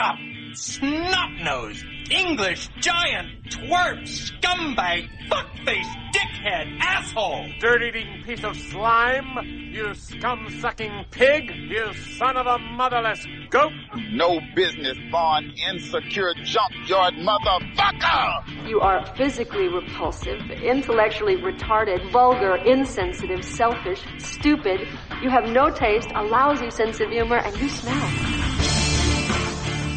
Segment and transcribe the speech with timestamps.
[0.00, 0.16] up!
[0.52, 7.46] Snot-nosed, English giant, twerp, scumbag, fuckface, dickhead, asshole!
[7.60, 9.46] Dirt-eating piece of slime!
[9.46, 11.52] You scum-sucking pig!
[11.54, 13.72] You son of a motherless goat!
[14.10, 18.66] No business born insecure junkyard motherfucker!
[18.68, 24.80] You are physically repulsive, intellectually retarded, vulgar, insensitive, selfish, stupid.
[25.22, 28.49] You have no taste, a lousy sense of humor, and you smell.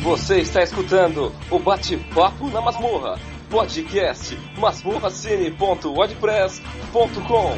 [0.04, 3.18] Você está escutando o Bate-Papo na Masmorra,
[3.50, 7.54] podcast masmorracine.wordpress.com.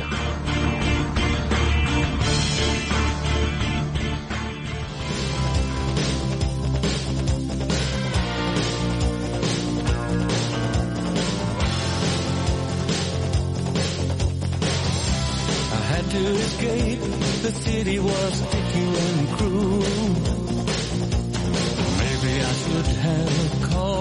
[15.71, 16.99] I had to escape.
[17.41, 20.24] The city was sticky and cruel.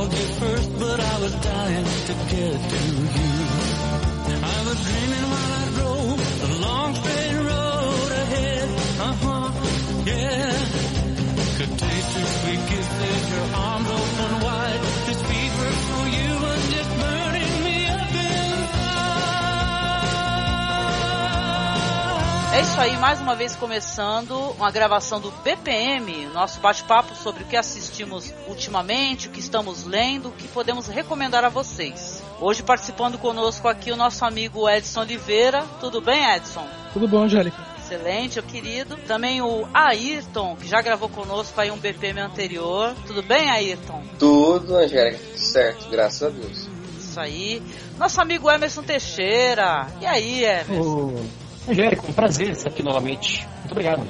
[0.04, 2.80] Called you first, but I was dying to get to
[3.16, 3.34] you.
[4.44, 8.68] I was dreaming while I drove the long straight road ahead.
[9.00, 9.48] Uh huh,
[10.06, 10.52] yeah.
[11.56, 14.80] Could taste your sweet kisses, your arms open wide.
[15.06, 18.04] This fever for you was just burning me up
[22.54, 27.46] É isso aí, mais uma vez começando uma gravação do BPM, nosso bate-papo sobre o
[27.46, 32.20] que assistimos ultimamente, o que estamos lendo, o que podemos recomendar a vocês.
[32.40, 35.64] Hoje participando conosco aqui o nosso amigo Edson Oliveira.
[35.78, 36.66] Tudo bem, Edson?
[36.92, 37.56] Tudo bom, Angélica?
[37.78, 38.96] Excelente, meu querido.
[39.06, 42.96] Também o Ayrton, que já gravou conosco aí um BPM anterior.
[43.06, 44.02] Tudo bem, Ayrton?
[44.18, 46.68] Tudo, Angélica, certo, graças a Deus.
[46.98, 47.62] Isso aí.
[47.96, 49.86] Nosso amigo Emerson Teixeira.
[50.00, 50.80] E aí, Emerson?
[50.80, 53.46] Ô, Angélica, um prazer estar aqui novamente.
[53.60, 54.04] Muito obrigado.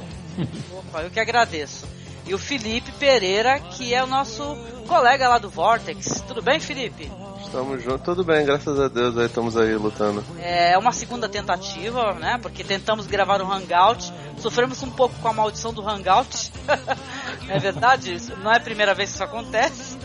[0.72, 1.86] Opa, eu que agradeço.
[2.26, 6.22] E o Felipe Pereira, que é o nosso colega lá do Vortex.
[6.26, 7.10] Tudo bem, Felipe?
[7.44, 10.24] Estamos juntos, tudo bem, graças a Deus, aí estamos aí lutando.
[10.40, 12.38] É uma segunda tentativa, né?
[12.42, 16.50] Porque tentamos gravar o Hangout, sofremos um pouco com a maldição do Hangout.
[17.48, 19.96] é verdade, isso não é a primeira vez que isso acontece.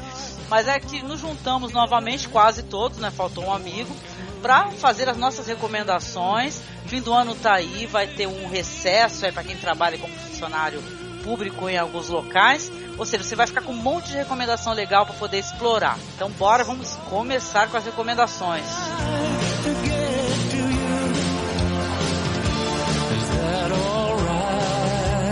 [0.50, 3.10] Mas é que nos juntamos novamente, quase todos, né?
[3.10, 3.96] Faltou um amigo,
[4.42, 6.62] para fazer as nossas recomendações.
[6.86, 10.84] Fim do ano tá aí, vai ter um recesso é para quem trabalha como funcionário
[11.24, 12.72] público em alguns locais.
[12.98, 15.98] Ou seja, você vai ficar com um monte de recomendação legal para poder explorar.
[16.16, 18.66] Então, bora, vamos começar com as recomendações.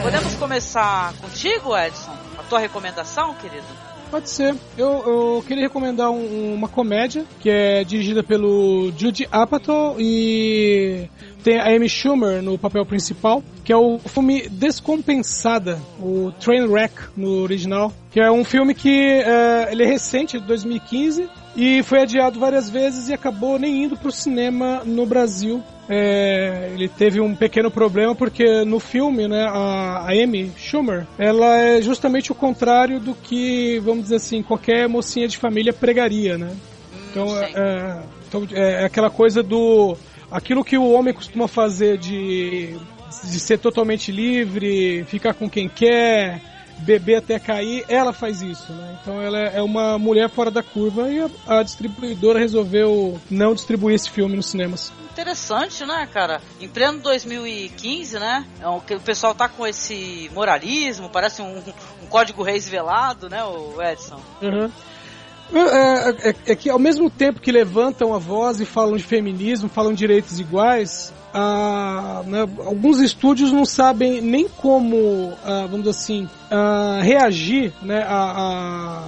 [0.03, 2.15] Podemos começar contigo, Edson?
[2.37, 3.65] A tua recomendação, querido?
[4.09, 4.55] Pode ser.
[4.77, 5.03] Eu,
[5.37, 11.09] eu queria recomendar um- uma comédia que é dirigida pelo Judy Apatow e
[11.43, 17.41] tem a Amy Schumer no papel principal, que é o filme Descompensada, o Trainwreck no
[17.41, 22.39] original, que é um filme que é, ele é recente, de 2015, e foi adiado
[22.39, 25.63] várias vezes e acabou nem indo para o cinema no Brasil.
[25.89, 31.57] É, ele teve um pequeno problema porque no filme, né, a, a Amy Schumer, ela
[31.57, 36.55] é justamente o contrário do que, vamos dizer assim, qualquer mocinha de família pregaria, né?
[37.09, 39.97] Então, é, é, então é aquela coisa do
[40.31, 42.75] aquilo que o homem costuma fazer de,
[43.23, 46.41] de ser totalmente livre, ficar com quem quer,
[46.79, 48.97] beber até cair, ela faz isso, né?
[49.01, 54.09] Então ela é uma mulher fora da curva e a, distribuidora resolveu não distribuir esse
[54.09, 54.91] filme nos cinemas.
[55.11, 56.41] Interessante, né, cara?
[56.61, 58.45] Em pleno 2015, né?
[58.61, 61.57] É o pessoal tá com esse moralismo, parece um,
[62.03, 64.21] um código reis velado, né, o Edson?
[64.41, 64.71] Uhum.
[65.53, 69.69] É, é- é que ao mesmo tempo que levantam a voz e falam de feminismo,
[69.69, 75.89] falam de direitos iguais, ah, né, alguns estúdios não sabem nem como, ah, vamos dizer
[75.91, 79.07] assim, ah, reagir né, à,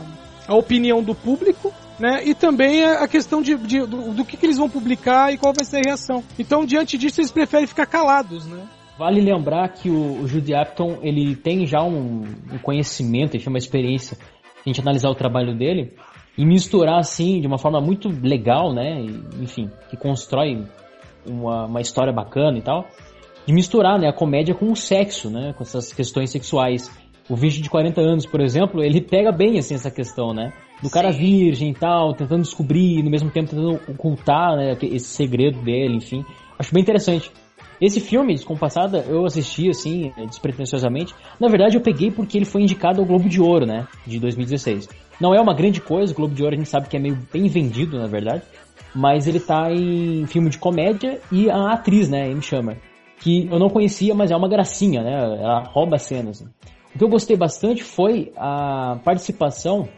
[0.49, 1.73] opinião do público.
[1.99, 5.33] Né, e também a a questão de, de- do, do que, que eles vão publicar
[5.33, 6.23] e qual vai ser a reação.
[6.39, 8.61] Então, diante disso, eles preferem ficar calados, né?
[8.97, 13.51] Vale lembrar que o, o Judy Apton, ele tem já um, um conhecimento, ele tem
[13.51, 14.21] uma experiência, se
[14.65, 15.91] a gente analisar o trabalho dele,
[16.39, 20.63] e misturar assim, de uma forma muito legal, né, e, enfim, que constrói
[21.27, 22.87] uma, uma história bacana e tal,
[23.45, 26.89] de misturar, né, a comédia com o sexo, né, com essas questões sexuais.
[27.29, 30.89] O vídeo de 40 anos, por exemplo, ele pega bem, assim, essa questão, né, do
[30.89, 35.61] cara virgem e tal, tentando descobrir, e no mesmo tempo tentando ocultar, né, esse segredo
[35.61, 36.23] dele, enfim.
[36.57, 37.29] Acho bem interessante.
[37.81, 41.13] Esse filme, Descompassada, eu assisti assim, despretensiosamente.
[41.37, 43.87] Na verdade, eu peguei porque ele foi indicado ao Globo de Ouro, né?
[44.07, 44.87] De 2016.
[45.19, 47.17] Não é uma grande coisa, o Globo de Ouro a gente sabe que é meio
[47.31, 48.43] bem vendido, na verdade.
[48.95, 52.77] Mas ele tá em filme de comédia e a atriz, né, Amy Schumer.
[53.19, 55.11] Que eu não conhecia, mas é uma gracinha, né?
[55.13, 56.45] Ela rouba a cena, assim.
[56.95, 59.89] O que eu gostei bastante foi a participação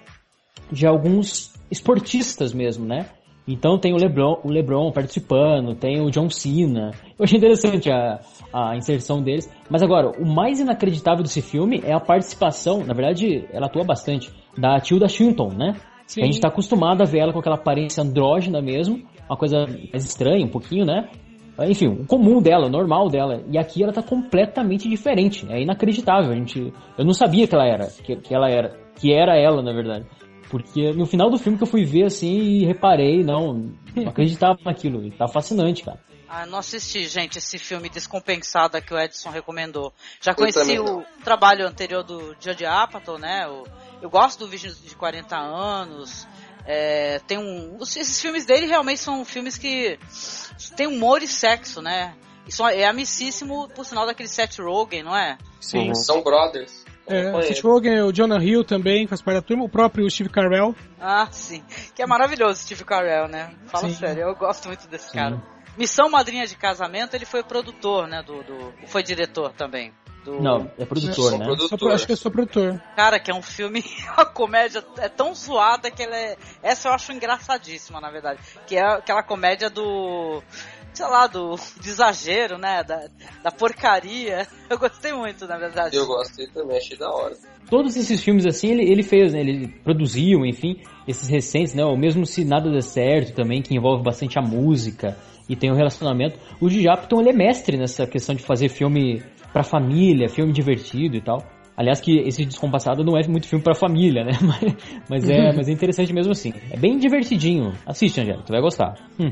[0.71, 3.05] de alguns esportistas mesmo, né?
[3.47, 6.91] Então tem o LeBron, o LeBron participando, tem o John Cena.
[7.17, 8.19] Eu achei interessante a,
[8.53, 9.51] a inserção deles.
[9.69, 14.31] Mas agora, o mais inacreditável desse filme é a participação, na verdade, ela atua bastante,
[14.57, 15.75] da Tilda Swinton, né?
[16.05, 16.23] Sim.
[16.23, 20.03] A gente tá acostumado a ver ela com aquela aparência andrógena mesmo, uma coisa mais
[20.03, 21.09] estranha, um pouquinho, né?
[21.59, 23.43] Enfim, o comum dela, o normal dela.
[23.49, 25.45] E aqui ela tá completamente diferente.
[25.49, 26.31] É inacreditável.
[26.31, 29.61] A gente, eu não sabia que ela era, que, que ela era, que era ela,
[29.61, 30.05] na verdade.
[30.51, 34.59] Porque no final do filme que eu fui ver assim e reparei, não, não acreditava
[34.65, 35.03] naquilo.
[35.05, 35.97] E tá fascinante, cara.
[36.27, 39.93] Ah, não assisti, gente, esse filme Descompensada que o Edson recomendou.
[40.21, 43.47] Já conheci o trabalho anterior do Judd Apatow, né?
[43.47, 43.65] O-
[44.01, 46.27] eu gosto do Virgem de 40 anos.
[46.65, 49.97] É, tem um, os- esses filmes dele realmente são filmes que
[50.77, 52.13] tem humor e sexo, né?
[52.47, 55.37] Isso é amicíssimo, por sinal, daquele Seth Rogen, não é?
[55.59, 55.93] Sim.
[55.95, 56.80] São brothers.
[57.07, 57.41] É.
[57.43, 60.75] Seth Rogen, o Jonah Hill também faz parte da turma, o próprio Steve Carell.
[60.99, 61.63] Ah, sim.
[61.95, 63.53] Que é maravilhoso, Steve Carell, né?
[63.67, 63.95] Fala Sim.
[63.95, 65.41] sério, eu gosto muito desse cara.
[65.77, 68.21] Missão Madrinha de Casamento, ele foi produtor, né?
[68.21, 69.93] Do, do- foi diretor também.
[70.23, 70.39] Do...
[70.39, 71.45] Não, é produtor, né?
[71.45, 71.69] produtores.
[71.69, 72.79] Só pro- acho que eu sou produtor.
[72.95, 73.83] Cara, que é um filme,
[74.15, 76.37] a comédia é tão zoada que ela é.
[76.61, 78.39] Essa eu acho engraçadíssima, na verdade.
[78.67, 80.43] Que é aquela comédia do.
[80.93, 82.83] Sei lá, do, do exagero, né?
[82.83, 83.07] Da,
[83.43, 84.47] da porcaria.
[84.69, 85.95] Eu gostei muito, na verdade.
[85.95, 87.35] Eu gostei também, achei da hora.
[87.69, 89.39] Todos esses filmes assim, ele, ele fez, né?
[89.39, 91.85] Ele produziu, enfim, esses recentes, né?
[91.85, 95.17] Ou mesmo se nada der certo também, que envolve bastante a música
[95.47, 96.37] e tem um relacionamento.
[96.59, 99.21] O Judd Apatow, ele é mestre nessa questão de fazer filme
[99.51, 101.43] pra família, filme divertido e tal.
[101.75, 104.31] Aliás, que esse Descompassado não é muito filme pra família, né?
[104.41, 104.75] Mas,
[105.09, 106.53] mas é, mas é interessante mesmo assim.
[106.69, 107.73] É bem divertidinho.
[107.85, 108.93] Assiste, Angélica, tu vai gostar.
[109.19, 109.31] Hum.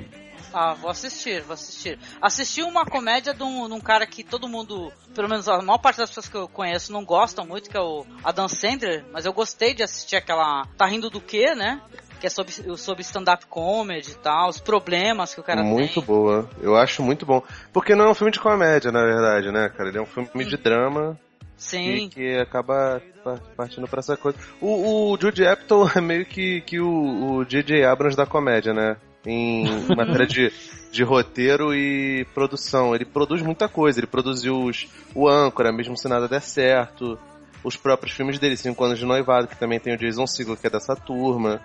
[0.54, 2.00] Ah, vou assistir, vou assistir.
[2.22, 5.78] Assisti uma comédia de um, de um cara que todo mundo, pelo menos a maior
[5.78, 9.26] parte das pessoas que eu conheço, não gostam muito, que é o Adam Sandler, mas
[9.26, 10.66] eu gostei de assistir aquela.
[10.78, 11.80] Tá rindo do quê, né?
[12.20, 16.04] Que é sobre, sobre stand-up comedy e tal, os problemas que o cara muito tem.
[16.04, 16.50] boa.
[16.62, 17.42] Eu acho muito bom.
[17.72, 19.88] Porque não é um filme de comédia, na verdade, né, cara?
[19.90, 21.18] Ele é um filme de drama
[21.56, 22.10] Sim.
[22.10, 24.38] que, que acaba pa- partindo pra essa coisa.
[24.60, 27.86] O, o Jude Apatow é meio que, que o, o J.J.
[27.86, 28.98] Abrams da comédia, né?
[29.26, 30.52] Em matéria de,
[30.92, 32.96] de roteiro e produção.
[32.96, 34.00] Ele produz muita coisa.
[34.00, 37.20] Ele produziu os, o Âncora, mesmo se nada der certo.
[37.64, 40.68] Os próprios filmes dele, Cinco Anos de Noivado, que também tem o Jason Segel, que
[40.68, 41.62] é dessa turma.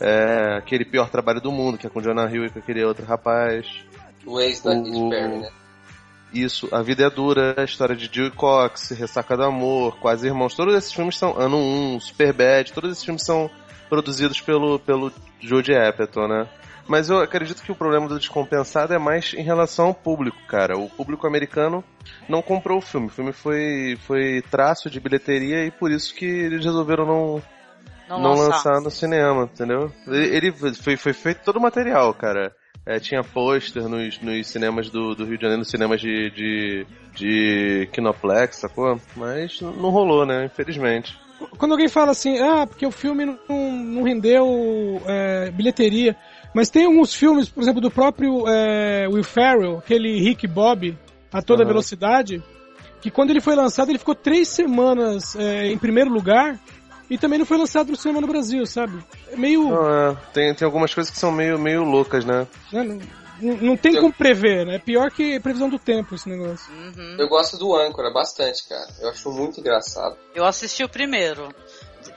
[0.00, 2.82] É, aquele pior trabalho do mundo, que é com o Jonah Hill e com aquele
[2.82, 3.66] outro rapaz.
[4.24, 5.50] O ex da Katy Perry, né?
[6.32, 10.54] Isso, A Vida é Dura, a história de Jill Cox, Ressaca do Amor, Quase Irmãos,
[10.54, 13.50] todos esses filmes são Ano 1, Superbad, todos esses filmes são
[13.88, 16.48] produzidos pelo, pelo Jude Apatow, né?
[16.90, 20.76] Mas eu acredito que o problema do Descompensado é mais em relação ao público, cara.
[20.76, 21.84] O público americano
[22.28, 23.06] não comprou o filme.
[23.06, 27.42] O filme foi, foi traço de bilheteria e por isso que eles resolveram não,
[28.08, 28.48] Não, não lançar.
[28.48, 29.92] lançar no cinema, entendeu?
[30.08, 32.52] Ele, ele foi, foi feito todo o material, cara.
[32.84, 36.86] É, tinha pôster nos, nos cinemas do, do Rio de Janeiro, nos cinemas de, de,
[37.14, 39.00] de Kinoplex, sacou?
[39.14, 40.44] Mas não não rolou, né?
[40.46, 41.16] Infelizmente.
[41.56, 46.16] Quando alguém fala assim, ah, porque o filme não, não rendeu é, bilheteria.
[46.54, 50.96] Mas tem alguns filmes, por exemplo, do próprio é, Will Ferrell, aquele Rick Bob,
[51.32, 51.68] a toda Aham.
[51.68, 52.42] velocidade,
[53.00, 56.58] que quando ele foi lançado, ele ficou três semanas é, em primeiro lugar
[57.08, 58.98] e também não foi lançado no cinema no Brasil, sabe?
[59.32, 59.68] É meio.
[59.68, 62.46] Não, é, tem, tem algumas coisas que são meio, meio loucas, né?
[62.72, 62.98] né, não,
[63.40, 64.74] não- não tem Eu- como prever, né?
[64.74, 66.70] É pior que previsão do tempo esse negócio.
[66.72, 67.16] Uhum.
[67.18, 68.88] Eu gosto do Âncora bastante, cara.
[69.00, 70.16] Eu acho muito engraçado.
[70.34, 71.48] Eu assisti o primeiro.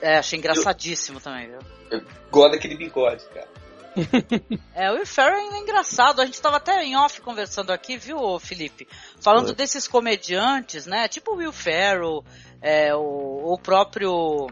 [0.02, 1.58] É, achei engraçadíssimo também, viu?
[1.90, 3.48] Eu gosto daquele bigode, cara.
[4.74, 6.20] É, o Will Ferrell é engraçado.
[6.20, 8.88] A gente tava até em off conversando aqui, viu, Felipe?
[9.20, 9.54] Falando Oi.
[9.54, 11.06] desses comediantes, né?
[11.08, 12.24] Tipo o Will Ferrell,
[12.60, 14.48] é, o, o próprio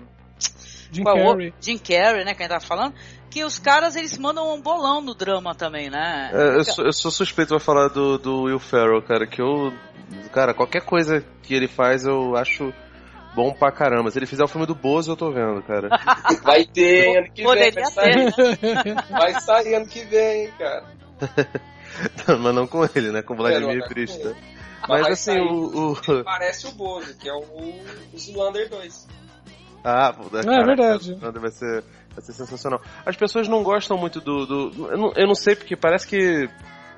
[0.92, 1.26] Jim é o Carrey.
[1.26, 1.54] outro?
[1.60, 2.34] Jim Carrey, né?
[2.34, 2.94] Que a gente tava falando.
[3.30, 6.30] Que os caras, eles mandam um bolão no drama também, né?
[6.32, 9.72] É, eu, sou, eu sou suspeito pra falar do, do Will Ferrell, cara, que eu.
[10.30, 12.72] Cara, qualquer coisa que ele faz eu acho
[13.34, 14.10] bom pra caramba.
[14.10, 15.88] Se ele fizer o filme do Bozo, eu tô vendo, cara.
[16.42, 17.44] Vai ter ano que vem.
[17.44, 18.94] Poderia Vai sair, ter.
[19.10, 20.84] vai sair ano que vem, cara.
[22.40, 23.22] Mas não com ele, né?
[23.22, 24.34] Com o Vladimir É, não, né?
[24.88, 25.92] Mas vai assim, sair o.
[25.92, 26.24] o...
[26.24, 27.40] Parece o Bozo, que é o,
[28.12, 29.06] o Zulander 2.
[29.84, 31.16] Ah, É cara, verdade.
[31.16, 31.84] cara, Vai ser,
[32.14, 32.80] vai ser sensacional.
[33.04, 34.46] As pessoas não gostam muito do.
[34.46, 36.48] do eu, não, eu não sei porque parece que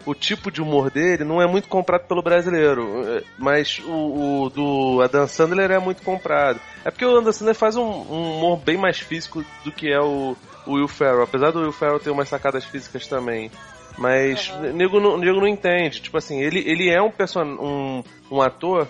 [0.06, 3.02] o tipo de humor dele não é muito comprado pelo brasileiro.
[3.06, 6.60] eh, Mas o, o do Adam Sandler é muito comprado.
[6.84, 10.00] É porque o Adam Sandler faz um, um humor bem mais físico do que é
[10.00, 11.22] o, o Will Ferrell.
[11.22, 13.50] Apesar do Will Ferrell ter umas sacadas físicas também.
[13.96, 16.00] Mas o nego, não- nego não entende.
[16.00, 18.88] Tipo assim, ele, ele é um, person um, um ator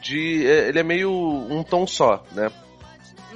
[0.00, 0.46] de.
[0.46, 2.50] é, Ele é meio um tom só, né?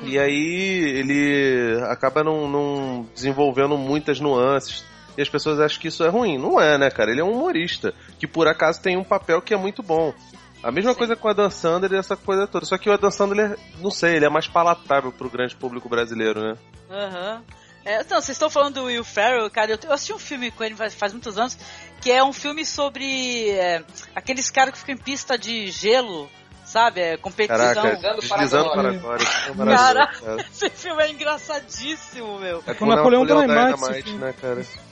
[0.03, 4.83] E aí ele acaba não, não desenvolvendo muitas nuances.
[5.21, 6.39] E as pessoas acham que isso é ruim.
[6.39, 7.11] Não é, né, cara?
[7.11, 7.93] Ele é um humorista.
[8.19, 10.15] Que por acaso tem um papel que é muito bom.
[10.63, 12.65] A mesma coisa com o Adam Sandler e essa coisa toda.
[12.65, 16.41] Só que o Adam Sandler, não sei, ele é mais palatável pro grande público brasileiro,
[16.41, 16.57] né?
[16.91, 17.43] Aham.
[17.85, 20.65] É, então, vocês estão falando do Will Ferrell, cara, eu, eu assisti um filme com
[20.65, 21.59] ele faz, faz muitos anos,
[22.01, 23.85] que é um filme sobre é,
[24.15, 26.31] aqueles caras que ficam em pista de gelo,
[26.65, 27.01] sabe?
[27.01, 27.75] É, competição.
[27.75, 29.23] Caraca, deslizando para agora.
[29.23, 30.11] Isso é cara.
[30.51, 32.63] esse filme é engraçadíssimo, meu.
[32.67, 34.90] É Com Napoleão Dynamite, esse Dynamite, né, cara?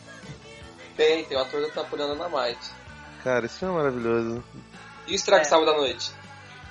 [0.99, 2.71] Tem, tem o ator da Napoleão Dynamite.
[3.25, 4.45] Cara, esse filme é maravilhoso.
[5.07, 5.45] E o Estrago É.
[5.45, 6.11] Sábado à Noite?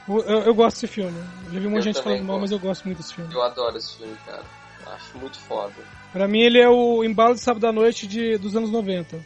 [0.07, 1.17] Eu, eu- gosto desse filme.
[1.47, 3.33] Eu já vi um monte de gente falando mal, mas eu gosto muito desse filme.
[3.33, 4.43] Eu adoro esse filme, cara.
[4.93, 5.73] Acho muito foda.
[6.13, 9.19] Pra mim, ele é o embalo de sábado à noite de, dos anos 90.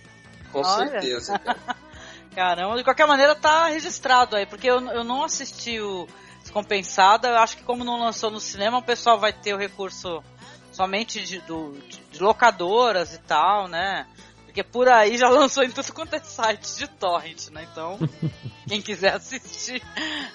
[0.51, 0.89] Com Olha.
[0.89, 1.59] certeza, cara.
[2.33, 6.07] Caramba, de qualquer maneira tá registrado aí, porque eu, eu não assisti o
[6.41, 10.23] Descompensada, eu acho que como não lançou no cinema, o pessoal vai ter o recurso
[10.71, 14.07] somente de, do- de- de locadoras e tal, né?
[14.51, 17.65] Porque por aí já lançou em tudo quanto é site de torrent, né?
[17.71, 17.97] Então,
[18.67, 19.81] quem quiser assistir,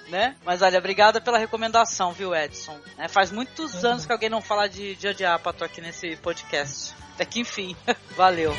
[0.09, 0.35] né?
[0.45, 2.79] Mas olha, obrigada pela recomendação, viu, Edson?
[2.97, 3.09] né?
[3.09, 6.95] faz muitos anos que alguém não fala de Dia de Apato aqui nesse podcast.
[7.15, 7.77] Até que enfim,
[8.17, 8.55] valeu.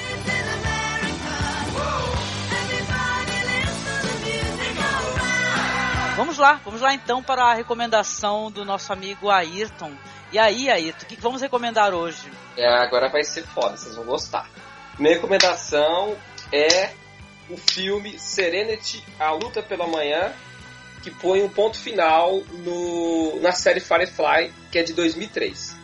[6.15, 9.91] Vamos lá, vamos lá então para a recomendação do nosso amigo Ayrton.
[10.31, 12.31] E aí, Ayrton, o que que vamos recomendar hoje?
[12.55, 14.47] É, agora vai ser foda, vocês vão gostar.
[14.99, 16.17] Minha recomendação
[16.51, 16.91] é
[17.49, 20.33] o filme Serenity, A Luta pela Manhã,
[21.03, 25.77] que põe um ponto final no, na série Firefly, que é de 2003.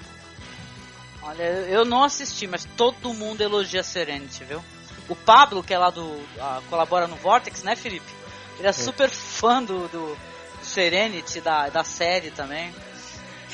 [1.22, 4.63] Olha, eu não assisti, mas todo mundo elogia Serenity, viu?
[5.08, 6.20] O Pablo, que é lá do.
[6.39, 8.12] ah, colabora no Vortex, né, Felipe?
[8.58, 10.17] Ele é, super fã do, do
[10.62, 12.74] Serenity, da, da série também.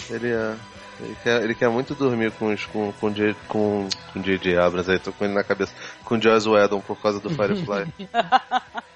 [0.10, 0.56] Ele é.
[1.00, 4.58] Ele quer, ele quer muito dormir com os com com J- com com J.J.
[4.58, 5.72] Abrams aí, tô com ele na cabeça.
[6.03, 7.86] Com Joss Whedon por causa do Firefly.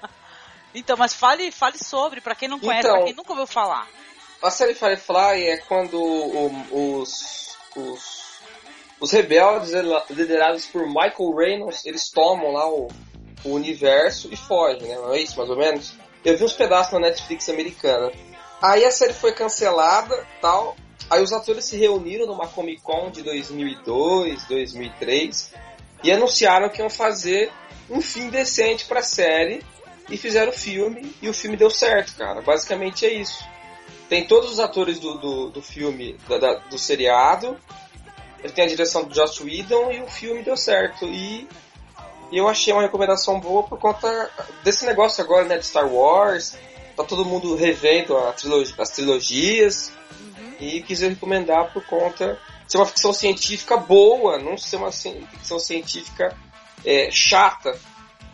[0.75, 3.87] Então, mas fale, fale sobre, pra quem não conhece, Então- pra quem nunca ouviu falar.
[4.41, 8.31] A série Firefly é quando o- os, os,
[8.99, 9.71] os rebeldes
[10.09, 12.87] liderados por Michael Reynolds, eles tomam lá o,
[13.45, 14.95] o universo e fogem, né?
[14.95, 15.93] Não é isso, mais ou menos?
[16.25, 18.11] Eu vi uns pedaços na Netflix americana.
[18.61, 20.75] Aí a série foi cancelada, tal.
[21.09, 25.53] Aí os atores se reuniram numa Comic Con de 2002, 2003
[26.03, 27.51] e anunciaram que iam fazer
[27.89, 29.63] um fim decente pra série
[30.09, 32.41] e fizeram o filme e o filme deu certo, cara.
[32.41, 33.43] Basicamente é isso.
[34.09, 37.57] Tem todos os atores do, do, do filme, da- da- do seriado.
[38.43, 41.05] Ele tem a direção do Joss Whedon e o filme deu certo.
[41.05, 41.47] E
[42.31, 44.29] eu achei uma recomendação boa por conta
[44.63, 46.57] desse negócio agora, né, de Star Wars.
[46.95, 48.35] Tá todo mundo revendo a
[48.79, 49.91] as trilogias.
[50.63, 55.59] E quis recomendar por conta de ser uma ficção científica boa, não ser uma ficção
[55.59, 56.35] científica
[56.85, 57.77] é, chata,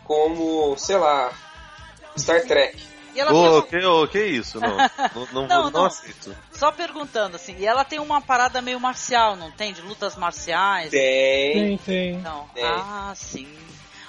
[0.04, 1.32] como, sei lá,
[2.16, 2.90] Star Trek.
[3.14, 4.60] E ela Ô, tem que, ô, que isso?
[4.60, 4.76] Não,
[5.14, 6.36] não, não, Não, não aceito.
[6.52, 9.72] Só perguntando, assim, e ela tem uma parada meio marcial, não tem?
[9.72, 10.90] De lutas marciais?
[10.90, 11.52] Tem.
[11.52, 12.18] Tem, tem.
[12.18, 12.46] Não.
[12.54, 12.64] Tem.
[12.64, 13.48] Ah, sim.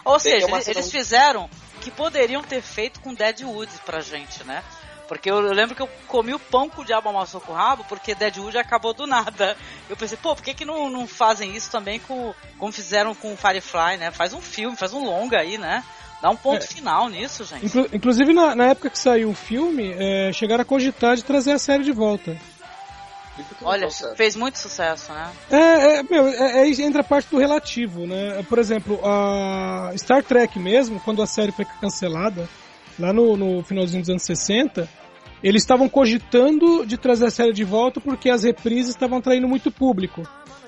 [0.05, 4.43] Ou Tem seja, eles, eles fizeram o que poderiam ter feito com Deadwood pra gente,
[4.43, 4.63] né?
[5.11, 7.83] Porque eu, lembro que eu comi o pão com o diabo amassou com o rabo,
[7.89, 9.57] porque Deadwood acabou do nada.
[9.89, 13.35] Eu pensei, pô, por que, que não, não fazem isso também com, como fizeram com
[13.35, 14.09] Firefly, né?
[14.11, 15.83] Faz um filme, faz um longa aí, né?
[16.21, 16.65] Dá um ponto É.
[16.65, 17.65] final nisso, gente.
[17.65, 21.51] Inclu- inclusive, na, na época que saiu o filme, é, chegaram a cogitar de trazer
[21.51, 22.37] a série de volta.
[23.61, 25.29] Olha, fez muito sucesso, né?
[25.51, 25.57] É,
[25.97, 28.45] é, meu, é, é, entra a parte do relativo, né?
[28.47, 32.47] Por exemplo, a Star Trek mesmo, quando a série foi cancelada,
[32.97, 35.00] lá no, no finalzinho dos anos 60,
[35.43, 39.71] eles estavam cogitando de trazer a série de volta porque as reprises estavam atraindo muito
[39.71, 40.21] público.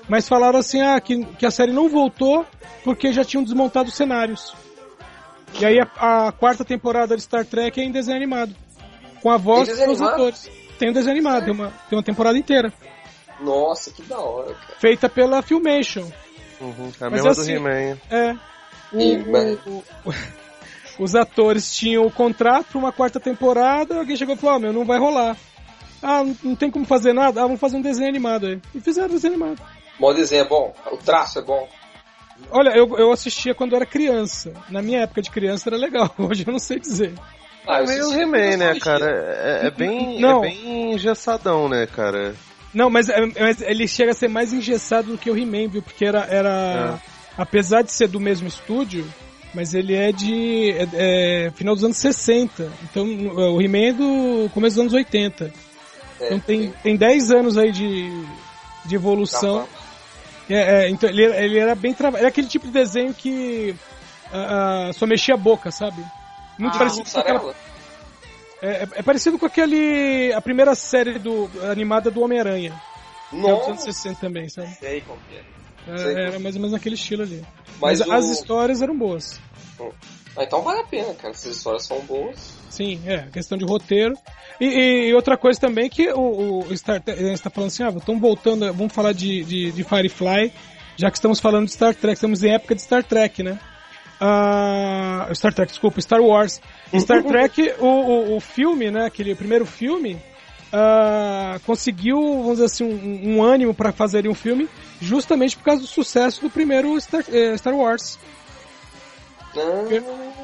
[0.08, 2.44] Mas falaram assim, ah, que, que a série não voltou
[2.82, 4.54] porque já tinham desmontado os cenários.
[5.60, 8.54] E aí a, a quarta temporada de Star Trek é em desenho animado.
[9.22, 10.50] Com a voz dos atores.
[10.78, 12.72] Tem um desenho animado, tem uma, tem uma temporada inteira.
[13.40, 14.78] Nossa, que da hora, cara.
[14.78, 16.06] Feita pela Filmation.
[16.60, 17.98] Uhum, a Mas mesma assim, do He-Man.
[18.10, 18.32] É.
[18.92, 19.84] O- E, o- mas- o-
[20.98, 24.72] os atores tinham o contrato pra uma quarta temporada, alguém chegou e falou, ah, meu,
[24.72, 25.36] não vai rolar.
[26.02, 27.40] Ah, não, tem como fazer nada?
[27.40, 28.60] Ah, vamos fazer um desenho animado aí.
[28.74, 29.62] E fizeram desenho animado.
[29.98, 31.68] Bom desenho é bom, o traço é bom.
[32.50, 34.52] Olha, eu, eu assistia quando era criança.
[34.68, 37.14] Na minha época de criança era legal, hoje eu não sei dizer.
[37.66, 39.06] Ah, eu É meio He-Man, né, cara?
[39.62, 40.44] É, é bem, Não.
[40.44, 42.34] é bem engessadão, né, cara?
[42.74, 45.80] Não, mas, é- mas ele chega a ser mais engessado do que o He-Man, viu?
[45.82, 46.26] Porque era.
[46.28, 47.14] era É.
[47.36, 49.04] Apesar de ser do mesmo estúdio,
[49.54, 50.70] Mas ele é de.
[50.72, 52.72] É, é, final dos anos 60.
[52.82, 55.52] Então o He-Man é do começo dos anos 80.
[56.20, 58.10] É, Então tem, tem 10 anos aí de,
[58.84, 59.66] de evolução.
[60.50, 62.18] É, é, então ele, era- ele era bem trabalhado.
[62.24, 63.74] Era aquele tipo de desenho que
[64.32, 66.04] ah, só mexia a boca, sabe?
[66.58, 67.54] Muito Ah, parecido com aquela.
[68.60, 70.32] É, é- parecido com aquele.
[70.32, 72.72] a primeira série do, animada do Homem-Aranha.
[73.30, 74.68] Que é dos anos Nossa, 60 também, sabe?
[74.74, 75.53] sei como é.
[75.86, 76.26] É.
[76.28, 77.42] Era mais ou menos naquele estilo ali.
[77.80, 79.40] Mas Mas, o- as histórias eram boas.
[80.36, 81.32] Ah, então vale a pena, cara.
[81.32, 82.54] Essas histórias são boas.
[82.70, 84.14] Sim, é, questão de roteiro.
[84.60, 84.64] E,
[85.10, 88.72] e- outra coisa também que o, o Star Trek, está falando assim, ah, estão voltando,
[88.72, 90.52] vamos falar de, de, de Firefly,
[90.96, 93.58] já que estamos falando de Star Trek, estamos em época de Star Trek, né?
[94.20, 96.60] Ah, Star Trek, desculpa, Star Wars.
[96.98, 100.16] Star Trek, o, o, o filme, né, aquele primeiro filme,
[100.76, 104.68] ah, conseguiu, vamos dizer assim, um, um ânimo para fazer um filme
[105.00, 108.18] justamente por causa do sucesso do primeiro Star, eh, Star Wars.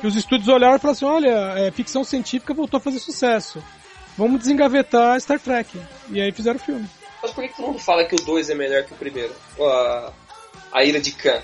[0.01, 3.61] Que os estúdios olharam e falaram assim, olha, é, ficção científica voltou a fazer sucesso.
[4.17, 5.81] Vamos desengavetar Star Trek.
[6.11, 6.89] E aí fizeram o filme.
[7.21, 9.35] Mas por que que todo mundo fala que o 2 é melhor que o primeiro?
[9.61, 10.13] A,
[10.73, 11.43] a Ira de Khan.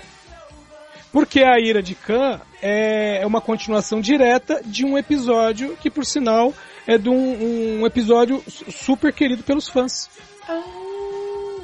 [1.11, 6.05] Porque a Ira de Khan é é uma continuação direta de um episódio que, por
[6.05, 6.53] sinal,
[6.87, 10.09] é de um, um episódio su- super querido pelos fãs.
[10.47, 10.63] Ah,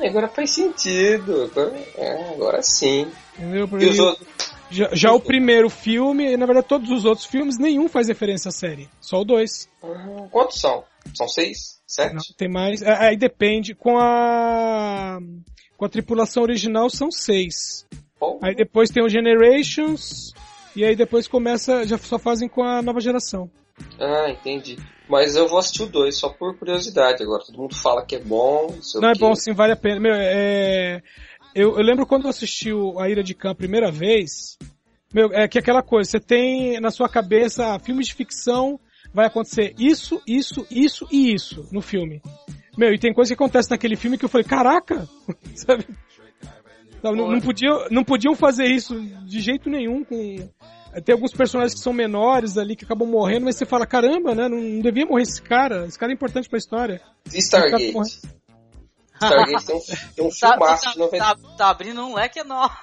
[0.05, 1.43] agora faz sentido.
[1.51, 3.07] Agora, é, agora sim.
[3.37, 3.67] Entendeu?
[3.79, 4.27] E os outros?
[4.69, 8.49] Já, já o primeiro filme, e na verdade todos os outros filmes, nenhum faz referência
[8.49, 8.89] à série.
[8.99, 9.69] Só o dois.
[9.83, 10.83] Ah, Quantos são?
[11.13, 11.79] São seis?
[11.85, 12.15] Sete?
[12.15, 12.81] Não, tem mais.
[12.81, 13.75] É, Aí depende.
[13.75, 15.19] Com a.
[15.77, 17.85] Com a tripulação original são seis.
[18.41, 20.33] Aí depois tem o Generations.
[20.75, 21.85] E aí depois começa.
[21.85, 23.49] Já só fazem com a nova geração.
[23.99, 24.77] Ah, entendi.
[25.09, 27.43] Mas eu vou assistir o 2 só por curiosidade agora.
[27.45, 28.67] Todo mundo fala que é bom.
[28.71, 29.99] Não, sei Não o é bom sim, vale a pena.
[29.99, 31.01] Meu, é.
[31.53, 34.57] Eu, eu lembro quando eu assisti o- a Ira de Khan a primeira vez.
[35.13, 38.79] Meu, é que aquela coisa, você tem na sua cabeça ah, filmes de ficção,
[39.13, 42.21] vai acontecer isso, isso, isso e isso no filme.
[42.75, 45.07] Meu, e tem coisa que acontece naquele filme que eu falei, caraca!
[45.53, 45.85] Sabe?
[47.01, 50.49] Sabe, Não, não, podiam, não podiam fazer isso de jeito nenhum com.
[51.01, 54.47] Tem alguns personagens que são menores ali que acabam morrendo, mas você fala, caramba, né?
[54.47, 55.85] Não, não devia morrer esse cara.
[55.87, 57.01] Esse cara é importante pra história.
[57.25, 57.93] Stargate?
[59.15, 59.79] Stargate tem um,
[60.15, 61.25] tem um Tá, filmaço tá, de 90...
[61.25, 62.75] tá, tá abrindo um leque enorme.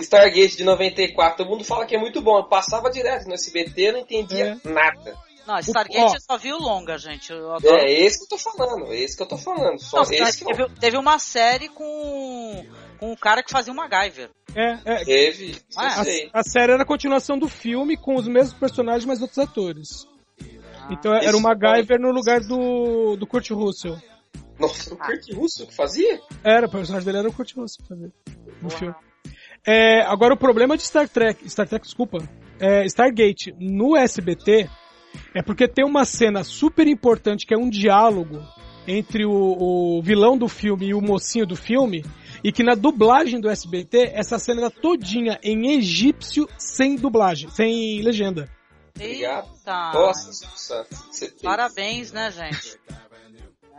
[0.00, 1.36] Stargate de 94.
[1.36, 2.38] Todo mundo fala que é muito bom.
[2.38, 5.16] Eu passava direto no SBT, eu não entendia nada.
[5.46, 7.32] Não, Stargate eu só vi o longa, gente.
[7.32, 7.76] Eu adoro.
[7.76, 9.78] É esse que eu tô falando, é esse que eu tô falando.
[9.80, 10.56] Só Não, esse que eu...
[10.56, 12.64] teve, teve uma série com,
[13.00, 14.28] com o cara que fazia o MacGyver.
[14.54, 15.04] É, é.
[15.04, 19.22] Teve, eu A, a série era a continuação do filme com os mesmos personagens, mas
[19.22, 20.06] outros atores.
[20.90, 23.96] Então era o MacGyver no lugar do, do Kurt Russell.
[24.58, 26.20] Nossa, o Kurt Russell que fazia?
[26.44, 28.12] Era, o personagem dele era o Kurt Russell fazer
[28.60, 28.94] no filme.
[29.66, 32.18] É, agora o problema de Star Trek, Star Trek, desculpa,
[32.58, 34.68] é, Stargate no SBT
[35.34, 38.42] é porque tem uma cena super importante que é um diálogo
[38.86, 39.30] entre o,
[39.98, 42.04] o vilão do filme e o mocinho do filme
[42.42, 48.00] e que na dublagem do SBT essa cena era todinha em egípcio sem dublagem, sem
[48.02, 48.48] legenda.
[48.94, 49.48] Obrigado.
[49.48, 49.92] Eita.
[49.92, 50.86] Nossa.
[51.42, 52.78] Parabéns, né, gente?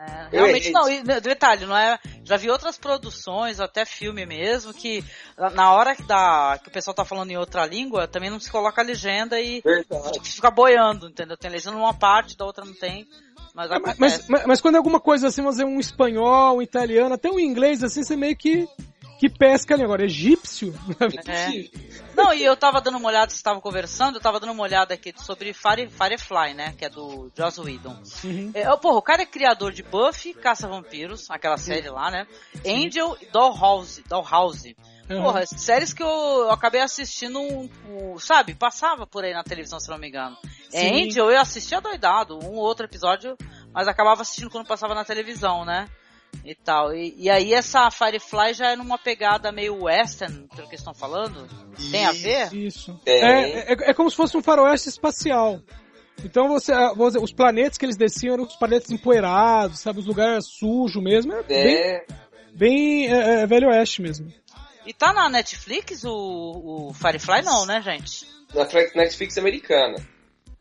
[0.01, 1.99] É, Eu realmente não, e, detalhe, não é.
[2.23, 5.03] Já vi outras produções, até filme mesmo, que
[5.37, 8.49] na- hora que, dá, que o pessoal tá falando em outra língua, também não se
[8.51, 10.19] coloca a legenda e Verdade.
[10.23, 11.37] fica boiando, entendeu?
[11.37, 13.07] Tem legenda numa parte, da outra não tem.
[13.53, 13.79] Mas É.
[13.97, 17.39] Mas, mas, mas quando é alguma coisa assim, dizer, um espanhol, um italiano, até um
[17.39, 18.67] inglês, assim, você meio que,
[19.21, 19.83] que pesca ali.
[19.83, 20.73] Agora, egípcio?
[21.27, 21.69] É.
[22.15, 24.95] Não, e eu tava dando uma olhada, vocês estavam conversando, eu tava dando uma olhada
[24.95, 26.73] aqui sobre Fire, Firefly, né?
[26.75, 28.01] Que é do Joss Whedon.
[28.55, 32.25] É, ó, porra, o cara é criador de Buffy, Caça-Vampiros, aquela série lá, né?
[32.65, 34.03] Angel e Dollhouse.
[34.07, 34.75] Dollhouse.
[35.07, 35.21] Uhum.
[35.21, 38.55] Porra, séries que eu, eu acabei assistindo, um, um, sabe?
[38.55, 40.35] Passava por aí na televisão, se não me engano.
[40.73, 41.05] É, Sim.
[41.05, 43.37] Angel eu assistia doidado, um ou outro episódio,
[43.71, 45.87] mas acabava assistindo quando passava na televisão, né?
[46.43, 46.93] E tal.
[46.93, 51.47] E, e aí essa Firefly já é numa pegada meio western, pelo que estão falando.
[51.91, 52.53] Tem a ver?
[52.53, 52.99] Isso.
[53.05, 53.23] Tem.
[53.23, 55.61] É, é, é como se fosse um faroeste espacial.
[56.23, 60.05] Então você, ah, dizer, os planetas que eles desciam eram os planetas empoeirados, sabe, os
[60.05, 61.33] lugares sujos mesmo.
[61.33, 62.05] Era bem, É,
[62.53, 64.31] bem é, é, velho oeste mesmo.
[64.85, 68.27] E tá na Netflix o, o Firefly não, né, gente?
[68.53, 68.65] na
[68.95, 69.95] Netflix americana.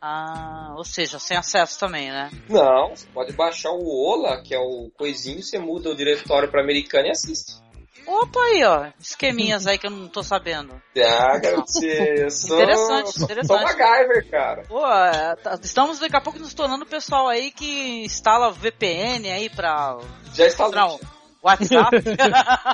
[0.01, 2.31] Ah, ou seja, sem acesso também, né?
[2.49, 6.61] Não, você pode baixar o Ola, que é o coisinho, você muda o diretório pra
[6.61, 7.61] americana e assiste.
[8.07, 8.87] Opa aí, ó.
[8.99, 10.81] Esqueminhas aí que eu não tô sabendo.
[10.97, 12.57] Ah, eu sou...
[12.57, 13.47] Interessante, interessante.
[13.47, 14.63] Sou MacGyver, cara.
[14.67, 19.31] Pô, é, tá- estamos daqui a pouco nos tornando o pessoal aí que instala VPN
[19.31, 19.97] aí pra.
[20.33, 20.75] Já instalou.
[20.75, 20.99] Não,
[21.41, 21.95] WhatsApp.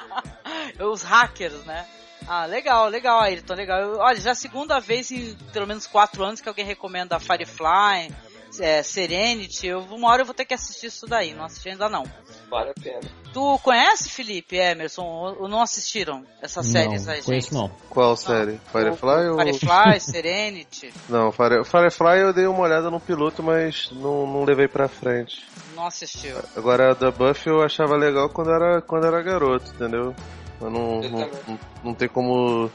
[0.80, 1.86] Os hackers, né?
[2.28, 3.80] Ah, legal, legal, Ayrton, legal.
[3.80, 7.20] Eu- olha, já é a segunda vez em pelo menos quatro anos que alguém recomenda
[7.20, 8.14] Firefly,
[8.60, 9.68] é, Serenity.
[9.68, 12.04] Eu, uma hora eu vou ter que assistir isso daí, não assisti ainda não.
[12.50, 13.02] Vale a pena.
[13.34, 17.58] Tu conhece, Felipe, Emerson, ou, não assistiram essas séries não, aí, conheço gente?
[17.58, 17.70] não.
[17.90, 18.60] Qual série?
[18.72, 19.38] Firefly ou...
[19.38, 21.64] Firefly, Serenity, Não, Fire...
[21.64, 25.46] Firefly eu dei uma olhada no piloto, mas não, não levei pra frente.
[25.76, 26.38] não assistiu.
[26.56, 30.16] Agora a da Buffy eu achava legal quando era, quando era garoto, entendeu?
[30.60, 31.42] Eu não, não, também.
[31.48, 32.70] não, não tem como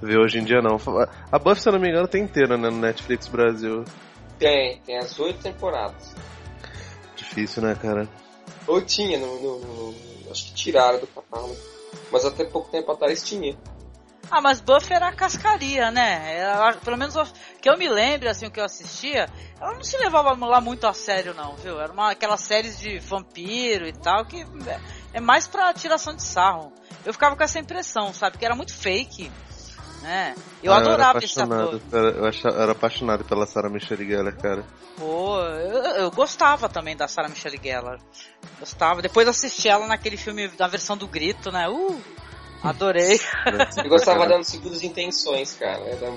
[0.00, 0.76] ver hoje em dia não.
[1.32, 3.84] A Buffy, se eu não me engano, tem inteira né, no Netflix Brasil.
[4.38, 6.14] Tem, tem as oito temporadas.
[7.16, 8.08] Difícil, né, cara?
[8.66, 9.94] Ou tinha, no, no- no-
[10.30, 11.56] acho que tiraram do catálogo.
[12.10, 13.56] Mas até pouco tempo atrás tinha.
[14.30, 16.38] Ah, mas Buffy era a cascaria, né?
[16.38, 17.24] Era, pelo menos o-
[17.60, 19.28] que eu me lembre, assim, o que eu assistia,
[19.60, 21.78] ela não se levava lá muito a sério, não, viu?
[21.78, 24.80] Era uma, aquelas séries de vampiro e tal, que é,
[25.14, 26.72] é mais pra tiração de sarro.
[27.04, 28.38] Eu ficava com essa impressão, sabe?
[28.38, 29.30] Que era muito fake,
[30.02, 30.34] né?
[30.62, 31.80] Eu Ah, adorava era esse ator.
[31.92, 34.64] eu achava, era apaixonado pela Sarah Michelle Gellar, cara.
[34.96, 37.98] Pô, eu, eu gostava também da Sarah Michelle Gellar.
[38.60, 39.02] Gostava.
[39.02, 41.68] Depois assisti ela naquele filme, na versão do grito, né?
[41.68, 42.00] Uh,
[42.62, 43.20] adorei.
[43.82, 45.82] Eu gostava dando segundas intenções, cara.
[45.82, 46.14] Era...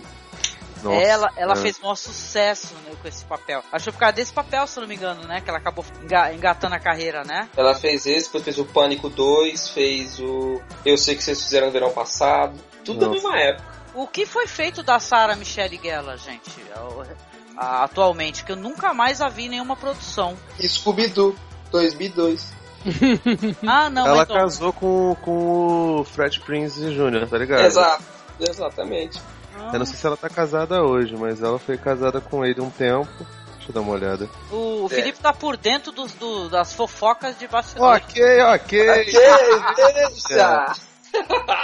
[0.83, 1.55] Nossa, ela ela é.
[1.55, 3.63] fez maior sucesso né, com esse papel.
[3.71, 5.41] Acho que por causa desse papel, se não me engano, né?
[5.41, 7.49] Que ela acabou enga- engatando a carreira, né?
[7.55, 11.67] Ela fez esse, depois fez o Pânico 2, fez o Eu Sei Que Vocês Fizeram
[11.67, 12.59] no Verão Passado.
[12.83, 13.13] Tudo na Nossa.
[13.27, 13.77] mesma época.
[13.93, 16.51] O que foi feito da Sarah Michelle Gellar, gente?
[17.57, 20.37] Atualmente, que eu nunca mais a vi em nenhuma produção.
[20.61, 21.35] Scooby-Doo,
[21.71, 22.55] 2002.
[23.67, 24.35] Ah, não, ela então.
[24.37, 27.65] casou com, com o Fred Prince Jr., tá ligado?
[27.65, 28.03] Exato,
[28.39, 29.19] exatamente.
[29.67, 32.61] Ah, Eu não sei se ela tá casada hoje, mas ela foi casada com ele
[32.61, 33.07] um tempo.
[33.55, 34.29] Deixa eu dar uma olhada.
[34.51, 34.89] O, o É.
[34.89, 37.95] Felipe tá por dentro dos, do- das fofocas de bastidor.
[37.95, 38.89] Ok, ok.
[38.89, 39.13] Ok,
[39.75, 40.75] deixa!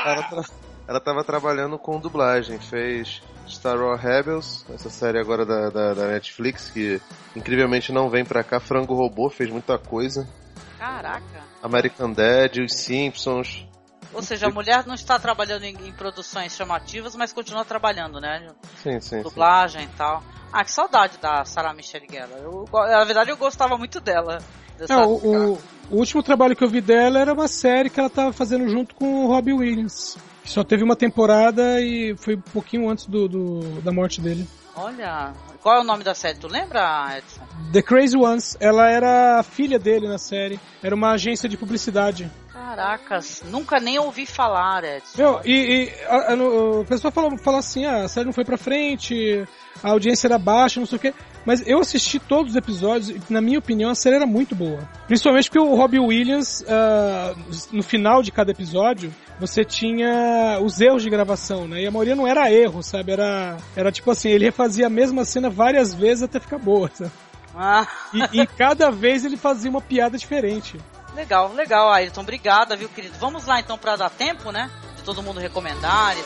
[0.06, 0.44] Ela, tra-
[0.88, 6.08] ela tava trabalhando com dublagem, fez Star Wars Rebels, essa série agora da, da, da
[6.08, 7.00] Netflix, que
[7.36, 8.60] incrivelmente não vem pra cá.
[8.60, 10.28] Frango Robô fez muita coisa.
[10.78, 11.24] Caraca.
[11.62, 13.66] American Dad, Os Simpsons.
[14.14, 18.48] Ou seja, a mulher não está trabalhando em, em produções chamativas, mas continua trabalhando, né?
[18.82, 19.22] Sim, sim, sim.
[19.24, 20.24] Dublagem e tal.
[20.52, 22.38] Ah, que saudade da Sarah Michelle Gellar.
[22.44, 24.38] Eu, na verdade, eu gostava muito dela.
[24.78, 25.60] Dessa- Não, o, o-
[25.92, 29.26] último trabalho que eu vi dela era uma série que ela tava fazendo junto com
[29.26, 30.18] o Robbie Williams.
[30.44, 34.48] Que só teve uma temporada e foi um pouquinho antes do, do- da morte dele.
[34.76, 36.38] Olha, qual é o nome da série?
[36.38, 37.42] Tu lembra, Edson?
[37.72, 40.60] The Crazy Ones, ela era a filha dele na série.
[40.84, 42.30] Era uma agência de publicidade.
[42.64, 45.18] Caracas, nunca nem ouvi falar, Edson.
[45.22, 48.46] Meu, e, e a, a, a pessoa fala, fala assim, ah, a série não foi
[48.46, 49.46] pra frente,
[49.84, 51.14] a audiência era baixa, não sei o quê.
[51.46, 54.80] Mas eu assisti todos os episódios e, na minha opinião, a série era muito boa.
[55.08, 57.36] Principalmente porque o Robbie Williams, ah,
[57.72, 61.82] no final de cada episódio, você tinha os erros de gravação, né?
[61.82, 63.12] E a maioria não era erro, sabe?
[63.12, 67.12] Era, era tipo assim, ele refazia a mesma cena várias vezes até ficar boa, sabe?
[67.56, 70.78] Ah, E, e cada vez ele fazia uma piada diferente.
[71.16, 72.22] Legal, legal, Ayrton.
[72.22, 73.16] Obrigada, viu, querido?
[73.20, 74.70] Vamos lá então pra dar tempo, né?
[74.98, 76.16] De todo mundo recomendar.
[76.18, 76.24] e-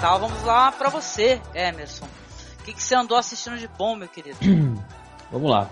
[0.00, 2.06] Tá, vamos lá pra você, Emerson.
[2.60, 4.38] O que, que você andou assistindo de bom, meu querido?
[5.30, 5.68] Vamos lá.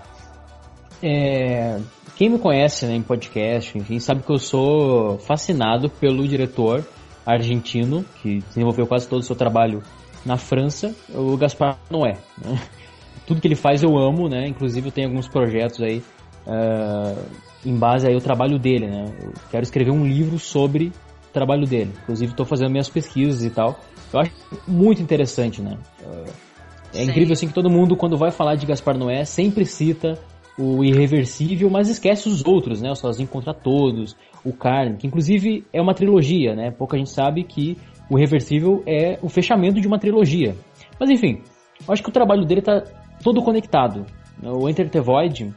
[1.03, 1.79] É,
[2.17, 6.85] quem me conhece né, em podcast, enfim, sabe que eu sou fascinado pelo diretor
[7.27, 9.83] argentino, que desenvolveu quase todo o seu trabalho
[10.25, 12.19] na França, o Gaspar Noé.
[12.45, 12.61] né?
[13.29, 14.49] Tudo que ele faz eu amo, né?
[14.49, 16.03] Inclusive eu tenho alguns projetos aí
[16.47, 17.15] ah,
[17.65, 19.05] em base aí ao trabalho dele, né?
[19.23, 21.93] Eu quero escrever um livro sobre o trabalho dele.
[22.03, 23.79] Inclusive estou fazendo minhas pesquisas e tal.
[24.13, 24.33] Eu acho
[24.67, 25.77] muito interessante, né?
[26.03, 26.25] Ah,
[26.95, 27.11] é Sim.
[27.11, 30.19] incrível assim que todo mundo, quando vai falar de Gaspar Noé, sempre cita
[30.59, 32.91] o Irreversível, mas esquece os outros, né?
[32.91, 36.71] O Sozinho contra Todos, o Carne, que inclusive é uma trilogia, né?
[36.71, 37.77] Pouca gente sabe que
[38.11, 40.57] o Irreversível é o fechamento de uma trilogia.
[40.99, 41.43] Mas enfim,
[41.87, 42.83] eu acho que o trabalho dele tá
[43.23, 44.07] todo conectado.
[44.43, 45.53] O Enter the Void,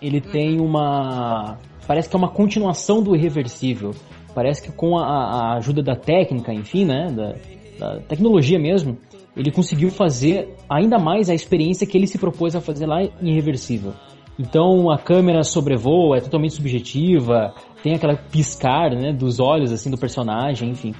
[0.00, 1.58] ele tem uma...
[1.86, 3.92] parece que é uma continuação do Irreversível.
[4.34, 7.08] Parece que com a, a ajuda da técnica, enfim, né?
[7.10, 7.34] Da,
[7.78, 8.98] da tecnologia mesmo,
[9.36, 13.30] ele conseguiu fazer ainda mais a experiência que ele se propôs a fazer lá em
[13.30, 13.92] Irreversível.
[14.38, 19.98] Então a câmera sobrevoa, é totalmente subjetiva, tem aquela piscar, né, dos olhos assim do
[19.98, 20.94] personagem, enfim.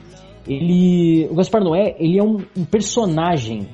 [0.47, 3.69] Ele, o Gaspar Noé, ele é um, um personagem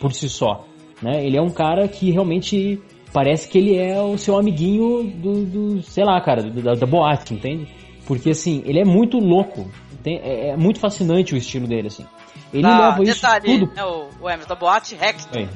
[0.00, 0.65] por si só,
[1.02, 1.24] né?
[1.24, 2.80] Ele é um cara que realmente
[3.12, 7.34] parece que ele é o seu amiguinho do, do sei lá, cara, da, da boate,
[7.34, 7.68] entende?
[8.06, 9.70] Porque assim, ele é muito louco.
[10.02, 12.06] Tem, é, é muito fascinante o estilo dele, assim.
[12.52, 15.42] Ele Ah, leva isso detalhe, tudo né, o, o Emerson, da boate Hector.
[15.42, 15.48] É.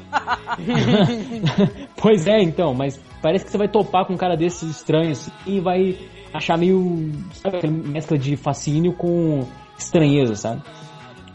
[1.97, 5.61] pois é, então, mas parece que você vai topar com um cara desses estranhos e
[5.61, 5.97] vai
[6.33, 7.13] achar meio.
[7.33, 9.47] Sabe mescla de fascínio com
[9.79, 10.63] estranheza, sabe?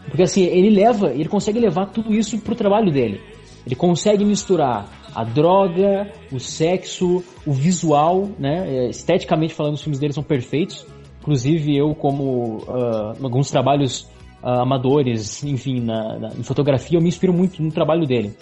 [0.08, 3.20] Porque assim, ele leva, ele consegue levar tudo isso pro trabalho dele.
[3.66, 8.64] Ele consegue misturar a droga, o sexo, o visual, né?
[8.68, 10.86] É, Esteticamente falando, os filmes dele são perfeitos.
[11.20, 14.08] Inclusive, eu, como ah, alguns trabalhos
[14.42, 18.36] ah, amadores, enfim, na, na- em fotografia, eu me inspiro muito no trabalho dele.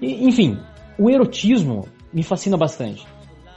[0.00, 0.56] E, enfim,
[0.96, 3.04] o erotismo me fascina bastante.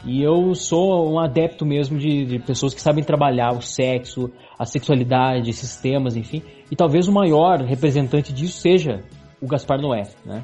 [0.04, 4.66] E eu sou um adepto mesmo de, de pessoas que sabem trabalhar o sexo, a
[4.66, 6.42] sexualidade, esses temas, enfim.
[6.72, 9.04] E talvez o maior representante disso seja
[9.42, 10.44] o Gaspar Noé, né?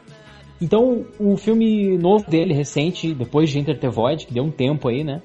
[0.62, 4.88] Então, o filme novo dele, recente, depois de Enter the Void, que deu um tempo
[4.88, 5.22] aí, né?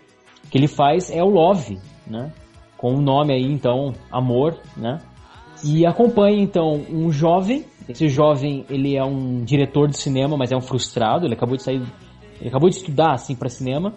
[0.51, 2.33] Que ele faz é o Love, né?
[2.77, 5.01] Com o nome aí, então, Amor, né?
[5.63, 7.65] E acompanha, então, um jovem.
[7.89, 11.27] Esse jovem, ele é um diretor de cinema, mas é um frustrado.
[11.27, 11.83] Ele acabou de sair...
[12.41, 13.95] Ele acabou de estudar, assim, para cinema.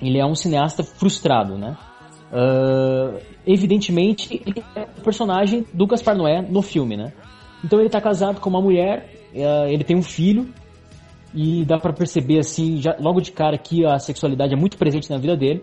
[0.00, 1.76] Ele é um cineasta frustrado, né?
[2.32, 7.12] Ah, evidentemente, ele é o personagem do Gaspar Noé no filme, né?
[7.64, 10.48] Então ele tá casado com uma mulher, ele tem um filho,
[11.34, 15.10] e dá pra perceber, assim, já, logo de cara que a sexualidade é muito presente
[15.10, 15.62] na vida dele.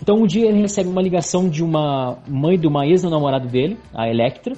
[0.00, 4.08] Então um dia ele recebe uma ligação de uma mãe de uma ex-namorada dele, a
[4.08, 4.54] Electra,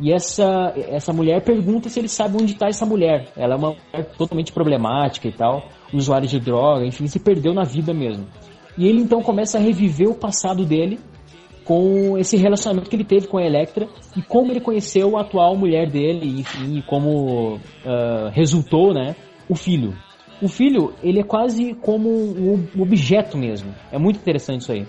[0.00, 3.28] e essa, essa mulher pergunta se ele sabe onde está essa mulher.
[3.36, 7.64] Ela é uma mulher totalmente problemática e tal, usuária de droga, enfim, se perdeu na
[7.64, 8.26] vida mesmo.
[8.78, 11.00] E ele então começa a reviver o passado dele
[11.68, 15.54] com esse relacionamento que ele teve com a Electra e como ele conheceu a atual
[15.54, 19.14] mulher dele, enfim, e como ah, resultou, né,
[19.46, 19.94] o filho.
[20.40, 23.74] O filho, ele é quase como um objeto mesmo.
[23.92, 24.86] É muito interessante isso aí.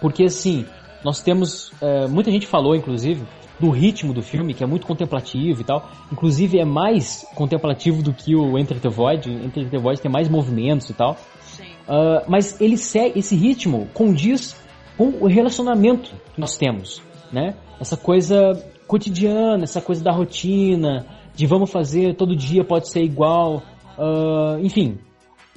[0.00, 0.66] Porque assim,
[1.04, 1.70] nós temos.
[1.80, 3.22] eh, muita gente falou, inclusive,
[3.60, 5.90] do ritmo do filme, que é muito contemplativo e tal.
[6.10, 9.30] Inclusive é mais contemplativo do que o Enter the Void.
[9.30, 11.18] Enter the Void tem mais movimentos e tal.
[11.86, 14.56] Ah, mas ele segue, esse ritmo condiz
[14.96, 17.02] com o relacionamento que nós temos,
[17.32, 17.54] né?
[17.80, 18.52] Essa coisa
[18.86, 23.62] cotidiana, essa coisa da rotina, de vamos fazer todo dia pode ser igual,
[23.98, 24.98] ah, enfim,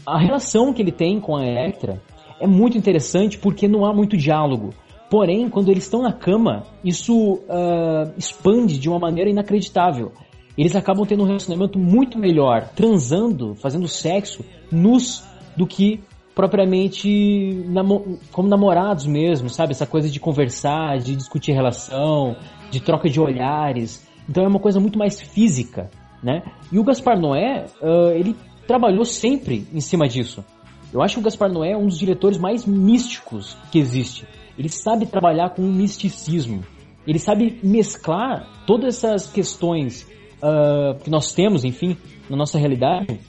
[0.05, 2.01] a relação que ele tem com a Electra
[2.39, 4.73] é muito interessante porque não há muito diálogo.
[5.09, 10.11] Porém, quando eles estão na cama, isso ah, expande de uma maneira inacreditável.
[10.57, 15.23] Eles acabam tendo um relacionamento muito melhor, transando, fazendo sexo, nus,
[15.55, 15.99] do que
[16.37, 19.71] propriamente namo- como namorados mesmo, sabe?
[19.71, 22.35] Essa coisa de conversar, de discutir relação,
[22.69, 24.07] de troca de olhares.
[24.29, 25.89] Então é uma coisa muito mais física,
[26.21, 26.43] né?
[26.71, 28.35] E o Gaspar Noé, ah, ele
[28.67, 30.45] trabalhou sempre em cima disso.
[30.93, 34.27] Eu acho que o Gaspar Noé é um dos diretores mais místicos que existe.
[34.59, 36.63] Ele sabe trabalhar com o misticismo.
[37.07, 40.07] Ele sabe mesclar todas essas questões
[40.39, 41.97] ah, que nós temos, enfim,
[42.29, 43.19] na nossa realidade,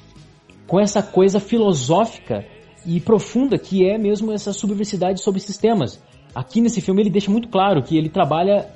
[0.67, 2.45] com essa coisa filosófica
[2.97, 6.03] e profunda que é mesmo essa subversidade sobre sistemas.
[6.35, 8.67] Aqui nesse filme ele deixa muito claro que ele trabalha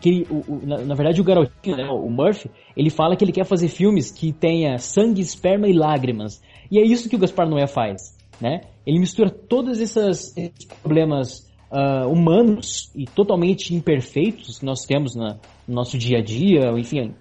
[0.00, 3.24] que ele- o- o- na, na verdade o garotinho, né, o Murphy, ele fala que
[3.24, 6.40] ele quer fazer filmes que tenha sangue, esperma e lágrimas.
[6.70, 8.60] E é isso que o Gaspar Noé faz, né?
[8.86, 10.34] Ele mistura todos esses,
[10.82, 16.70] problemas ah, humanos e totalmente imperfeitos que nós temos na- no nosso dia a dia,
[16.78, 17.12] enfim,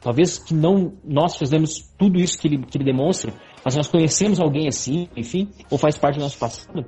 [0.00, 3.32] talvez que não nós fazemos tudo isso que ele, que ele demonstra,
[3.64, 6.84] mas nós conhecemos alguém assim, enfim, ou faz parte do nosso passado.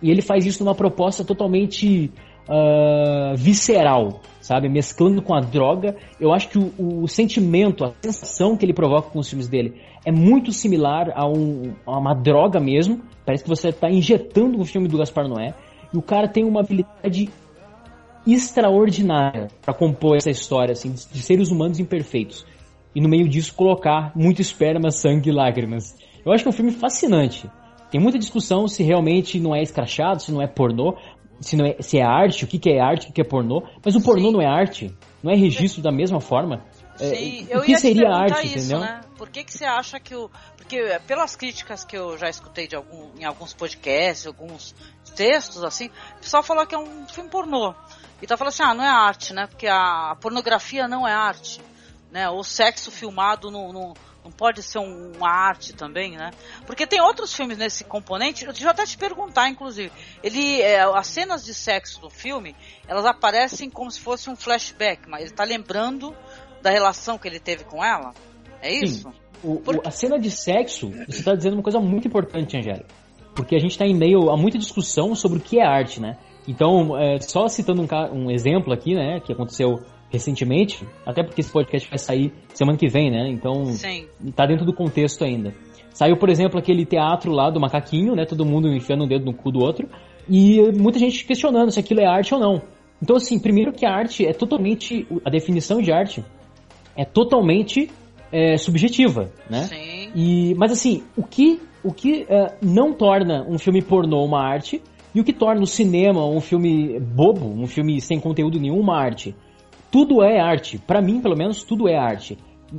[0.00, 2.10] E ele faz isso numa proposta totalmente
[2.48, 4.68] ah, visceral, sabe?
[4.68, 5.96] Mesclando com a droga.
[6.18, 9.74] Eu acho que o, o sentimento, a sensação que ele provoca com os filmes dele
[10.04, 13.02] é muito similar a, um- a uma droga mesmo.
[13.26, 15.52] Parece que você está injetando um filme do Gaspar Noé.
[15.92, 17.28] E o cara tem uma habilidade
[18.26, 22.46] extraordinária para compor essa história assim, de seres humanos imperfeitos.
[22.94, 25.96] E no meio disso colocar muito esperma, sangue e lágrimas.
[26.24, 27.50] Eu acho que é um filme fascinante.
[27.90, 30.96] Tem muita discussão se realmente não é escrachado, se não é pornô,
[31.40, 33.24] se, não é, se é arte, o que, que é arte, o que, que é
[33.24, 33.62] pornô.
[33.84, 36.64] Mas o pornô não é arte, não é registro da mesma forma.
[37.00, 38.80] É, Sim, o eu que ia seria arte, isso, entendeu?
[38.80, 39.00] né?
[39.16, 40.28] Por que, que você acha que o.
[40.56, 44.74] Porque pelas críticas que eu já escutei de algum, em alguns podcasts, alguns
[45.14, 47.74] textos, assim, o pessoal falou que é um filme pornô.
[48.20, 49.46] E tá falando assim, ah, não é arte, né?
[49.46, 51.60] Porque a pornografia não é arte.
[52.10, 52.28] Né?
[52.28, 56.30] O sexo filmado não, não, não pode ser um- uma arte também, né?
[56.66, 59.92] Porque tem outros filmes nesse componente, eu eu até te perguntar, inclusive.
[60.22, 62.56] Ele, é, as cenas de sexo do filme,
[62.88, 66.14] elas aparecem como se fosse um flashback, mas ele tá lembrando
[66.62, 68.12] da relação que ele teve com ela?
[68.60, 69.02] É isso?
[69.02, 69.12] Sim.
[69.44, 72.88] O- o- a cena de sexo, você está dizendo uma coisa muito importante, Angélica.
[73.36, 76.16] Porque a gente está em meio a muita discussão sobre o que é arte, né?
[76.48, 79.80] Então, é, só citando um, um exemplo aqui, né, que aconteceu
[80.10, 83.28] recentemente, até porque esse podcast vai sair semana que vem, né?
[83.28, 84.06] Então, Sim.
[84.34, 85.52] tá dentro do contexto ainda.
[85.92, 88.24] Saiu, por exemplo, aquele teatro lá do macaquinho, né?
[88.24, 89.86] Todo mundo enfiando um dedo no cu do outro.
[90.26, 92.62] E muita gente questionando se aquilo é arte ou não.
[93.02, 95.06] Então, assim, primeiro que a arte é totalmente.
[95.26, 96.24] A definição de arte
[96.96, 97.90] é totalmente
[98.32, 99.64] é, subjetiva, né?
[99.64, 100.10] Sim.
[100.14, 104.80] E, mas assim, o que, o que é, não torna um filme pornô uma arte
[105.18, 108.96] e o que torna o cinema um filme bobo, um filme sem conteúdo nenhum, uma
[108.96, 109.34] arte?
[109.90, 110.78] Tudo é arte.
[110.78, 112.38] Pra mim, pelo menos, tudo é arte.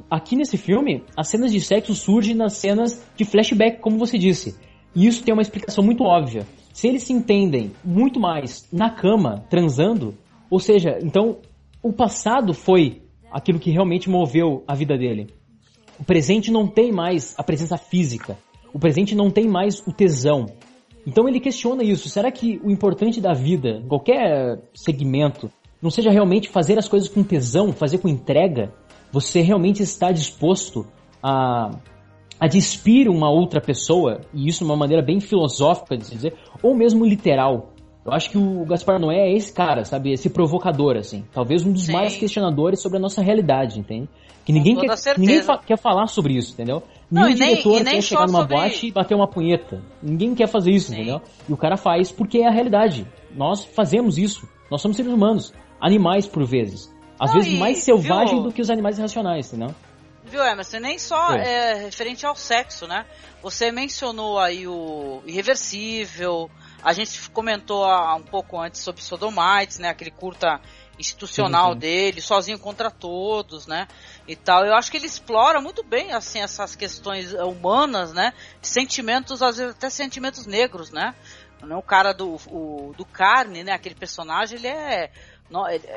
[0.10, 4.58] Aqui nesse filme, as cenas de sexo surgem nas cenas de flashback, como você disse.
[4.96, 6.48] E isso tem uma explicação muito óbvia.
[6.72, 10.16] Se eles se entendem muito mais na cama, transando,
[10.50, 11.40] ou seja, então
[11.84, 15.28] o passado foi aquilo que realmente moveu a vida dele.
[16.00, 18.38] O presente não tem mais a presença física.
[18.74, 20.46] O presente não tem mais o tesão.
[21.06, 22.10] Então ele questiona isso.
[22.10, 25.50] Será que o importante da vida, qualquer segmento,
[25.82, 28.74] não seja realmente fazer as coisas com tesão, fazer com entrega?
[29.12, 30.86] Você realmente está disposto
[31.24, 31.72] a,
[32.40, 36.36] a despir uma outra pessoa, e isso de uma maneira bem filosófica de se dizer,
[36.62, 37.74] ou mesmo literal.
[38.06, 40.12] Eu acho que o Gaspar Noé é esse cara, sabe?
[40.12, 41.26] Esse provocador, assim.
[41.34, 41.94] Talvez um dos Sim.
[41.94, 44.10] mais questionadores sobre a nossa realidade, entende?
[44.50, 45.20] Que ninguém, quer, certeza.
[45.20, 46.82] ninguém fa- quer falar sobre isso, entendeu?
[47.12, 49.84] Não, Nenhum nem- diretor quer chegar numa sobre- boate e bater uma punheta.
[50.02, 51.22] Ninguém quer fazer isso, entendeu?
[51.48, 53.08] E o cara faz porque é a realidade.
[53.36, 54.50] Nós fazemos isso.
[54.72, 55.54] Nós somos seres humanos.
[55.80, 56.92] Animais, por vezes.
[57.20, 58.44] Às Não, vezes e- mais selvagens viu?
[58.44, 59.76] do que os animais racionais, entendeu?
[60.26, 60.80] Viu, Emerson?
[60.80, 61.38] Nem só Oi.
[61.40, 63.06] é, referente ao sexo, né?
[63.42, 66.50] Você mencionou aí o Irreversível,
[66.84, 69.90] a gente comentou há um pouco antes sobre Sodomites, né?
[69.90, 70.60] Aquele curta
[71.00, 71.80] institucional Sim, sim.
[71.80, 73.88] dele, Sozinho contra Todos, né?
[74.28, 74.66] E tal.
[74.66, 78.34] Eu acho que ele explora muito bem, assim, essas questões humanas, né?
[78.62, 81.16] Sentimentos, às vezes até sentimentos negros, né?
[81.62, 83.72] Né, O cara do, o, do Carne, né?
[83.72, 85.12] Aquele personagem, ele é,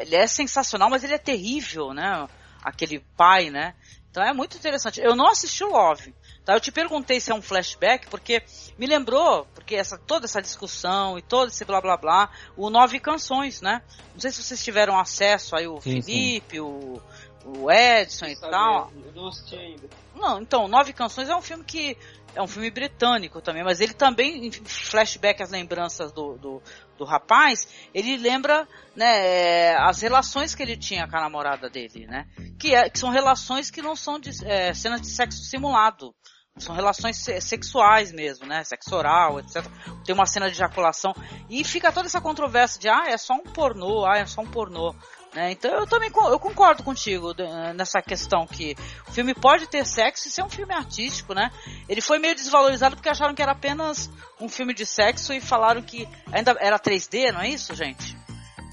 [0.01, 2.29] ele é sensacional, mas ele é terrível, né?
[2.63, 3.75] Aquele pai, né?
[4.11, 5.01] Então é muito interessante.
[5.01, 6.15] Eu não assisti o Love.
[6.45, 6.55] Tá?
[6.55, 8.43] Eu te perguntei se é um flashback, porque
[8.77, 12.99] me lembrou, porque essa, toda essa discussão e todo esse blá blá blá, o Nove
[12.99, 13.81] Canções, né?
[14.13, 16.03] Não sei se vocês tiveram acesso aí, o Sim, sim.
[16.03, 17.01] Felipe, o,
[17.45, 18.93] o Edson e tal.
[19.05, 19.89] Eu não assisti ainda.
[20.15, 21.97] Não, então, Nove Canções é um filme que.
[22.35, 26.63] É um filme britânico também, mas ele também, em flashback, as lembranças do, do,
[26.97, 32.07] do rapaz, ele lembra né, é, as relações que ele tinha com a namorada dele,
[32.07, 32.27] né?
[32.59, 36.15] Que, é, que são relações que não são de, é, cenas de sexo simulado.
[36.57, 38.65] São relações se- sexuais mesmo, né?
[38.65, 39.65] Sexo oral, etc.
[40.05, 41.15] Tem uma cena de ejaculação.
[41.51, 44.51] E fica toda essa controvérsia de, ah, é só um pornô, ah, é só um
[44.51, 44.95] pornô.
[45.35, 45.53] Né?
[45.53, 47.35] Então eu também eu concordo contigo
[47.75, 48.77] nessa questão que
[49.09, 51.51] o filme pode ter sexo e ser um filme artístico, né?
[51.89, 55.81] Ele foi meio desvalorizado porque acharam que era apenas um filme de sexo e falaram
[55.81, 58.15] que ainda era 3D, não é isso, gente?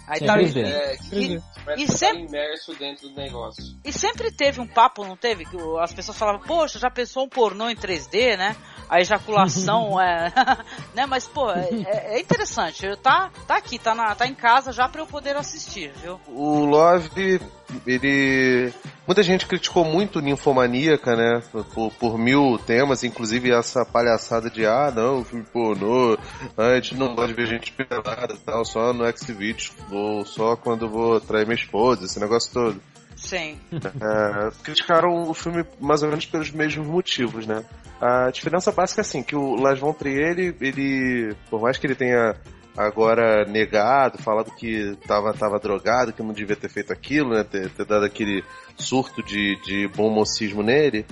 [0.10, 0.62] Aí tá- 3D.
[0.64, 1.40] É, que
[1.78, 3.64] E, sempre- imerso dentro do negócio.
[3.86, 5.46] e sempre teve um papo, não teve?
[5.46, 8.56] Que as pessoas falavam, poxa, já pensou um pornô em 3D, né?
[8.90, 10.34] A ejaculação é.
[10.96, 11.06] né?
[11.06, 12.88] Mas, pô, é, é- é interessante.
[12.98, 16.20] Tá, tá aqui, tá, na, tá em casa já pra eu poder assistir, viu?
[16.28, 17.40] O Love,
[17.86, 18.72] ele.
[19.06, 21.42] Muita gente criticou muito Ninfomaníaca, né?
[21.74, 26.18] Por, por mil temas, inclusive essa palhaçada de ah, não, filme pornô,
[26.58, 30.56] a gente não gosta de ver gente pelada e tal, só no X-Videos, ou só
[30.56, 32.82] quando vou trair minha esposa, esse negócio todo.
[33.16, 33.60] Sim.
[33.74, 37.66] É, criticaram o filme mais ou menos pelos mesmos motivos, né?
[38.00, 41.86] A diferença básica é assim, que o Las Von Trier, ele, ele, por mais que
[41.86, 42.36] ele tenha
[42.80, 47.44] agora negado, falado que tava, tava drogado, que não devia ter feito aquilo, né?
[47.44, 48.42] Ter, ter dado aquele
[48.78, 51.06] surto de, de bom mocismo nele,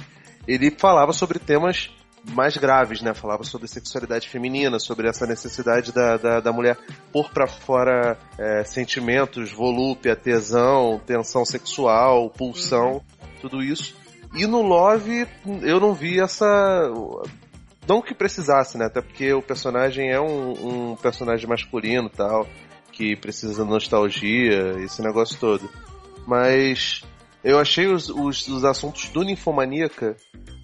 [0.47, 1.91] ele falava sobre temas
[2.23, 3.13] mais graves, né?
[3.13, 6.77] Falava sobre sexualidade feminina, sobre essa necessidade da, da, da mulher
[7.11, 13.01] pôr pra fora é, sentimentos, volúpia, tesão, tensão sexual, pulsão,
[13.41, 13.93] tudo isso.
[14.33, 15.27] E no Love,
[15.63, 16.45] eu não vi essa.
[17.87, 18.85] Não que precisasse, né?
[18.85, 22.47] Até porque o personagem é um, um personagem masculino tal,
[22.91, 25.69] que precisa de nostalgia, esse negócio todo.
[26.25, 27.03] Mas
[27.43, 30.17] eu achei os, os, os assuntos do Ninfomaníaca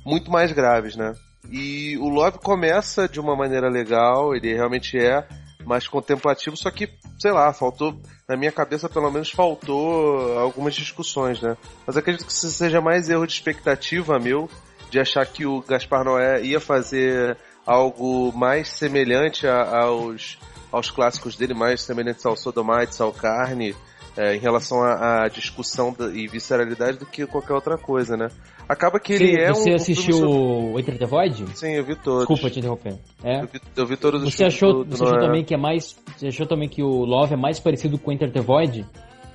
[0.05, 1.13] muito mais graves, né?
[1.49, 5.25] E o Love começa de uma maneira legal, ele realmente é
[5.65, 11.41] mais contemplativo, só que, sei lá, faltou, na minha cabeça pelo menos faltou algumas discussões,
[11.41, 11.55] né?
[11.85, 14.49] Mas acredito que seja mais erro de expectativa meu,
[14.93, 17.35] de achar que o Gaspar Noé ia fazer
[17.65, 20.37] algo mais semelhante a- aos,
[20.71, 23.75] aos clássicos dele, mais semelhantes ao Sodomites, ao Carne,
[24.15, 28.27] é, em relação à, discussão da- e visceralidade do que qualquer outra coisa, né?
[28.69, 29.55] Acaba que ele você, é um.
[29.55, 31.57] você um assistiu filme o Enter the Void?
[31.57, 32.27] Sim, eu vi todos.
[32.27, 32.99] Desculpa te interromper.
[33.23, 33.41] É.
[33.41, 35.57] Eu vi, eu vi todos os Você achou, do- do você achou também que é
[35.57, 35.97] mais.
[36.15, 38.85] Você achou também que o Love é mais parecido com Enter the Void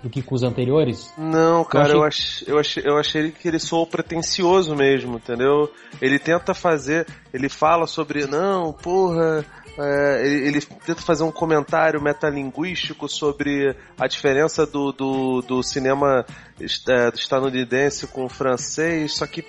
[0.02, 1.12] do que com os anteriores?
[1.18, 5.70] Não, cara, eu achei- achei, eu achei, eu achei que ele soou pretencioso mesmo, entendeu?
[6.00, 9.44] Ele tenta fazer, ele fala sobre, não, porra,
[9.78, 16.24] é, ele, ele tenta fazer um comentário metalinguístico sobre a diferença do, do, do cinema
[16.60, 19.44] é, estadunidense com o francês, só que,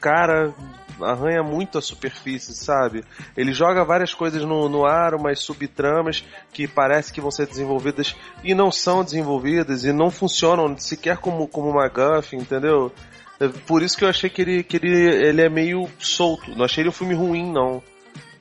[0.00, 0.54] cara,
[1.00, 3.04] arranha muito a superfície, sabe?
[3.36, 8.14] Ele joga várias coisas no, no ar, umas subtramas que parece que vão ser desenvolvidas
[8.42, 12.92] e não são desenvolvidas e não funcionam sequer como, como uma MacGuffin, entendeu?
[13.40, 16.54] É Por isso que eu achei que ele, que ele, ele é meio solto.
[16.56, 17.82] Não achei ele um filme ruim, não.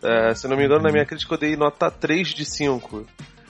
[0.02, 3.06] É, se não me engano, na minha crítica eu dei nota 3 de 5.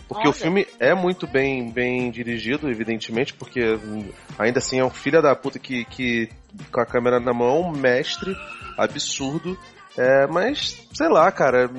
[0.07, 0.29] Porque Olha.
[0.29, 3.77] o filme é muito bem, bem dirigido, evidentemente, porque
[4.39, 6.29] ainda assim é um filho da puta que, que
[6.71, 8.33] com a câmera na mão, um mestre
[8.78, 9.57] absurdo.
[9.97, 11.69] É, mas, sei lá, cara.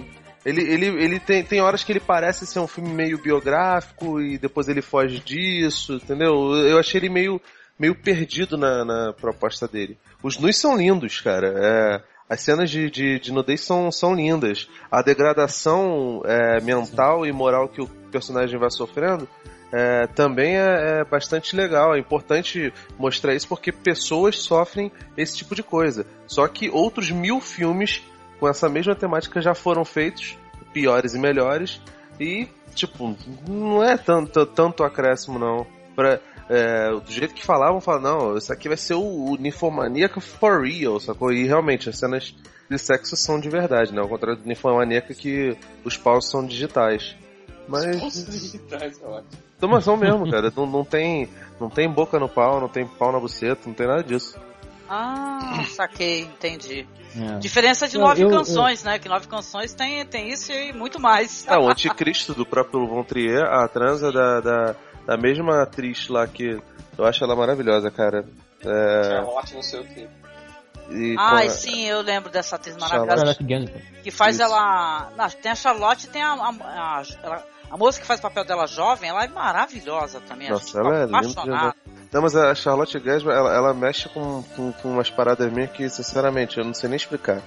[0.45, 4.39] Ele, ele, ele tem, tem horas que ele parece ser um filme meio biográfico e
[4.39, 6.55] depois ele foge disso, entendeu?
[6.55, 7.41] Eu achei ele meio,
[7.79, 9.99] meio perdido na, na proposta dele.
[10.23, 11.55] Os nus são lindos, cara.
[11.57, 14.69] É, as cenas de, de, de nudez são, são lindas.
[14.91, 19.29] A degradação é, mental e moral que o personagem vai sofrendo
[19.73, 21.95] é, também é, é bastante legal.
[21.95, 26.07] É importante mostrar isso porque pessoas sofrem esse tipo de coisa.
[26.27, 28.03] Só que outros mil filmes
[28.39, 30.37] com essa mesma temática já foram feitos,
[30.73, 31.81] piores e melhores,
[32.21, 33.17] e, tipo,
[33.49, 35.67] não é tanto, tanto acréscimo, não.
[35.95, 40.21] Pra, é, do jeito que falavam, falavam, não, isso aqui vai ser o, o Ninfomaníaca
[40.21, 41.33] for real, sacou?
[41.33, 42.35] E realmente, as cenas
[42.71, 44.01] de sexo são de verdade, né?
[44.01, 47.17] Ao contrário do Ninfomaníaca que os paus são digitais.
[47.69, 47.85] Mas.
[49.61, 50.53] eu mas são mesmo, cara.
[50.57, 51.29] Não, não, tem,
[51.61, 54.39] não tem boca no pau, não tem pau na buceta, não tem nada disso.
[54.89, 56.87] Ah, saquei, entendi.
[57.15, 57.39] É.
[57.39, 58.99] Diferença de Eu- nove eu- canções, né?
[58.99, 61.45] Que nove canções tem, tem isso e muito mais.
[61.47, 66.27] Ah, o Anticristo do próprio Von Trier, a transa da, da, da mesma atriz lá
[66.27, 66.59] que
[66.97, 68.25] eu acho ela maravilhosa, cara.
[68.65, 70.09] É, Charlotte, não sei o que.
[70.91, 73.35] e com Ai, a- sim, eu lembro dessa atriz maravilhosa.
[73.35, 73.73] Charlotte.
[74.03, 74.45] Que faz Isso.
[74.45, 75.11] ela.
[75.17, 76.33] Não, tem a Charlotte e tem a.
[76.33, 80.51] a, a, ela- a moça que faz o papel dela jovem, ela é maravilhosa também.
[80.51, 81.19] Nossa, ela é linda.
[81.19, 81.75] apaixonado.
[82.13, 85.89] Não, mas a Charlotte Gainsbourg, ela, ela mexe com, com, com umas paradas minhas que,
[85.91, 87.43] sinceramente, eu não sei nem explicar.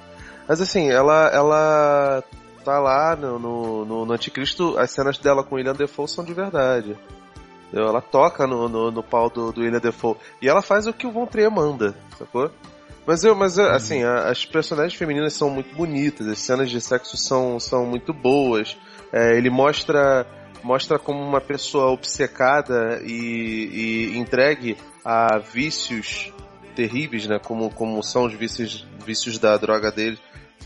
[0.47, 2.24] Mas assim, ela, ela
[2.63, 6.34] tá lá no, no, no, no Anticristo, as cenas dela com William Defoe são de
[6.34, 6.95] verdade.
[7.74, 10.15] Ela toca no, no, no pau do, do William Defoe.
[10.41, 12.51] E ela faz o que o Von Trier manda, sacou?
[13.07, 16.80] Mas eu, mas eu, assim, a- as personagens femininas são muito bonitas, as cenas de
[16.80, 18.78] sexo são, são muito boas.
[19.12, 20.26] É, ele mostra
[20.64, 26.32] mostra como uma pessoa obcecada e, e entregue a vícios
[26.76, 27.39] terríveis, né?
[27.39, 30.20] Como, como são os vícios, vícios da droga dele.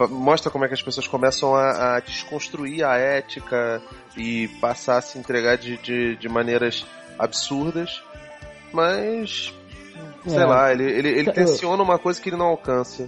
[0.10, 3.82] Mostra como é que as pessoas começam a, a desconstruir a ética
[4.18, 6.86] e passar a se entregar de, de, de maneiras
[7.18, 8.04] absurdas.
[8.74, 9.54] Mas,
[10.28, 10.46] sei É.
[10.46, 13.08] lá, ele, ele, ele tensiona uma coisa que ele não alcança.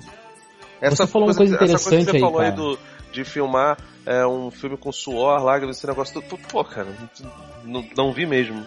[0.82, 2.56] Você falou uma coisa essa coisa que interessante você aí, falou aí cara.
[2.62, 2.80] do,
[3.12, 6.40] de filmar é, um filme com suor, lágrimas, esse negócio todo.
[6.50, 6.88] Pô, cara,
[7.64, 8.66] não, não vi mesmo.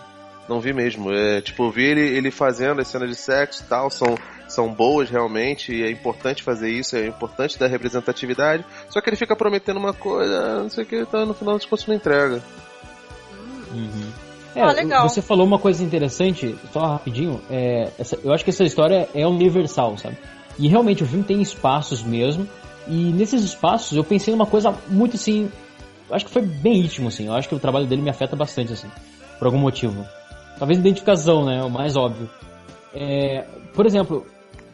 [0.49, 1.13] Não vi mesmo.
[1.13, 4.17] É, tipo, eu vi ele, ele fazendo as cenas de sexo e tal, são,
[4.49, 8.65] são boas realmente, e é importante fazer isso, é importante dar representatividade.
[8.89, 11.65] Só que ele fica prometendo uma coisa, não sei o que, tá, no final das
[11.65, 12.43] contas não entrega.
[14.55, 15.09] É, Ah, legal.
[15.09, 17.41] Você falou uma coisa interessante, só rapidinho.
[17.49, 20.17] É, essa- eu acho que essa história é universal, sabe?
[20.59, 22.47] E realmente o filme tem espaços mesmo.
[22.87, 25.51] E nesses espaços eu pensei numa coisa muito assim.
[26.09, 27.27] Eu acho que foi bem íntimo, assim.
[27.27, 28.89] Eu acho que o trabalho dele me afeta bastante, assim.
[29.39, 30.05] Por algum motivo.
[30.59, 31.63] Talvez identificação, né?
[31.63, 32.29] O mais óbvio.
[32.93, 34.27] É, por exemplo,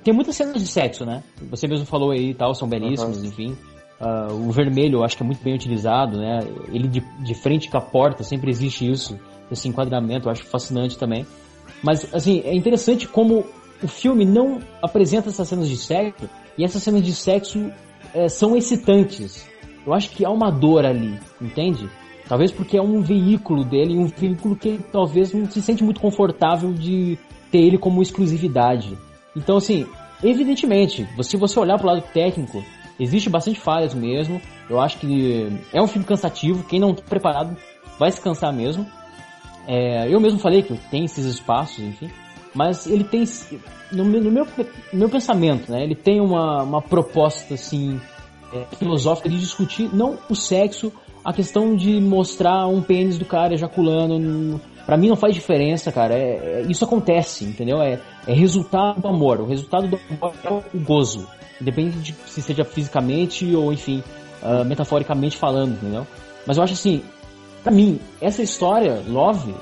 [0.03, 1.22] tem muitas cenas de sexo, né?
[1.51, 3.57] Você mesmo falou aí e tal, são belíssimas, enfim.
[4.01, 6.41] Ah, o vermelho eu acho que é muito bem utilizado, né?
[6.72, 9.18] Ele de, de frente com a porta, sempre existe isso,
[9.51, 11.27] esse enquadramento, eu acho fascinante também.
[11.83, 13.45] Mas, assim, é interessante como
[13.83, 17.70] o filme não apresenta essas cenas de sexo, e essas cenas de sexo
[18.14, 19.47] eh, são excitantes.
[19.87, 21.89] Eu acho que há uma dor ali, entende?
[22.29, 26.72] Talvez porque é um veículo dele, um veículo que talvez não se sente muito confortável
[26.72, 27.16] de
[27.51, 28.99] ter ele como exclusividade.
[29.37, 29.87] Então, assim,
[30.22, 32.64] evidentemente, se você olhar pro lado técnico,
[32.99, 34.41] existe bastante falhas mesmo.
[34.68, 37.57] Eu acho que é um filme cansativo, quem não tá preparado
[37.99, 38.85] vai se cansar mesmo.
[39.68, 42.11] É, eu mesmo falei que tem esses espaços, enfim,
[42.57, 43.24] mas ele tem,
[43.92, 44.46] no meu, no meu,
[44.92, 48.00] meu pensamento, né, ele tem uma, uma proposta, assim,
[48.52, 50.92] é, filosófica de discutir não o sexo,
[51.24, 56.14] a questão de mostrar um pênis do cara ejaculando Pra mim não faz diferença, cara.
[56.14, 57.82] É, é- isso acontece, entendeu?
[57.82, 59.40] É, é resultado do amor.
[59.40, 61.26] O resultado do amor é o gozo.
[61.61, 64.02] Independente de se seja fisicamente ou, enfim,
[64.40, 66.07] ah, metaforicamente falando, entendeu?
[66.46, 67.02] Mas eu acho assim,
[67.64, 69.54] pra mim, essa história, Love,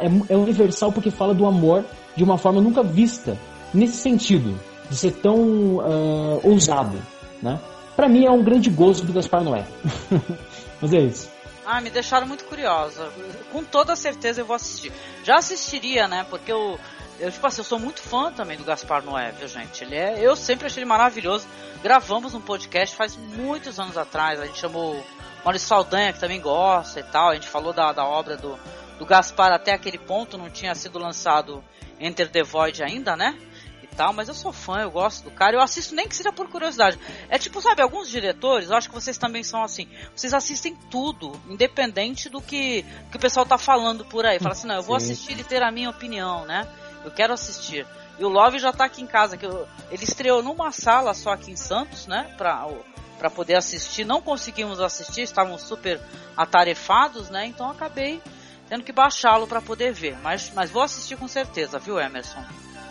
[0.00, 1.84] é, é universal porque fala do amor
[2.16, 3.36] de uma forma nunca vista.
[3.72, 4.58] Nesse sentido,
[4.88, 6.96] de ser tão ah, ousado,
[7.42, 7.60] né?
[7.96, 9.66] Pra mim é um grande gozo do Gaspar Noé.
[10.80, 11.30] Mas é isso.
[11.64, 13.10] Ah, me deixaram muito curiosa.
[13.50, 14.92] Com toda certeza eu vou assistir.
[15.22, 16.26] Já assistiria, né?
[16.28, 16.78] Porque eu,
[17.18, 19.82] eu tipo assim, eu sou muito fã também do Gaspar Noé, viu, gente?
[19.82, 21.46] Ele é, eu sempre achei ele maravilhoso.
[21.82, 24.40] Gravamos um podcast faz muitos anos atrás.
[24.40, 25.02] A gente chamou
[25.44, 27.30] Maurício Saldanha, que também gosta e tal.
[27.30, 28.58] A gente falou da, da obra do,
[28.98, 31.62] do Gaspar até aquele ponto, não tinha sido lançado
[32.06, 33.36] Enter the Void ainda, né?
[33.82, 36.32] e tal, mas eu sou fã, eu gosto do cara, eu assisto nem que seja
[36.32, 36.98] por curiosidade.
[37.28, 39.86] É tipo, sabe, alguns diretores, eu acho que vocês também são assim,
[40.16, 44.38] vocês assistem tudo, independente do que, que o pessoal tá falando por aí.
[44.40, 45.12] Fala assim, não, eu vou Sim.
[45.12, 46.66] assistir e ter a minha opinião, né?
[47.04, 47.86] Eu quero assistir.
[48.18, 51.30] E o Love já tá aqui em casa, que eu- ele estreou numa sala só
[51.32, 52.34] aqui em Santos, né?
[52.38, 52.66] Pra,
[53.18, 54.04] pra poder assistir.
[54.04, 56.00] Não conseguimos assistir, estávamos super
[56.36, 57.46] atarefados, né?
[57.46, 58.20] Então acabei
[58.68, 60.16] tendo que baixá-lo pra poder ver.
[60.22, 62.42] Mas, mas vou assistir com certeza, viu, Emerson?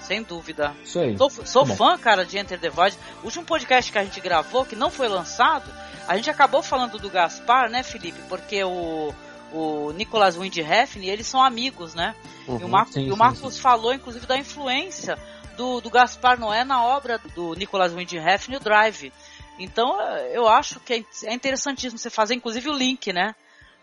[0.01, 0.75] Sem dúvida.
[0.83, 1.17] Isso aí.
[1.17, 2.97] Sou, sou Tá fã, cara, de Enter the Void.
[3.21, 5.71] O último podcast que a gente gravou, que não foi lançado,
[6.07, 8.19] a gente acabou falando do Gaspar, né, Felipe?
[8.27, 9.13] Porque o,
[9.53, 12.13] o Nicolas Windhefn, eles são amigos, né?
[12.47, 15.17] e o, Uhum, Mar sim, e o sim, Marcos falou, inclusive, da influência
[15.55, 19.13] do, do Gaspar Noé na obra do Nicolas Windhefn, o Drive.
[19.57, 19.97] Então,
[20.33, 23.33] eu acho que é- é interessantíssimo você fazer, inclusive, o link, né?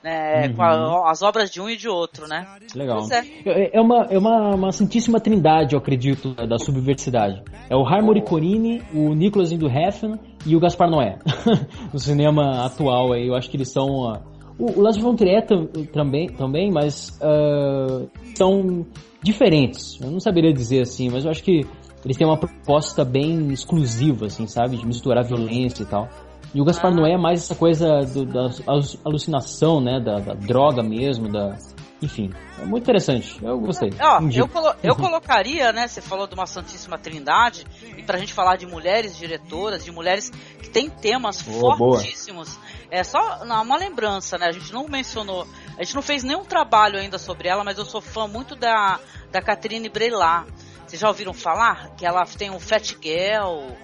[0.02, 0.54] Né, Uhum.
[0.54, 2.46] Com a- as obras de um e de outro, né?
[2.74, 3.06] Legal.
[3.10, 3.24] É.
[3.48, 7.42] É, é uma, é uma, uma santíssima trindade, eu acredito, da subversidade.
[7.68, 11.18] É o Harmony Corine, o Nicholas Windhefn e o Gaspar Noé.
[11.92, 14.08] no cinema atual aí, eu acho que eles são...
[14.08, 14.20] ah,
[14.58, 18.02] o, o Lars von Trier tam- também, também mas ah,
[18.36, 18.86] são
[19.22, 19.98] diferentes.
[20.00, 21.66] Eu não saberia dizer assim, mas eu acho que
[22.04, 24.76] eles têm uma proposta bem exclusiva, assim, sabe?
[24.78, 26.08] De misturar violência e tal.
[26.52, 30.00] E o Gaspar Noé é mais essa coisa do- da alu- alucinação, né?
[30.00, 31.56] Da, da droga mesmo, da...
[32.02, 33.38] Enfim, é muito interessante.
[33.44, 33.90] Eu gostei.
[34.00, 35.86] Ó, eu, colo- eu colocaria, né?
[35.86, 40.30] Você falou de uma Santíssima Trindade, e pra gente falar de mulheres diretoras, de mulheres
[40.30, 41.96] que têm temas Boa, boa.
[41.98, 42.58] fortíssimos.
[42.90, 44.46] É só não, uma lembrança, né?
[44.46, 45.46] A gente não mencionou,
[45.76, 48.98] a gente não fez nenhum trabalho ainda sobre ela, mas eu sou fã muito da,
[49.30, 50.46] da Catherine Breillat.
[50.86, 51.90] Vocês já ouviram falar?
[51.96, 53.74] Que ela tem um Fat Girl.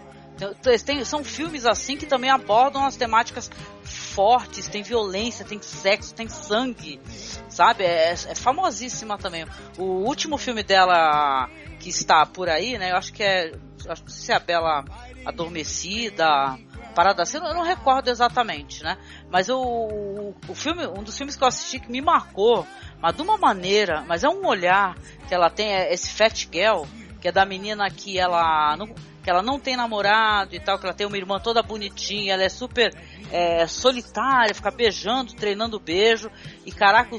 [0.62, 3.51] Tem- tem- são filmes assim que também abordam as temáticas
[3.84, 7.01] fortes, tem violência, tem sexo, tem sangue,
[7.49, 7.84] sabe?
[7.84, 9.47] É, é famosíssima também.
[9.78, 12.93] O último filme dela que está por aí, né?
[12.93, 13.53] Eu acho que é,
[13.89, 14.84] acho que se é a Bela
[15.24, 16.59] Adormecida,
[16.95, 18.97] parada assim, eu não, recordo exatamente, né?
[19.30, 22.66] Mas o, o filme, um dos filmes que eu assisti que me marcou,
[23.01, 24.97] mas de uma maneira, mas é um olhar
[25.28, 26.84] que ela tem, é esse Fat Girl,
[27.20, 28.95] que é da menina que ela não,
[29.26, 32.44] que ela não tem namorado e tal, que ela tem uma irmã toda bonitinha, ela
[32.44, 32.94] é super
[33.32, 36.30] é, solitária, fica beijando, treinando beijo,
[36.64, 37.10] e caraca,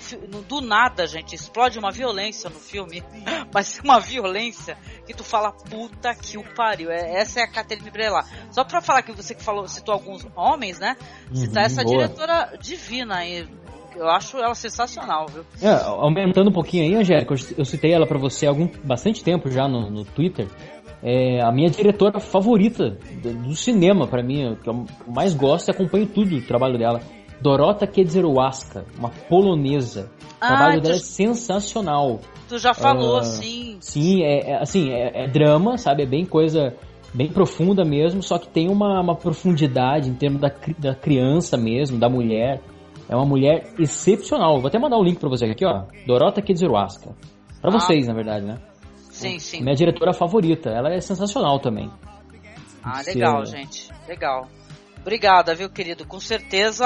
[0.47, 3.03] do nada, gente, explode uma violência no filme,
[3.53, 7.91] mas uma violência que tu fala, puta que o pariu, é, essa é a Catherine
[7.91, 8.25] Breillat.
[8.51, 10.95] Só pra falar que você que falou, citou alguns homens, né,
[11.33, 11.97] citar Uhum, essa boa.
[11.97, 13.45] diretora divina aí,
[13.97, 15.43] eu acho ela sensacional, viu?
[15.61, 19.49] É, aumentando um pouquinho aí, Angélica, eu- citei ela pra você há algum, bastante tempo
[19.51, 20.47] já no, no Twitter.
[21.03, 26.07] É a minha diretora favorita do, cinema, pra mim, que eu mais gosto e acompanho
[26.07, 27.01] tudo o trabalho dela.
[27.39, 30.09] Dorota Kedzierowaska, uma polonesa.
[30.19, 32.19] O Ah, trabalho tu- dela é sensacional.
[32.49, 33.77] Tu já falou, Ah, sim.
[33.79, 36.03] Sim, é, é, assim, é, é drama, sabe?
[36.03, 36.73] É bem coisa
[37.13, 41.97] bem profunda mesmo, só que tem uma, uma profundidade em termos da, da criança mesmo,
[41.99, 42.59] da mulher.
[43.09, 44.59] É uma mulher excepcional.
[44.59, 45.83] Vou até mandar o link pra vocês aqui, ó.
[46.05, 47.11] Dorota Kedzierowaska.
[47.61, 47.79] Pra Ah.
[47.79, 48.57] vocês, na verdade, né?
[49.17, 49.61] Sim, sim.
[49.61, 50.69] Minha diretora favorita.
[50.69, 51.89] Ela é sensacional também.
[52.83, 53.89] Ah, legal, gente.
[54.07, 54.47] Legal.
[55.07, 56.05] Obrigada, viu, querido?
[56.05, 56.85] Com certeza,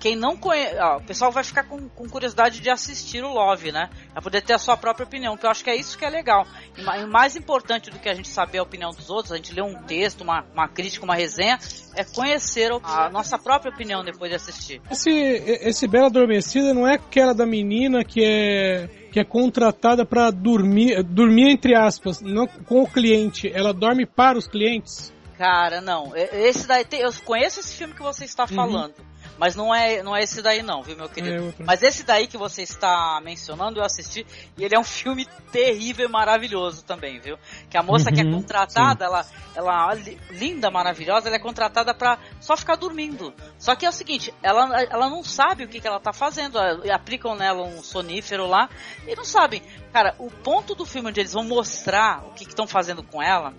[0.00, 0.74] quem não conhece.
[0.96, 3.88] o pessoal vai ficar com, com curiosidade de assistir o Love, né?
[4.12, 6.10] Pra poder ter a sua própria opinião, que eu acho que é isso que é
[6.10, 6.44] legal.
[6.76, 9.54] E ma- mais importante do que a gente saber a opinião dos outros, a gente
[9.54, 11.56] ler um texto, uma, uma crítica, uma resenha,
[11.94, 14.82] é conhecer a nossa própria opinião depois de assistir.
[14.90, 20.32] Esse, esse Bela Adormecida não é aquela da menina que é que é contratada pra
[20.32, 23.48] dormir, dormir entre aspas, não com o cliente.
[23.54, 25.12] Ela dorme para os clientes.
[25.42, 26.12] Cara, não.
[26.14, 28.94] Esse daí tem- eu conheço esse filme que você está falando.
[29.36, 31.52] Mas não é, não é esse daí não, viu, meu querido?
[31.58, 31.64] É.
[31.64, 34.24] Mas esse daí que você está mencionando, eu assisti,
[34.56, 37.36] e ele é um filme terrível e maravilhoso também, viu?
[37.68, 39.26] Que a moça que é Uhum, contratada, ela,
[39.56, 43.34] ela li- linda, maravilhosa, ela é contratada pra só ficar dormindo.
[43.58, 46.56] Só que é o seguinte, ela, ela não sabe o que, que ela tá fazendo.
[46.92, 48.68] Aplicam nela um sonífero lá
[49.08, 49.60] e não sabem.
[49.92, 53.52] Cara, o ponto do filme onde eles vão mostrar o que estão fazendo com ela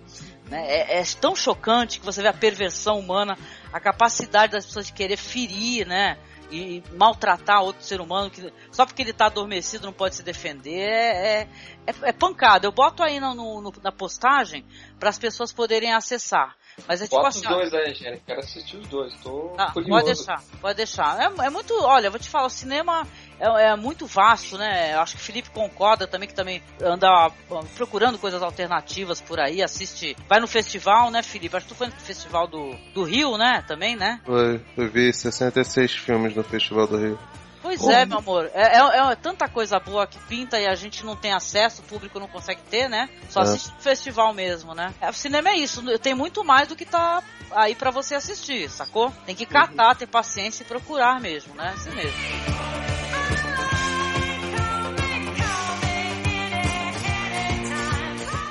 [0.48, 3.36] né, é, é tão chocante que você vê a perversão humana,
[3.72, 6.18] a capacidade das pessoas de querer ferir, né?
[6.50, 10.78] E maltratar outro ser humano que só porque ele tá adormecido não pode se defender
[10.78, 11.48] é, é,
[11.86, 12.66] é- é pancada.
[12.66, 14.64] Eu boto aí no- no- na postagem
[15.00, 16.54] para as pessoas poderem acessar.
[16.86, 17.40] Mas é tipo Bota assim.
[17.40, 18.22] os ó, dois aí, gente.
[18.26, 19.14] Quero assistir os dois.
[19.22, 19.90] Tô ah, curioso.
[19.90, 21.20] pode deixar, pode deixar.
[21.20, 23.06] É, é muito, olha, vou te falar, o cinema
[23.38, 24.94] é, é muito vasto, né?
[24.94, 27.30] Eu acho que o Felipe concorda também que também anda
[27.76, 31.56] procurando coisas alternativas por aí, assiste, vai no festival, né, Felipe?
[31.56, 33.64] Acho que tu foi no festival do, do Rio, né?
[33.66, 34.20] Também, né?
[34.24, 37.18] Foi, eu vi 66 filmes no Festival do Rio.
[37.64, 38.50] Pois é, meu amor.
[38.52, 41.84] É, é- é tanta coisa boa que pinta e a gente não tem acesso, o
[41.86, 43.08] público não consegue ter, né?
[43.30, 43.44] Só É.
[43.44, 44.92] assiste no festival mesmo, né?
[45.00, 48.68] É, o cinema é isso, tem muito mais do que tá aí pra você assistir,
[48.68, 49.10] sacou?
[49.24, 51.72] Tem que catar, ter paciência e procurar mesmo, né?
[51.74, 52.18] Assim mesmo.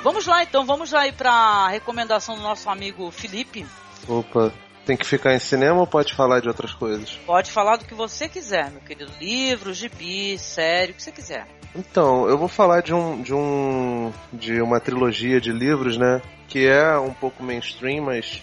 [0.02, 3.66] Vamos lá então, vamos lá aí pra recomendação do nosso amigo Felipe.
[4.06, 4.52] Opa,
[4.84, 7.18] tem que ficar em cinema ou pode falar de outras coisas?
[7.26, 9.10] Pode falar do que você quiser, meu querido.
[9.20, 11.46] Livro, gibi, série, o que você quiser.
[11.74, 16.66] Então, eu vou falar de um de um de uma trilogia de livros, né, que
[16.66, 18.42] é um pouco mainstream, mas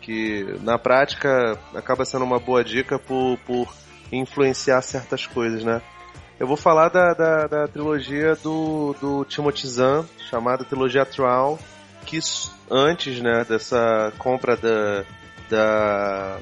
[0.00, 3.72] que na prática acaba sendo uma boa dica por, por
[4.10, 5.80] influenciar certas coisas, né?
[6.40, 11.56] Eu vou falar da, da, da trilogia do, do Timothy Zahn, chamada Trilogia Trial,
[12.04, 12.18] que
[12.68, 15.04] antes né, dessa compra da,
[15.52, 16.38] da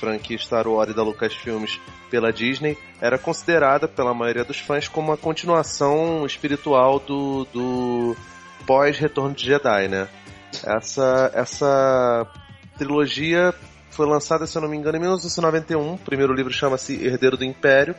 [0.00, 1.78] franquia Star Wars e da Lucasfilmes
[2.10, 8.16] pela Disney, era considerada pela maioria dos fãs como a continuação espiritual do, do
[8.66, 10.08] pós-Retorno de Jedi, né?
[10.64, 12.26] Essa, essa
[12.78, 13.52] trilogia
[13.90, 15.94] foi lançada, se eu não me engano, em 1991.
[15.94, 17.94] O primeiro livro chama-se Herdeiro do Império.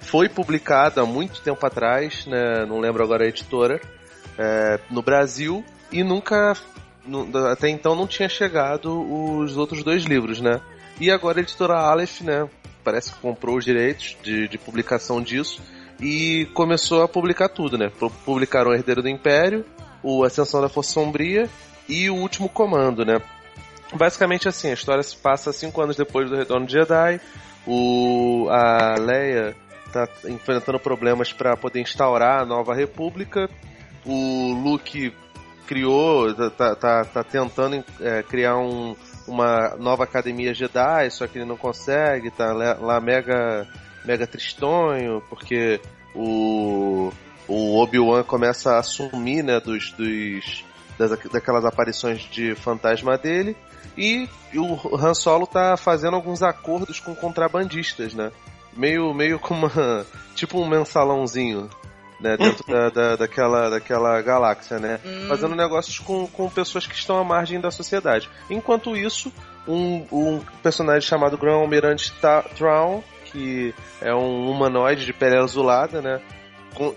[0.00, 2.66] Foi publicado há muito tempo atrás, né?
[2.66, 3.80] não lembro agora a editora,
[4.38, 6.81] é, no Brasil e nunca, nu-
[7.50, 9.02] até então não tinha chegado
[9.38, 10.60] os outros dois livros, né?
[11.00, 12.48] E agora a editora Aleph, né?
[12.84, 15.60] Parece que comprou os direitos de, de publicação disso
[16.00, 17.90] e começou a publicar tudo, né?
[17.98, 19.64] Pu- Publicaram o Herdeiro do Império,
[20.02, 21.48] o Ascensão da Força Sombria
[21.88, 23.20] e o Último Comando, né?
[23.94, 27.20] Basicamente assim, a história se passa cinco anos depois do Retorno de Jedi.
[27.66, 29.54] O, a Leia
[29.92, 33.48] tá enfrentando problemas para poder instaurar a nova república.
[34.04, 35.12] O Luke
[35.72, 38.94] criou, tá, tá, tá- tá tentando é, criar um-
[39.26, 43.66] uma nova academia Jedi, só que ele não consegue, tá lá, mega,
[44.04, 45.80] mega tristonho, porque
[46.14, 47.10] o,
[47.48, 50.62] o Obi-Wan começa a assumir né, dos, dos,
[50.98, 53.56] das, daquelas aparições de fantasma dele.
[53.96, 58.30] E o Han Solo tá fazendo alguns acordos com contrabandistas, né?
[58.76, 60.06] Meio, meio como uma.
[60.34, 61.68] Tipo um mensalãozinho,
[62.22, 62.36] né?
[62.36, 65.00] Dentro da, da, daquela, daquela galáxia, né?
[65.28, 68.30] Fazendo negócios com, com pessoas que estão à margem da sociedade.
[68.48, 69.32] Enquanto isso,
[69.66, 72.12] um, um personagem chamado Grão Almirante
[72.56, 76.20] Thrawn, que é um humanoide de pele azulada, né?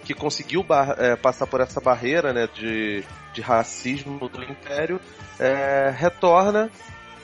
[0.06, 3.04] que conseguiu bar- é, passar por essa barreira né, de,
[3.34, 5.02] de racismo do Império,
[5.38, 6.70] é, retorna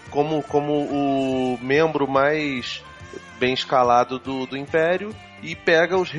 [0.09, 2.83] como, como o membro mais
[3.39, 6.11] bem escalado do, do Império e pega os,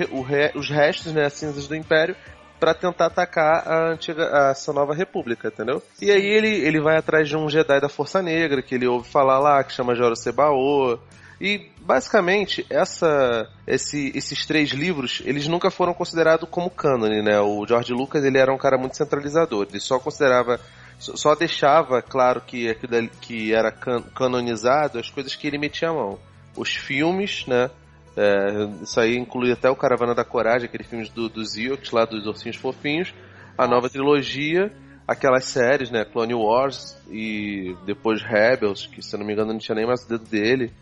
[0.55, 2.17] os restos, né, as cinzas do Império,
[2.59, 5.83] para tentar atacar a antiga, a- essa nova república, entendeu?
[6.01, 9.09] E aí ele, ele vai atrás de um Jedi da Força Negra, que ele ouve
[9.09, 10.97] falar lá, que chama Joro Sebaô,
[11.41, 17.41] e basicamente essa, esse- esses três livros eles nunca foram considerados como cânone, né?
[17.41, 20.61] O George Lucas ele era um cara muito centralizador, ele só considerava,
[21.01, 25.93] só deixava claro que aquilo que era can- canonizado as coisas que ele metia a
[25.93, 26.17] mão.
[26.57, 27.71] Os filmes, né?
[28.17, 32.05] É, isso aí inclui até o Caravana da Coragem, aquele filme do, dos Ewoks lá
[32.05, 33.15] dos Ursinhos Fofinhos,
[33.57, 34.73] a nova trilogia,
[35.07, 36.05] aquelas séries, né?
[36.05, 40.09] Clone Wars e depois Rebels, que se não me engano não tinha nem mais o
[40.09, 40.73] dedo dele.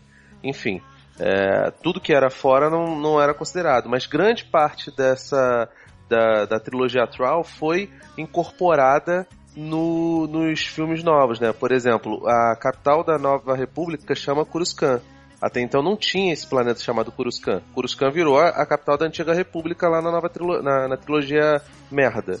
[0.43, 0.81] Enfim,
[1.19, 5.69] é, tudo que era fora não, não era considerado, mas grande parte dessa
[6.09, 9.25] da, da trilogia Troll foi incorporada
[9.55, 11.53] no, nos filmes novos, né?
[11.53, 15.01] Por exemplo, a capital da Nova República chama Coruscant.
[15.41, 17.63] Até então não tinha esse planeta chamado Coruscant.
[17.73, 22.39] Coruscant virou a, capital da antiga República lá na nova trilo- na, na trilogia merda.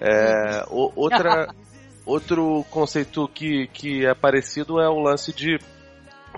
[0.00, 1.48] É, o- outra,
[2.04, 5.58] outro conceito que, que é parecido é o lance de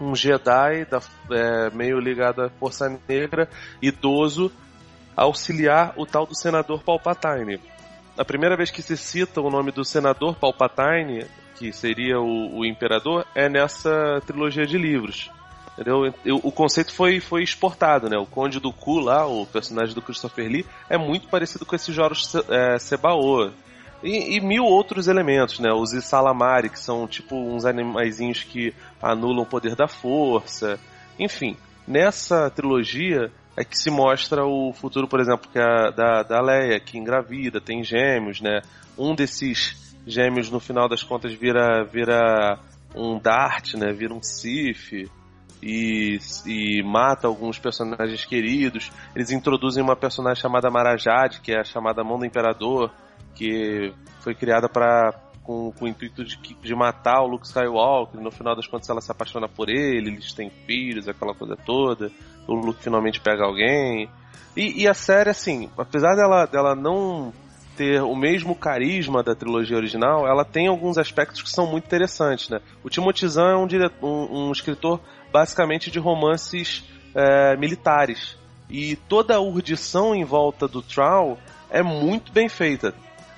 [0.01, 1.01] um Jedi da,
[1.33, 3.49] é, meio ligado à Força Negra,
[3.83, 4.53] idoso,
[5.17, 7.59] auxiliar o tal do senador Palpatine.
[8.17, 11.27] A primeira vez que se cita o nome do senador Palpatine,
[11.57, 15.31] que seria o, o imperador, é nessa trilogia de livros.
[15.79, 16.15] Entendeu?
[16.43, 18.17] O conceito foi, foi exportado, né?
[18.17, 21.93] O Conde do Ku lá, o personagem do Christopher Lee, é muito parecido com esse
[21.93, 23.51] Joros é, Sebaô.
[24.03, 25.71] E, e, mil outros elementos, né?
[25.73, 30.81] Os Isalamari, que são tipo uns animaizinhos que anulam o poder da força.
[31.19, 31.57] Enfim,
[31.87, 36.81] nessa trilogia é que se mostra o futuro, por exemplo, que é da, da Leia,
[36.81, 38.63] que engravida, tem gêmeos, né?
[38.97, 42.59] Um desses gêmeos, no final das contas, vira, vira
[42.95, 43.93] um Dart, né?
[43.93, 45.11] Vira um Sith
[45.67, 48.93] e, e mata alguns personagens queridos.
[49.17, 52.93] Eles introduzem uma personagem chamada Marajade, que é a chamada Mão do Imperador,
[53.35, 55.13] que foi criada para
[55.43, 58.21] com, com, o intuito de, de matar o Luke Skywalker.
[58.21, 62.13] No final das contas, ela se apaixona por ele, eles têm filhos, aquela coisa toda.
[62.47, 64.09] O Luke finalmente pega alguém.
[64.57, 67.33] E, e a série, assim, apesar dela, dela não
[67.77, 72.49] ter o mesmo carisma da trilogia original, ela tem alguns aspectos que são muito interessantes,
[72.49, 72.61] né?
[72.83, 75.01] O Timothy Zahn é um, diretor, um, um escritor
[75.37, 76.83] basicamente de romances
[77.15, 78.39] é, militares.
[78.71, 82.95] E toda a urdição em volta do Troll é muito bem feita.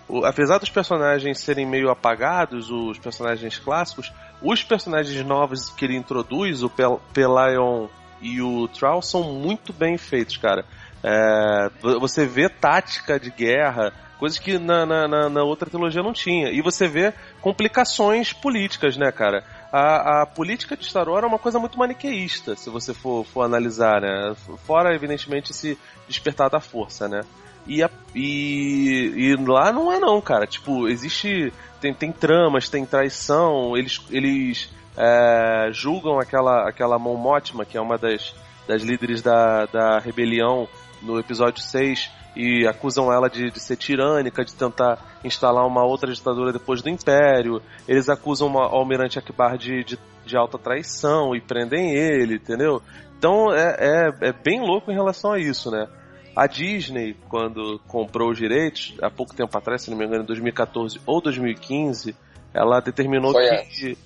[0.08, 5.96] O, apesar dos personagens serem meio apagados, os personagens clássicos, os personagens novos que ele
[5.96, 7.88] introduz, o Pel Pelion
[8.22, 10.64] e o Troll, são muito bem feitos, cara.
[11.02, 11.68] É,
[11.98, 16.50] você vê tática de guerra, coisas que na, na, na, outra trilogia não tinha.
[16.50, 19.44] E você vê complicações políticas, né, cara?
[19.70, 23.42] A, a política de Star Wars é uma coisa muito maniqueísta, se você for, for
[23.42, 24.34] analisar, né?
[24.64, 27.20] Fora, evidentemente, esse despertar da força, né?
[27.66, 30.46] E, a, e, e lá não é não, cara.
[30.46, 31.52] Tipo, existe.
[31.80, 37.80] Tem, tem tramas, tem traição, eles, eles é, julgam aquela, aquela Mon Mothma, que é
[37.80, 38.34] uma das,
[38.66, 40.66] das líderes da, da rebelião
[41.00, 46.12] no episódio 6 e acusam ela de, de, ser tirânica, de tentar instalar uma outra
[46.12, 47.60] ditadura depois do Império.
[47.88, 52.80] Eles acusam o Almirante Akbar de, de, de, alta traição e prendem ele, entendeu?
[53.18, 55.88] Então é, é, é, bem louco em relação a isso, né?
[56.36, 60.26] A Disney, quando comprou os direitos, há pouco tempo atrás, se não me engano, em
[60.26, 62.14] 2014 ou 2015,
[62.54, 63.98] ela determinou foi que.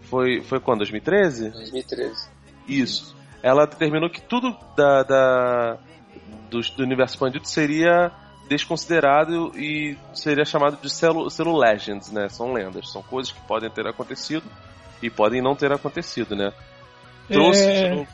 [0.00, 0.78] Foi, foi quando?
[0.78, 1.50] 2013?
[1.50, 2.28] 2013.
[2.66, 3.16] Isso.
[3.40, 5.78] Ela determinou que tudo da, da
[6.50, 8.10] do, do universo expandido seria
[8.48, 12.28] desconsiderado e seria chamado de selo, selo Legends, né?
[12.28, 14.44] São lendas, são coisas que podem ter acontecido
[15.02, 16.52] e podem não ter acontecido, né?
[17.28, 18.06] Trouxe é,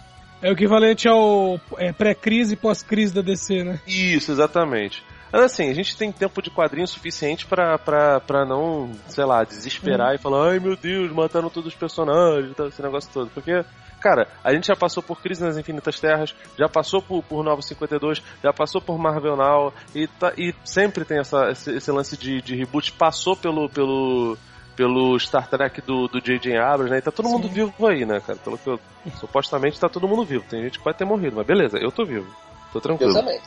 [0.43, 3.81] é o equivalente ao é, pré-crise e pós-crise da DC, né?
[3.87, 5.03] Isso, exatamente.
[5.33, 10.15] Mas assim, a gente tem tempo de quadrinho suficiente pra não, sei lá, desesperar hum.
[10.15, 13.31] e falar, ai meu Deus, mataram todos os personagens, esse negócio todo.
[13.31, 13.65] Porque
[14.05, 18.23] Cara, a gente já passou por Crise nas Infinitas Terras, já passou por, por 952,
[18.43, 22.43] já passou por Marvel Now, e, tá, e sempre tem essa, esse, esse lance de,
[22.43, 24.37] de reboot, passou pelo, pelo,
[24.77, 26.55] pelo Star Trek do J.J.
[26.55, 26.99] Abrams, né?
[26.99, 27.33] E tá todo Sim.
[27.33, 28.39] mundo vivo aí, né, cara?
[28.45, 28.79] Pelo que eu,
[29.19, 30.45] supostamente tá todo mundo vivo.
[30.51, 32.31] Tem gente que pode ter morrido, mas beleza, eu tô vivo.
[32.75, 33.11] Tô tranquilo.
[33.11, 33.41] Eu também.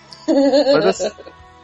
[0.73, 1.11] Mas assim,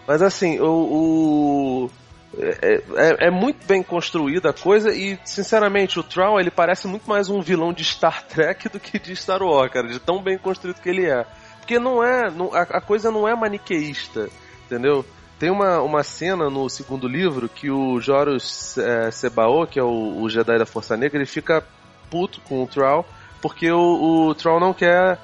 [0.08, 1.90] mas assim o, o
[2.38, 7.08] é, é, é, muito bem construída a coisa e, sinceramente, o Troll ele parece muito
[7.08, 10.38] mais um vilão de Star Trek do que de Star Wars, cara, de tão bem
[10.38, 11.26] construído que ele é.
[11.60, 12.30] Porque não é.
[12.30, 14.30] Não, a, a, coisa não é maniqueísta,
[14.66, 15.06] entendeu?
[15.40, 20.22] Tem uma, uma cena no segundo livro que o Joros é, Sebao, que é o,
[20.22, 21.64] o, Jedi da Força Negra, ele fica
[22.10, 23.06] puto com o Troll
[23.44, 25.20] porque o, o Troll não quer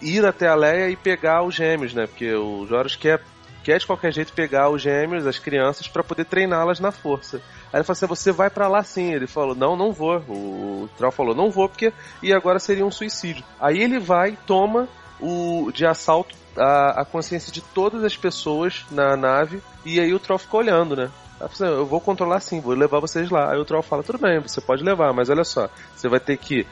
[0.00, 2.06] ir até a Leia e pegar os gêmeos, né?
[2.06, 3.20] Porque o Joros quer
[3.62, 7.38] quer de qualquer jeito pegar os gêmeos, as crianças, para poder treiná-las na força.
[7.72, 9.12] Aí ele falou assim: você vai para lá sim.
[9.12, 10.18] Ele falou: não, não vou.
[10.28, 11.92] O Troll falou: não vou, porque.
[12.22, 13.44] E agora seria um suicídio.
[13.60, 14.88] Aí ele vai, toma
[15.20, 20.18] o de assalto a, a consciência de todas as pessoas na nave, e aí o
[20.18, 21.10] Troll ficou olhando, né?
[21.40, 23.52] Assim, eu vou controlar sim, vou levar vocês lá.
[23.52, 26.36] Aí o Troll fala: tudo bem, você pode levar, mas olha só, você vai ter
[26.36, 26.66] que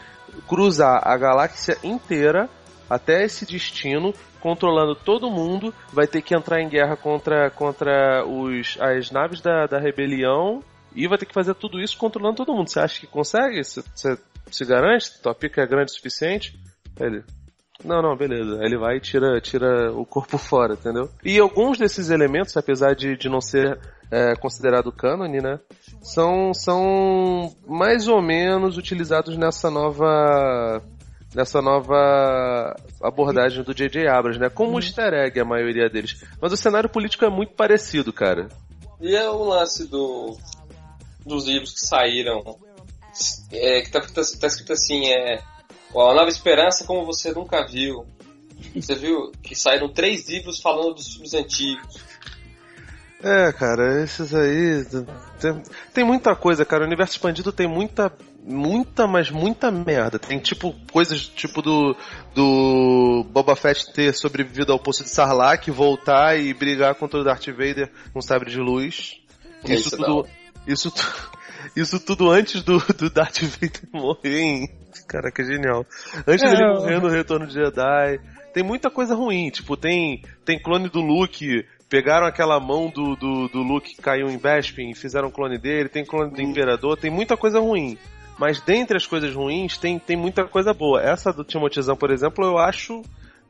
[0.47, 2.49] cruzar a galáxia inteira
[2.89, 8.77] até esse destino, controlando todo mundo, vai ter que entrar em guerra contra, contra os,
[8.81, 10.63] as naves da, da rebelião
[10.95, 12.69] e vai ter que fazer tudo isso controlando todo mundo.
[12.69, 13.63] Você acha que consegue?
[13.63, 13.83] Você,
[14.51, 15.21] se garante?
[15.23, 16.59] Tua pica é grande o suficiente?
[16.99, 17.23] Ele.
[17.85, 18.59] Não, não, beleza.
[18.59, 21.09] Aí ele vai e tira, tira o corpo fora, entendeu?
[21.25, 23.79] E alguns desses elementos, apesar de, de não ser
[24.11, 25.61] é, considerado cânone, né?
[26.03, 30.83] São, são mais ou menos utilizados nessa nova
[31.35, 34.09] nessa nova abordagem do J.J.
[34.09, 34.49] Abrams, né?
[34.49, 36.25] Como um easter egg a maioria deles.
[36.41, 38.49] Mas o cenário político é muito parecido, cara.
[39.01, 40.37] E é o lance do
[41.25, 42.43] dos livros que saíram,
[43.53, 45.37] é, que tá, tá, tá escrito assim, é
[45.91, 48.07] a Nova Esperança como você nunca viu.
[48.75, 51.97] Você viu que saíram três livros falando dos filmes antigos.
[53.23, 54.85] É, cara, esses aí.
[55.41, 55.63] Tem,
[55.93, 56.85] tem muita coisa, cara.
[56.85, 58.13] O universo expandido tem muita.
[58.51, 60.19] Muita, mas muita merda.
[60.19, 61.95] Tem tipo coisas tipo do.
[62.35, 67.47] Do Boba Fett ter sobrevivido ao poço de Sarlacc, voltar e brigar contra o Darth
[67.49, 69.21] Vader com sabre de luz.
[69.69, 70.29] É, Isso isso tudo.
[70.67, 70.93] Isso,
[71.77, 74.69] isso tudo antes do, do Darth Vader morrer, hein?
[75.07, 75.85] Caraca, genial.
[76.27, 78.21] Antes É, dele eu- morrer no Retorno de Jedi.
[78.55, 83.49] Tem muita coisa ruim, tipo, tem, tem clone do Luke, pegaram aquela mão do, do,
[83.49, 87.11] do Luke que caiu em Bespin e fizeram clone dele, tem clone do Imperador, tem
[87.11, 87.99] muita coisa ruim.
[88.39, 91.03] Mas dentre as coisas ruins, tem, tem muita coisa boa.
[91.03, 93.03] Essa do Timothezão, por exemplo, eu acho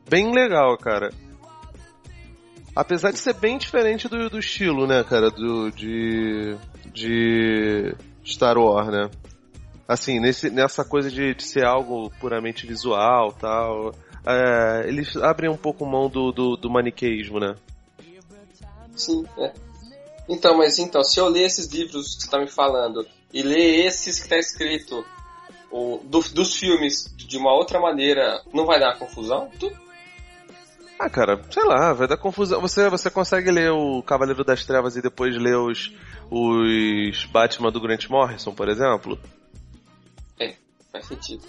[0.09, 1.11] bem legal, cara.
[2.75, 6.57] Apesar de ser bem diferente do, do estilo, né, cara, do, de,
[6.91, 9.09] de Star Wars, né?
[9.87, 13.93] Assim, nesse, nessa coisa de, de ser algo puramente visual tal,
[14.25, 17.55] é, eles abrem um pouco mão do, do, do maniqueísmo, né?
[18.95, 19.53] Sim, é.
[20.27, 23.85] Então, mas então, se eu ler esses livros que você tá me falando e ler
[23.85, 25.05] esses que tá escrito
[25.71, 29.49] o, do- dos filmes de uma outra maneira, não vai dar confusão?
[29.59, 29.71] Tu-
[30.97, 32.59] Ah, cara, sei lá, vai dar confusão.
[32.59, 35.93] Você, você consegue ler o Cavaleiro das Trevas e depois ler os,
[36.29, 39.19] os Batman do Grant Morrison, por exemplo?
[40.39, 40.55] É,
[40.91, 41.43] faz sentido.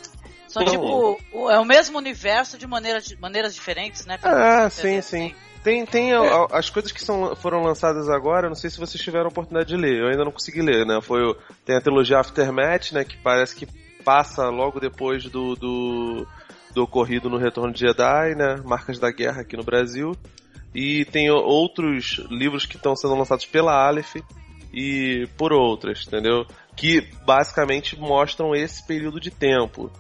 [0.47, 4.19] São tipo, o- é o mesmo universo de maneiras, de maneiras diferentes, né?
[4.23, 5.29] Ah, sim, sim.
[5.29, 8.79] ver, Tem, tem a- a- as coisas que são, foram lançadas agora, não sei se
[8.79, 11.01] vocês tiveram a oportunidade de ler, eu ainda não consegui ler, né?
[11.03, 11.21] Foi
[11.67, 13.05] tem a trilogia Aftermath, né?
[13.05, 13.67] Que parece que
[14.03, 16.27] passa logo depois do, do,
[16.75, 18.57] do ocorrido no Retorno de Jedi, né?
[18.65, 20.17] Marcas da Guerra aqui no Brasil.
[20.75, 24.17] E tem outros livros que estão sendo lançados pela Aleph
[24.73, 26.47] e por outras, entendeu?
[26.77, 29.91] Que basicamente mostram esse período de tempo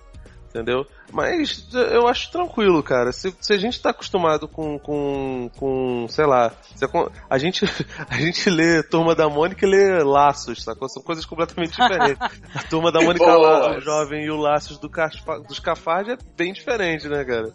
[0.50, 0.84] entendeu?
[1.12, 3.12] Mas eu acho tranquilo, cara.
[3.12, 6.84] Se, se a gente tá acostumado com, com, com sei lá, se
[7.28, 7.64] a, gente
[8.08, 10.88] a gente lê Turma da Mônica e lê Laços, sacou?
[10.88, 12.18] São coisas completamente diferentes.
[12.54, 16.18] A Turma da Mônica lá, o jovem e o Laços do Caspa, dos Cafage é
[16.36, 17.52] bem diferente, né, cara?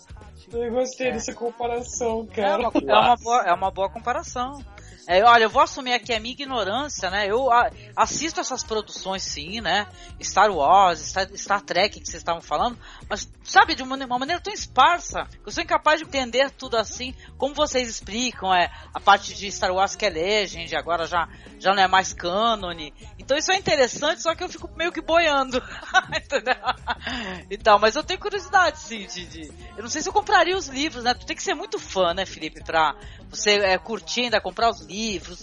[0.53, 2.69] Eu gostei dessa comparação, É cara.
[2.69, 4.63] uma, é uma boa, é uma boa comparação.
[5.07, 7.27] É, olha, eu vou assumir aqui a minha ignorância, né?
[7.29, 9.85] Eu a- assisto essas produções sim, né?
[10.23, 12.75] Star Wars, Star, Star Trek que vocês estavam falando,
[13.07, 17.13] mas sabe, de uma, uma maneira tão esparsa, eu sou incapaz de entender tudo assim,
[17.37, 21.29] como vocês explicam, é a parte de Star Wars que é Legend, agora já,
[21.59, 22.91] já não é mais cânone.
[23.19, 25.61] Então isso é interessante, só que eu fico meio que boiando.
[26.17, 26.55] Entendeu?
[27.51, 30.67] Então, mas eu tenho curiosidade, sim, de, de- Eu não sei se eu compraria os
[30.67, 31.13] livros, né?
[31.13, 32.95] Tu tem que ser muito fã, né, Felipe, pra
[33.29, 34.94] você é, curtir ainda, comprar os livros,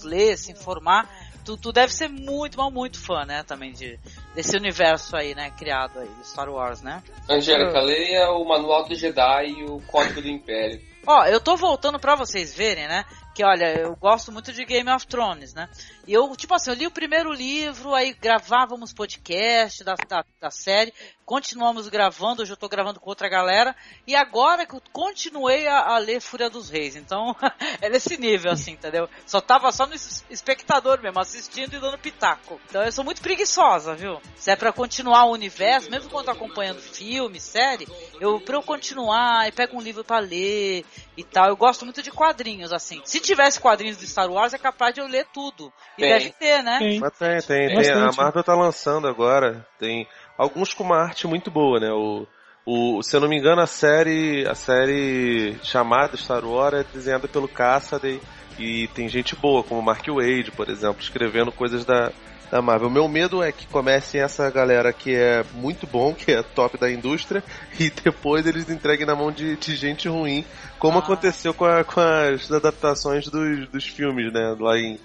[0.05, 1.09] ler, se informar.
[1.45, 3.99] Tu, tu deve ser muito, mas muito fã, né, também de,
[4.33, 7.03] desse universo aí, né, criado aí, do Star Wars, né?
[7.29, 10.81] Angélica, leia o Manual do Jedi e o Código do Império.
[11.05, 13.05] Ó, eu tô voltando pra vocês verem, né?
[13.35, 15.69] Que olha, eu gosto muito de Game of Thrones, né?
[16.07, 20.51] E eu, tipo assim, eu li o primeiro livro, aí gravávamos podcast da, da, da
[20.51, 20.93] série,
[21.25, 23.75] continuamos gravando, hoje eu tô gravando com outra galera,
[24.07, 26.97] e agora que eu continuei a, a ler Fúria dos Reis.
[26.97, 27.37] Então,
[27.81, 29.09] é nesse nível, assim, entendeu?
[29.25, 32.61] Só tava só no es- espectador mesmo, assistindo e dando pitaco.
[32.69, 34.21] Então eu sou muito preguiçosa, viu?
[34.35, 37.87] Se é pra continuar o universo, mesmo quando tô acompanhando filme, série,
[38.21, 40.85] eu, pra eu continuar, eu pego um livro pra ler
[41.17, 41.47] e tal.
[41.49, 43.01] Eu gosto muito de quadrinhos, assim.
[43.05, 45.73] Se tivesse quadrinhos do Star Wars, é capaz de eu ler tudo.
[45.99, 46.13] E Tem.
[46.13, 46.79] deve ter, né?
[46.79, 46.99] Tem.
[47.01, 47.91] Mas tem, tem, tem.
[47.93, 49.67] A Marvel tá lançando agora.
[49.79, 50.07] Tem
[50.39, 51.91] alguns com uma arte muito boa, né?
[51.93, 52.27] O,
[52.65, 57.29] o, se eu não me engano, a série, a série chamada Star Wars é desenhada
[57.29, 58.21] pelo Cassidy
[58.59, 62.11] e tem gente boa, como Mark Wade, por exemplo, escrevendo coisas da,
[62.51, 62.89] da Marvel.
[62.89, 66.79] O meu medo é que comece essa galera que é muito bom, que é top
[66.79, 67.43] da indústria,
[67.81, 70.45] e depois eles entreguem na mão de, de gente ruim,
[70.79, 71.01] como Ah.
[71.03, 74.55] aconteceu com, a- com as adaptações dos, dos filmes, né?
[74.61, 74.99] Lá em,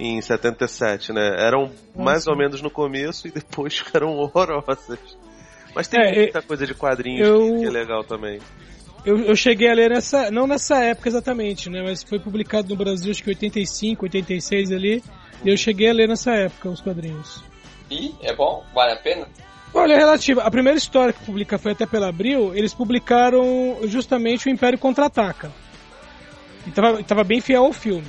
[0.00, 1.36] em 77, né?
[1.38, 4.98] Eram mais ou menos no começo e depois ficaram horrorosas.
[5.74, 8.40] Mas tem É, muita coisa de quadrinhos eu- que é legal também.
[9.04, 11.82] Eu, eu cheguei a ler nessa, não nessa época exatamente, né?
[11.82, 15.02] Mas foi publicado no Brasil acho que 85, 86 ali.
[15.44, 17.42] E eu cheguei a ler nessa época os quadrinhos.
[17.90, 18.62] E é bom?
[18.74, 19.26] Vale a pena?
[19.72, 20.42] Olha, é relativa.
[20.42, 25.50] A primeira história que publica foi até pela Abril, eles publicaram justamente o Império Contra-Ataca.
[26.66, 28.06] E tava, tava bem fiel ao filme.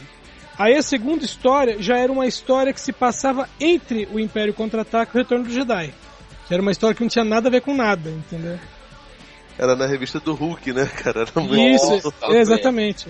[0.62, 5.12] Aí a segunda história já era uma história que se passava entre o Império Contra-Ataca
[5.12, 5.92] e o Retorno do Jedi.
[6.48, 8.60] Já era uma história que não tinha nada a ver com nada, entendeu?
[9.58, 11.22] Era na revista do Hulk, né, cara?
[11.22, 12.38] Era muito Isso, bem.
[12.38, 13.10] exatamente.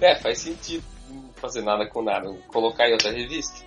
[0.00, 2.34] É, faz sentido não fazer nada com nada.
[2.48, 3.62] Colocar em outra revista.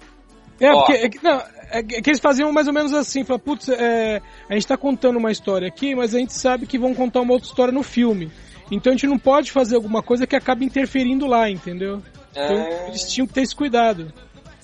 [0.59, 0.79] É, Ó.
[0.79, 1.39] porque é que, não,
[1.69, 4.65] é que é que eles faziam mais ou menos assim, fala, putz, é, a gente
[4.65, 7.71] tá contando uma história aqui, mas a gente sabe que vão contar uma outra história
[7.71, 8.31] no filme.
[8.71, 12.01] Então a gente não pode fazer alguma coisa que acabe interferindo lá, entendeu?
[12.31, 12.87] Então É.
[12.89, 14.11] eles tinham que ter esse cuidado.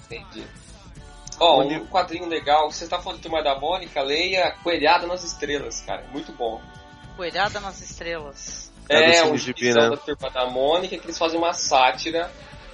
[0.06, 0.43] Entendi.
[1.39, 5.82] Ó, um quadrinho legal, você tá falando de Turma da Mônica, leia Coelhada nas Estrelas,
[5.82, 6.04] cara.
[6.12, 6.62] Muito bom.
[7.18, 8.72] Coelhada nas estrelas.
[8.89, 9.89] É É, um Gibi, né?
[9.89, 12.32] da Turma da Mônica que eles fazem uma sátira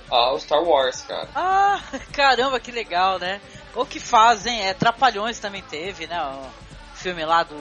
[0.10, 1.30] ao Star Wars, cara.
[1.36, 1.80] Ah,
[2.12, 3.40] caramba, que legal, né?
[3.76, 6.18] Ou que fazem, é, Trapalhões também teve, né?
[7.02, 7.56] Filme lá do.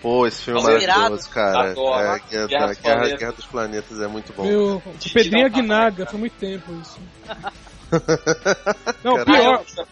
[0.00, 1.70] Pô, esse filme é Os maravilhoso, cara.
[1.70, 2.00] Adoro.
[2.00, 3.18] É, Guerra, Guerra dos Guerra- Planetas.
[3.18, 4.44] Guerra dos Planetas é muito bom.
[4.44, 6.98] Meu, o Pedrinho Aguinaga, foi muito tempo isso.
[9.04, 9.64] Não, Caralho.
[9.64, 9.86] pior.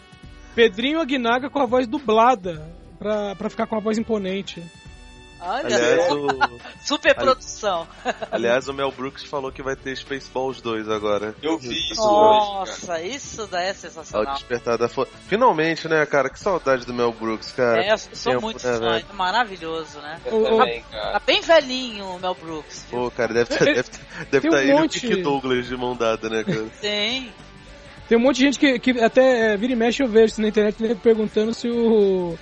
[0.55, 2.65] Pedrinho Aguinaga com a voz dublada,
[2.97, 4.63] pra, pra ficar com a voz imponente.
[5.39, 6.27] Olha Aliás, o-
[6.85, 7.87] Super produção.
[8.31, 11.35] Aliás, o Mel Brooks falou que vai ter Spaceballs 2 agora.
[11.41, 14.33] Eu vi isso Nossa, isso daí é Ao sensacional.
[14.33, 15.05] despertar da fo...
[15.27, 16.29] Finalmente, né, cara?
[16.29, 17.83] Que saudade do Mel Brooks, cara.
[17.83, 19.05] É, eu sou Tempo, muito né, fã, velho?
[19.13, 20.19] maravilhoso, né?
[20.25, 21.11] Eu também, Tá- cara.
[21.13, 22.87] Tá bem velhinho o Mel Brooks.
[22.89, 23.83] Pô, cara, deve estar deve,
[24.31, 26.65] deve Tem tá um ele monte- e o Douglas de mão dada, né, cara?
[26.81, 27.31] Tem.
[28.07, 30.41] Tem um monte de gente que, que até é, vira e mexe eu vejo isso
[30.41, 32.37] na internet nego perguntando se o.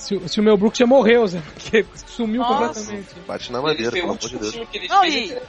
[0.00, 2.54] Se, o- se o Mel Brooks já morreu, Zé, porque sumiu Nossa.
[2.80, 3.14] completamente.
[3.26, 4.52] Bate na madeira, pelo amor de último Deus.
[4.54, 5.14] filme que ele Não, fez.
[5.14, 5.42] e- é-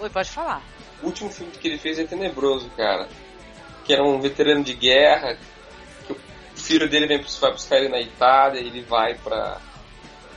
[0.00, 0.62] Oi, pode falar.
[1.02, 3.08] O último filme que ele fez é tenebroso, cara.
[3.84, 5.38] Que era um veterano de guerra.
[6.06, 6.16] Que o
[6.56, 9.58] filho dele vem vai buscar ele na Itália e ele vai pra.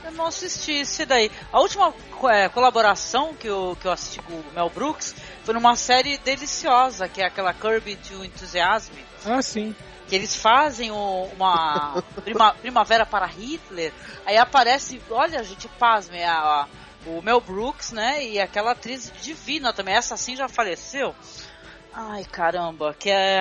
[0.04, 1.30] Eu não assisti esse daí.
[1.52, 5.14] A última co- é, colaboração que eu, que eu assisti com o Mel Brooks
[5.44, 8.92] foi numa série deliciosa, que é aquela Kirby to Enthusiasm.
[9.26, 9.74] Ah, sim.
[10.08, 13.92] Que eles fazem uma prima- primavera para Hitler.
[14.24, 16.66] Aí aparece, olha, gente, pasme, a, a-
[17.06, 18.24] o Mel Brooks, né?
[18.24, 19.94] E aquela atriz divina também.
[19.94, 21.14] Essa sim já faleceu.
[21.92, 23.40] Ai, caramba, que é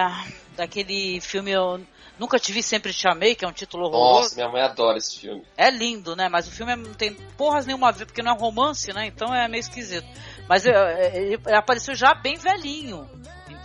[0.55, 1.80] daquele filme Eu
[2.18, 4.22] Nunca Te Vi, Sempre Te Amei, que é um título horroroso.
[4.24, 5.43] Nossa, minha mãe adora esse filme.
[5.55, 6.28] É lindo, né?
[6.30, 9.05] Mas o filme é- não tem porras nenhuma a ver, porque não é romance, né?
[9.05, 10.07] Então é meio esquisito.
[10.49, 13.07] Mas é, ele apareceu já bem velhinho,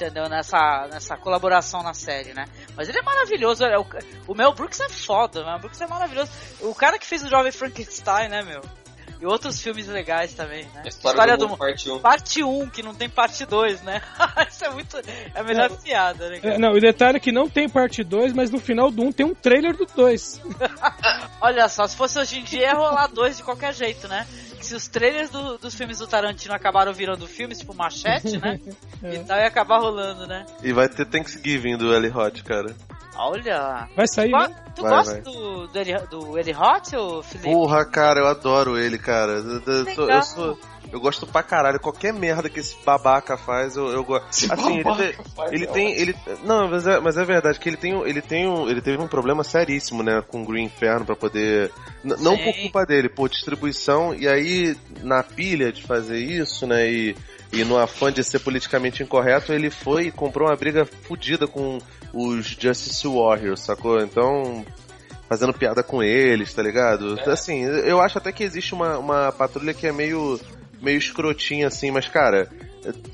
[0.03, 0.28] entendeu?
[0.28, 2.46] Nessa, nessa colaboração na série, né?
[2.76, 3.64] Mas ele é maravilhoso.
[3.64, 3.86] é, O,
[4.26, 6.30] o Mel Brooks é foda, o Mel Brooks é maravilhoso.
[6.61, 8.62] O cara que fez o Jovem Frankenstein, né, meu?
[9.20, 10.82] E outros filmes legais também, né?
[10.84, 11.98] A História do Mundo, parte 1.
[12.00, 14.03] Parte 1, que não tem parte 2, né?
[14.50, 14.96] Isso é muito.
[15.32, 16.38] É a melhor piada, né?
[16.38, 16.59] É, cara?
[16.59, 19.12] não, o detalhe é que não tem parte 2, mas no final do 1 um
[19.12, 20.42] tem um trailer do 2.
[21.40, 24.26] Olha só, se fosse hoje em dia ia rolar dois de qualquer jeito, né?
[24.62, 28.60] Se os trailers do- dos filmes do Tarantino acabaram virando filmes, tipo Machete, né?
[29.02, 30.46] Então ia acabar rolando, né?
[30.62, 32.74] E vai ter Thanksgiving do Eli Hot, cara.
[33.16, 33.88] Olha.
[33.94, 34.54] Vai sair, né?
[34.74, 35.20] tu Vai, gosta vai.
[35.22, 37.50] do, do, Eli, do Eli Hot, ou Felipe?
[37.50, 39.32] Porra, cara, eu adoro ele, cara.
[39.32, 40.58] Eu, eu- eu sou-
[40.90, 41.78] eu gosto pra caralho.
[41.80, 44.26] Qualquer merda que esse babaca faz, eu, eu gosto.
[44.52, 45.14] Assim, ele, tem-
[45.52, 45.92] ele é tem.
[45.92, 48.80] Ele, não, mas é, mas é verdade que ele tem, um- ele tem um, ele
[48.80, 51.70] teve um problema seríssimo, né, com o Green Inferno pra poder.
[52.02, 54.14] Não por culpa dele, por distribuição.
[54.14, 57.16] E aí, na pilha de fazer isso, né, e,
[57.52, 61.78] e no afã de ser politicamente incorreto, ele foi e comprou uma briga fodida com
[62.12, 64.00] os Justice Warriors, sacou?
[64.00, 64.64] Então,
[65.28, 67.18] fazendo piada com eles, tá ligado?
[67.26, 70.38] Assim, eu acho até que existe uma, uma patrulha que é meio,
[70.80, 72.48] meio escrotinha, assim, mas, cara,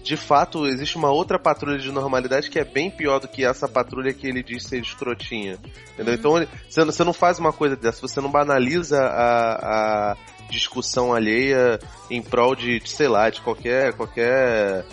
[0.03, 3.69] de fato, existe uma outra patrulha de normalidade que é bem pior do que essa
[3.69, 5.59] patrulha que ele diz ser escrotinha.
[5.95, 6.15] Entendeu?
[6.15, 10.17] Então, ele- você, não- você não faz uma coisa dessa, você não banaliza a, a
[10.51, 11.79] discussão alheia
[12.11, 14.85] em prol de, de, sei lá, de qualquer, qualquer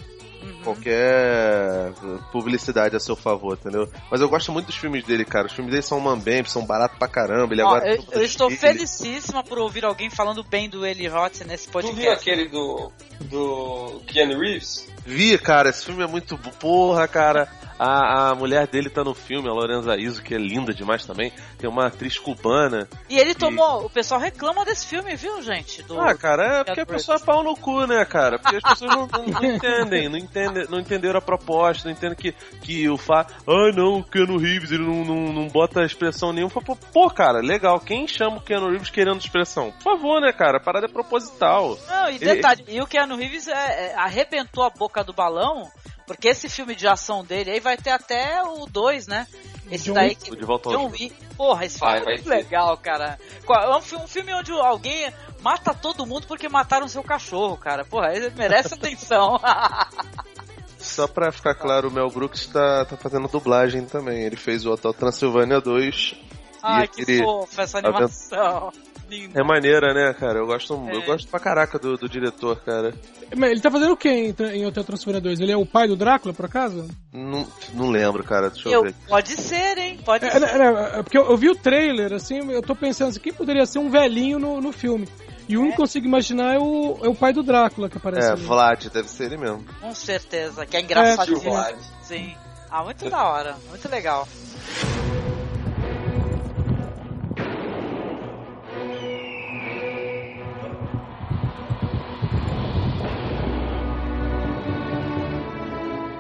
[0.64, 1.92] qualquer
[2.32, 3.90] publicidade a seu favor, entendeu?
[4.10, 5.48] Mas eu gosto muito dos filmes dele, cara.
[5.48, 7.54] Os filmes dele são mambembe, são baratos pra caramba.
[7.54, 11.08] Ele Ó, agora eu, tem eu estou felicíssima por ouvir alguém falando bem do Eli
[11.08, 12.02] Roth nesse Tu podcast.
[12.02, 12.92] viu aquele do.
[13.22, 14.88] do Keanu Reeves?
[15.06, 16.38] Vi, cara, esse filme é muito.
[16.60, 17.48] Porra, cara.
[17.78, 21.34] A, a mulher dele tá no filme, a Lorenza Iso, que é linda demais também.
[21.58, 22.88] Tem uma atriz cubana.
[23.10, 23.86] E ele tomou.
[23.86, 25.84] O pessoal reclama desse filme, viu, gente?
[25.84, 28.40] Do- Ah, cara, é porque a pessoa é pau no cu, né, cara?
[28.40, 32.16] Porque as pessoas não, não- não entendem, não entendem, não entenderam a proposta, não entendem
[32.18, 33.26] que, que o fa...
[33.48, 36.52] Ah, não, o Keanu Reeves, ele não, não, não bota expressão nenhuma.
[36.94, 39.72] Pô, cara, legal, quem chama o Keanu Reeves querendo expressão?
[39.72, 40.58] Por favor, né, cara?
[40.58, 41.78] A parada é proposital.
[41.88, 43.52] Não, e Ele- detalhe, e o Keanu Reeves é,
[43.92, 45.70] é, arrebentou a boca do balão,
[46.06, 49.28] porque esse filme de ação dele aí vai ter até o 2, né?
[49.70, 50.36] Esse John daí que.
[50.36, 50.90] De Volta John.
[50.90, 51.14] Wick.
[51.36, 53.20] Porra, esse filme Vai, é vai muito legal, cara.
[53.50, 57.84] É um, fi- um filme onde alguém mata todo mundo porque mataram seu cachorro, cara.
[57.84, 59.40] Porra, ele merece atenção.
[60.78, 64.22] Só pra ficar claro, o Mel Brooks tá, tá fazendo dublagem também.
[64.24, 66.16] Ele fez o Hotel Transilvânia 2.
[66.62, 68.72] Ai, e que fofa essa animação.
[69.10, 69.40] Linda.
[69.40, 70.40] É maneira, né, cara?
[70.40, 71.06] Eu gosto, eu É.
[71.06, 72.94] gosto pra caraca do, do diretor, cara.
[73.36, 75.40] Mas ele tá fazendo o que em, em Hotel Transformador 2?
[75.40, 76.88] Ele é o pai do Drácula, por acaso?
[77.14, 78.50] Não, não lembro, cara.
[78.50, 78.96] Deixa eu, Eu, ver.
[79.08, 80.00] pode ser, hein?
[80.04, 80.44] Pode É, ser.
[80.44, 83.34] é, é, é, porque eu, eu vi o trailer, assim, eu tô pensando assim, quem
[83.34, 85.08] poderia ser um velhinho no, no filme?
[85.48, 87.98] E o único que eu consigo imaginar é o, é o pai do Drácula que
[87.98, 88.42] aparece É, ali.
[88.42, 89.64] Vlad, deve ser ele mesmo.
[89.80, 91.38] Com certeza, que é engraçadinho.
[91.38, 91.76] É, Vlad.
[92.02, 92.36] Sim.
[92.72, 94.28] Ah, muito da hora, muito legal.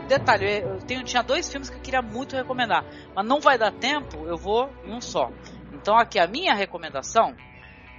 [0.07, 2.85] Detalhe, eu tenho, tinha dois filmes que eu queria muito recomendar,
[3.15, 5.31] mas não vai dar tempo, eu vou em um só.
[5.73, 7.35] Então aqui a minha recomendação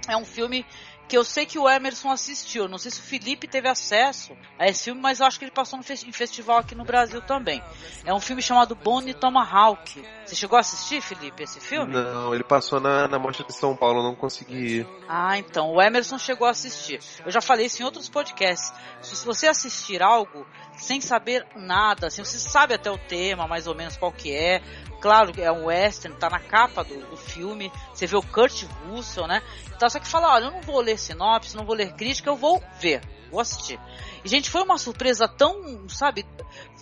[0.07, 0.65] é um filme
[1.07, 2.67] que eu sei que o Emerson assistiu.
[2.67, 5.51] Não sei se o Felipe teve acesso a esse filme, mas eu acho que ele
[5.51, 7.63] passou em festival aqui no Brasil também.
[8.05, 10.03] É um filme chamado Bonnie Tomahawk.
[10.25, 11.93] Você chegou a assistir, Felipe, esse filme?
[11.93, 14.87] Não, ele passou na, na Mostra de São Paulo, não consegui ir.
[15.07, 16.99] Ah, então, o Emerson chegou a assistir.
[17.25, 18.73] Eu já falei isso em outros podcasts.
[19.01, 20.45] Se você assistir algo
[20.77, 24.61] sem saber nada, assim, você sabe até o tema, mais ou menos qual que é.
[25.01, 27.71] Claro, é um western, tá na capa do, do filme.
[27.93, 29.41] Você vê o Kurt Russell, né?
[29.75, 32.35] Então só que fala, olha, eu não vou ler sinopse, não vou ler crítica, eu
[32.35, 33.79] vou ver, vou assistir.
[34.23, 36.25] E, gente, foi uma surpresa tão, sabe,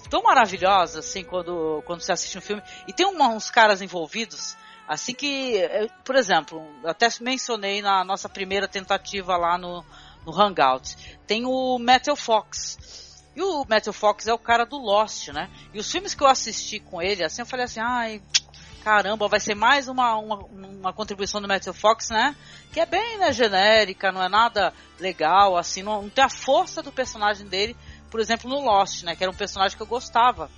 [0.10, 2.62] tão maravilhosa, assim, quando, quando você assiste um filme.
[2.88, 4.56] E tem uma- uns caras envolvidos,
[4.88, 9.84] assim que, eh, por exemplo, até mencionei na nossa primeira tentativa lá no,
[10.26, 10.96] no Hangout.
[11.28, 13.05] Tem o Metal Fox.
[13.36, 15.50] E o Matthew Fox é o cara do Lost, né?
[15.74, 18.22] E os filmes que eu assisti com ele, assim, eu falei assim, ai,
[18.84, 22.36] caramba, vai ser mais uma, uma, uma contribuição do Matthew Fox, né?
[22.72, 26.82] Que é bem né, genérica, não é nada legal, assim, não, não tem a força
[26.82, 27.76] do personagem dele,
[28.10, 29.16] por exemplo, no Lost, né?
[29.16, 30.50] Que era um personagem que eu gostava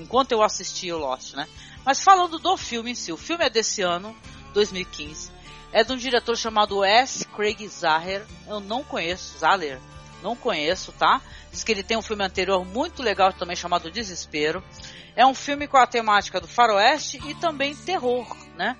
[0.00, 1.48] enquanto eu assistia o Lost, né?
[1.84, 4.14] Mas falando do filme em si, o filme é desse ano,
[4.52, 5.32] 2015.
[5.72, 7.24] É de um diretor chamado S.
[7.24, 8.26] Craig Zahler.
[8.46, 9.80] Eu não conheço, Zahler.
[10.22, 11.20] Não conheço, tá?
[11.50, 14.62] Diz que ele tem um filme anterior muito legal também chamado Desespero.
[15.16, 18.76] É um filme com a temática do faroeste e também terror, né?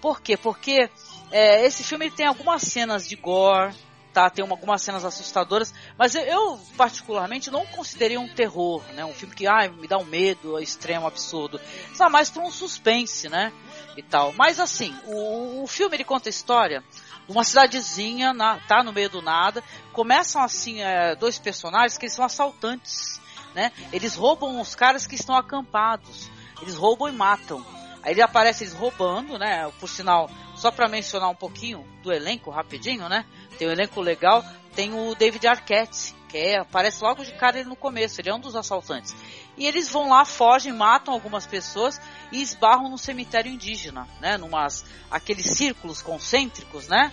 [0.00, 0.36] Por quê?
[0.36, 0.88] Porque
[1.30, 3.74] é, esse filme tem algumas cenas de gore,
[4.12, 4.30] tá?
[4.30, 9.04] Tem uma- algumas cenas assustadoras, mas eu, eu, particularmente não considerei um terror, né?
[9.04, 11.60] Um filme que ai, me dá um medo extremo, absurdo.
[11.92, 13.52] Só mais para um suspense, né?
[13.96, 14.32] E tal.
[14.32, 16.82] Mas assim, o, o filme ele conta a história
[17.28, 19.62] uma cidadezinha, na, tá no meio do nada.
[19.92, 23.20] Começam assim é, dois personagens que são assaltantes,
[23.54, 23.72] né?
[23.92, 26.30] Eles roubam os caras que estão acampados.
[26.62, 27.64] Eles roubam e matam.
[28.02, 29.70] Aí ele aparece eles roubando, né?
[29.80, 33.24] Por sinal, só para mencionar um pouquinho do elenco rapidinho, né?
[33.58, 37.68] Tem um elenco legal, tem o David Arquette, que é, aparece logo de cara ele
[37.68, 39.14] no começo, ele é um dos assaltantes.
[39.56, 42.00] E eles vão lá, fogem, matam algumas pessoas
[42.30, 44.36] e esbarram no cemitério indígena, né?
[44.36, 47.12] Numas aqueles círculos concêntricos, né?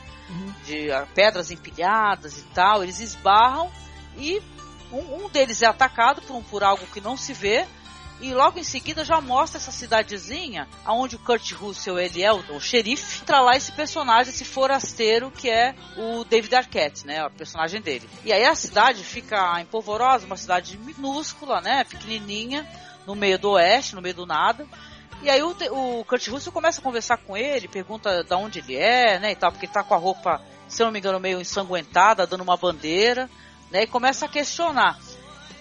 [0.65, 2.83] De ah, pedras empilhadas e tal.
[2.83, 3.71] Eles esbarram
[4.17, 4.41] e
[4.91, 7.65] um, um deles é atacado por, um, por algo que não se vê
[8.21, 12.37] e logo em seguida já mostra essa cidadezinha aonde o Kurt Russell ele é o,
[12.55, 17.31] o xerife entra lá esse personagem esse forasteiro que é o David Arquette né o
[17.31, 18.09] personagem dele.
[18.23, 22.67] E aí a cidade fica em polvorosa uma cidade minúscula né pequenininha
[23.05, 24.65] no meio do oeste no meio do nada.
[25.21, 28.75] E aí o, o Kurt Russell começa a conversar com ele pergunta de onde ele
[28.75, 31.19] é né e tal porque ele tá com a roupa se eu não me engano
[31.19, 33.29] meio ensanguentada dando uma bandeira
[33.71, 34.97] né e começa a questionar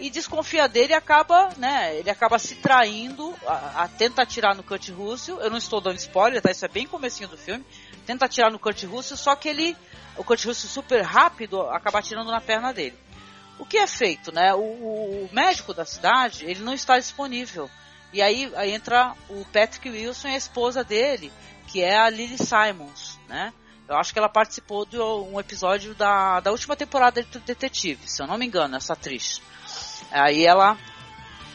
[0.01, 4.63] e desconfia dele e acaba, né, ele acaba se traindo, a, a, tenta atirar no
[4.63, 7.65] Kurt Russell, eu não estou dando spoiler, tá, isso é bem comecinho do filme,
[8.07, 9.77] tenta atirar no Kurt Russell, só que ele,
[10.17, 12.99] o Kurt Russell super rápido, acaba atirando na perna dele.
[13.59, 17.71] O que é feito, né, o, o médico da cidade, ele não está disponível,
[18.13, 21.33] e aí, aí entra o Patrick Wilson e a esposa dele,
[21.69, 23.53] que é a Lily Simons, né,
[23.89, 28.23] eu acho que ela participou de um episódio da, da última temporada de Detetive, se
[28.23, 29.43] eu não me engano, essa atriz.
[30.11, 30.77] Aí ela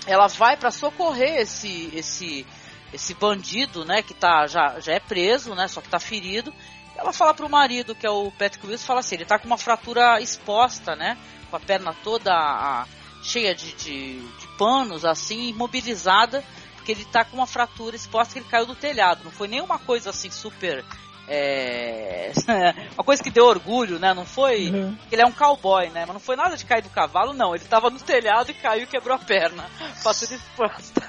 [0.06, 2.46] ela vai para socorrer esse esse
[2.94, 6.54] esse bandido, né, que tá já, já é preso, né, só que tá ferido.
[6.96, 9.58] Ela fala pro marido, que é o Patrick Wilson, fala assim, ele tá com uma
[9.58, 11.18] fratura exposta, né,
[11.50, 12.88] com a perna toda a,
[13.22, 16.44] cheia de, de, de panos, assim, imobilizada,
[16.76, 19.24] porque ele tá com uma fratura exposta que ele caiu do telhado.
[19.26, 20.84] Não foi nenhuma coisa assim super
[21.28, 22.32] é...
[22.96, 24.14] uma coisa que deu orgulho, né?
[24.14, 24.70] Não foi.
[24.70, 24.98] Uhum.
[25.12, 26.06] Ele é um cowboy, né?
[26.06, 27.54] Mas não foi nada de cair do cavalo, não.
[27.54, 29.66] Ele tava no telhado e caiu e quebrou a perna.
[30.04, 31.02] Passou exposta.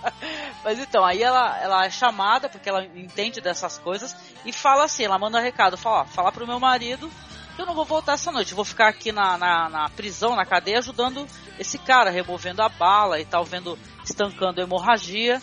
[0.64, 5.04] Mas então, aí ela, ela é chamada, porque ela entende dessas coisas, e fala assim:
[5.04, 7.10] ela manda um recado, fala, ó, fala pro meu marido
[7.54, 10.34] que eu não vou voltar essa noite, eu vou ficar aqui na, na, na prisão,
[10.34, 11.26] na cadeia, ajudando
[11.58, 15.40] esse cara, removendo a bala e tal, vendo, estancando a hemorragia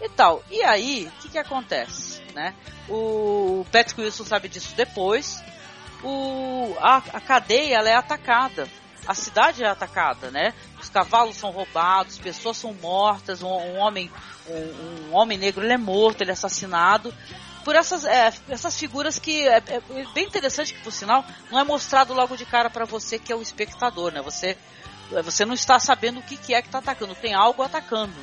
[0.00, 0.42] e tal.
[0.50, 2.17] E aí, o que, que acontece?
[2.34, 2.54] Né?
[2.88, 5.42] O Patrick Wilson sabe disso depois.
[6.02, 8.68] O, a, a cadeia ela é atacada.
[9.06, 10.52] A cidade é atacada, né?
[10.80, 14.10] os cavalos são roubados, pessoas são mortas, um, um homem,
[14.46, 17.12] um, um, homem negro ele é morto, ele é assassinado
[17.64, 19.82] por essas, é, essas figuras que é, é,
[20.14, 23.36] bem interessante que por sinal não é mostrado logo de cara para você que é
[23.36, 24.22] o espectador, né?
[24.22, 24.56] Você
[25.24, 28.14] você não está sabendo o que, que é que está atacando, tem algo atacando,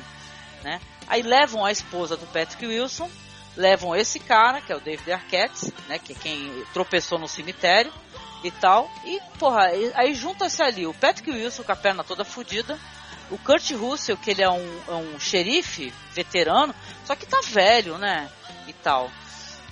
[0.62, 0.80] né?
[1.08, 3.10] Aí levam a esposa do Patrick Wilson,
[3.56, 5.98] levam esse cara, que é o David Arquette, né?
[5.98, 7.92] Que é quem tropeçou no cemitério
[8.44, 8.90] e tal.
[9.04, 12.78] E, porra, aí junta-se ali o Patrick Wilson com a perna toda fodida,
[13.30, 16.74] o Kurt Russell, que ele é um, é um xerife veterano,
[17.04, 18.30] só que tá velho, né?
[18.68, 19.10] E tal.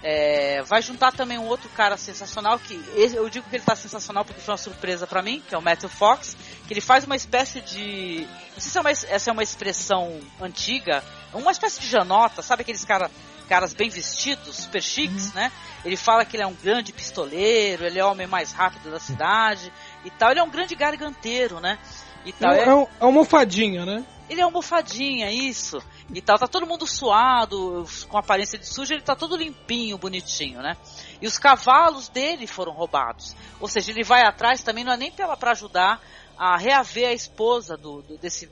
[0.06, 4.22] É, vai juntar também um outro cara sensacional, que eu digo que ele tá sensacional
[4.22, 6.36] porque foi uma surpresa para mim, que é o Matthew Fox,
[6.66, 8.26] que ele faz uma espécie de.
[8.52, 11.02] Não sei se é uma, essa é uma expressão antiga,
[11.32, 13.10] uma espécie de janota, sabe aqueles cara,
[13.44, 15.34] caras bem vestidos, super chiques, uhum.
[15.34, 15.52] né?
[15.84, 18.98] Ele fala que ele é um grande pistoleiro, ele é o homem mais rápido da
[18.98, 19.72] cidade
[20.04, 20.30] e tal.
[20.30, 21.78] Ele é um grande garganteiro, né?
[22.24, 22.52] E tal.
[22.52, 24.04] É, é, um, é uma almofadinha, né?
[24.28, 25.82] Ele é almofadinha, isso.
[26.12, 30.60] E tal, tá todo mundo suado, com aparência de sujo, ele tá todo limpinho, bonitinho,
[30.62, 30.76] né?
[31.20, 33.36] E os cavalos dele foram roubados.
[33.60, 36.00] Ou seja, ele vai atrás também, não é nem para ajudar
[36.36, 38.50] a reaver a esposa do, do desse,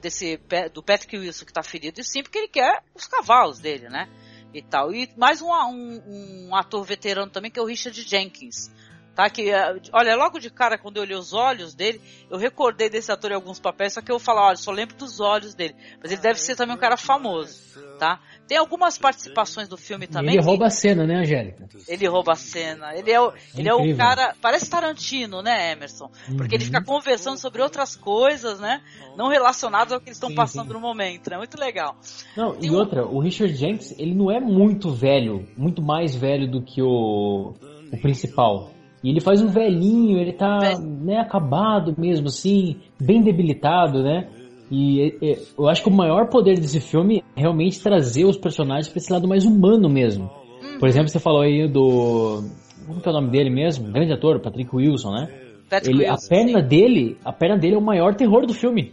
[0.00, 0.38] desse
[0.72, 4.08] do Patrick Wilson que tá ferido, e sim porque ele quer os cavalos dele, né?
[4.56, 4.90] E tal.
[4.94, 8.70] E mais um, um, um ator veterano também, que é o Richard Jenkins
[9.16, 9.30] tá?
[9.30, 13.10] Que, é, olha, logo de cara, quando eu olhei os olhos dele, eu recordei desse
[13.10, 15.74] ator em alguns papéis, só que eu vou falar, olha, só lembro dos olhos dele.
[16.02, 17.58] Mas ele deve ser também um cara famoso,
[17.98, 18.20] tá?
[18.46, 20.34] Tem algumas participações do filme também.
[20.34, 21.66] Ele rouba a cena, né, Angélica?
[21.88, 22.94] Ele rouba a cena.
[22.94, 24.36] Ele é o, ele é o cara.
[24.40, 26.08] Parece Tarantino, né, Emerson?
[26.36, 26.60] Porque uhum.
[26.60, 28.82] ele fica conversando sobre outras coisas, né?
[29.16, 30.74] Não relacionadas ao que eles estão passando sim.
[30.74, 31.38] no momento, né?
[31.38, 31.96] Muito legal.
[32.36, 32.76] Não, Tem e um...
[32.76, 37.52] outra, o Richard Jenks, ele não é muito velho, muito mais velho do que o,
[37.92, 38.75] o principal.
[39.06, 44.26] E ele faz um velhinho, ele tá né, acabado mesmo, assim, bem debilitado, né?
[44.68, 48.88] E é, eu acho que o maior poder desse filme é realmente trazer os personagens
[48.88, 50.28] para esse lado mais humano mesmo.
[50.60, 50.80] Uhum.
[50.80, 52.42] Por exemplo, você falou aí do.
[52.84, 53.92] Como que é o nome dele mesmo?
[53.92, 55.28] grande ator, Patrick Wilson, né?
[55.70, 56.66] Patrick ele, Wilson, a perna sim.
[56.66, 58.92] dele, a perna dele é o maior terror do filme.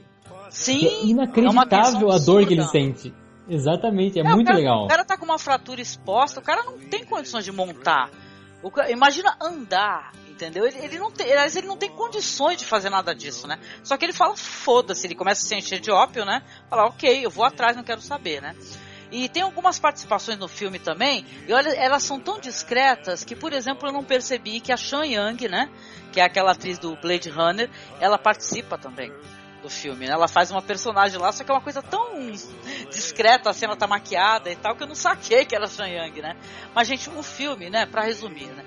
[0.52, 0.86] Sim.
[0.86, 3.12] É inacreditável é a dor que ele sente.
[3.50, 4.86] Exatamente, é, é muito o cara, legal.
[4.86, 8.12] O cara tá com uma fratura exposta, o cara não tem condições de montar.
[8.90, 10.66] Imagina andar, entendeu?
[10.66, 13.60] Ele, ele não tem, ele não tem condições de fazer nada disso, né?
[13.84, 16.42] Só que ele fala, foda-se, ele começa a se encher de ópio, né?
[16.70, 18.56] Fala, ok, eu vou atrás, não quero saber, né?
[19.12, 23.54] E tem algumas participações no filme também, e olha, elas são tão discretas que, por
[23.54, 25.70] exemplo, eu não percebi que a Sean Young, né?
[26.12, 27.70] Que é aquela atriz do Blade Runner,
[28.00, 29.12] ela participa também
[29.64, 30.14] do filme, né?
[30.14, 32.30] Ela faz uma personagem lá, só que é uma coisa tão
[32.92, 36.22] discreta, a cena tá maquiada e tal, que eu não saquei que era Sean Young,
[36.22, 36.36] né?
[36.76, 38.64] Mas, gente, o filme, né, pra resumir, né?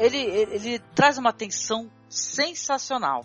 [0.00, 3.24] Ele, ele, ele traz uma tensão sensacional.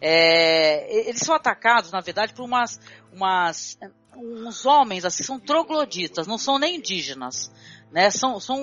[0.00, 2.80] É, eles são atacados, na verdade, por umas,
[3.12, 3.78] umas
[4.16, 7.50] uns homens, assim, são trogloditas, não são nem indígenas,
[7.90, 8.10] né?
[8.10, 8.58] São, são,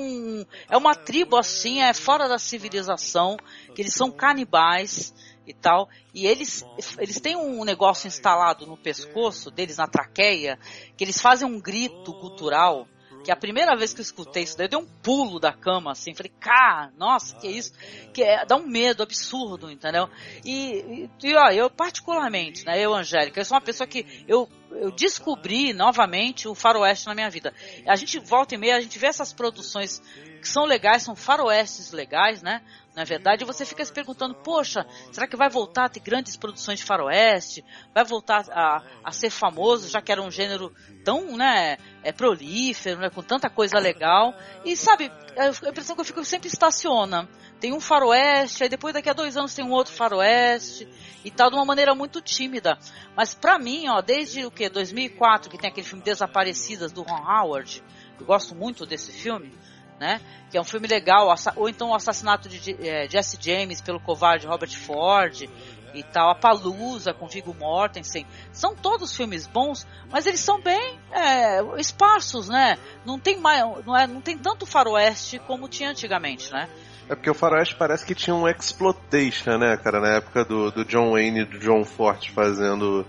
[0.69, 3.37] é uma tribo assim, é fora da civilização,
[3.73, 5.13] que eles são canibais,
[5.49, 5.89] e tal.
[6.13, 6.63] E eles,
[6.99, 10.59] eles têm um negócio instalado no pescoço deles, na traqueia,
[10.95, 12.87] que eles fazem um grito cultural.
[13.23, 15.91] Que a primeira vez que eu escutei isso daí, eu dei um pulo da cama,
[15.91, 17.73] assim, falei, cara, nossa, que é isso?
[18.13, 20.07] Que é, dá um medo absurdo, entendeu?
[20.45, 24.47] E, e, e ó, eu particularmente, né, eu, Angélica, eu sou uma pessoa que eu
[24.71, 27.53] eu descobri novamente o faroeste na minha vida.
[27.85, 30.01] A gente volta e meia, a gente vê essas produções
[30.39, 32.61] que são legais, são faroestes legais, né?
[32.95, 36.79] Na verdade, você fica se perguntando, poxa, será que vai voltar a ter grandes produções
[36.79, 37.63] de faroeste?
[37.93, 40.73] Vai voltar a, a ser famoso, já que era um gênero
[41.03, 44.33] tão, né, é, prolífero, né, com tanta coisa legal.
[44.65, 47.29] E sabe, a impressão que eu fico sempre estaciona.
[47.59, 50.87] Tem um faroeste, aí depois daqui a dois anos tem um outro faroeste
[51.23, 52.77] e tal, de uma maneira muito tímida.
[53.15, 54.69] Mas pra mim, ó, desde o que?
[54.69, 57.81] 2004, que tem aquele filme Desaparecidas do Ron Howard,
[58.19, 59.53] eu gosto muito desse filme,
[59.97, 60.19] né?
[60.51, 64.45] Que é um filme legal, ou então o assassinato de é, Jesse James pelo covarde
[64.45, 65.49] Robert Ford
[65.93, 70.99] e tal, a Palusa com Viggo Mortensen, são todos filmes bons, mas eles são bem
[71.11, 72.77] é, esparsos, né?
[73.05, 76.69] Não tem mais, não, é, não tem tanto faroeste como tinha antigamente, né?
[77.07, 80.85] É porque o Faroeste parece que tinha um exploitation, né, cara, na época do, do
[80.85, 83.03] John Wayne e do John Ford fazendo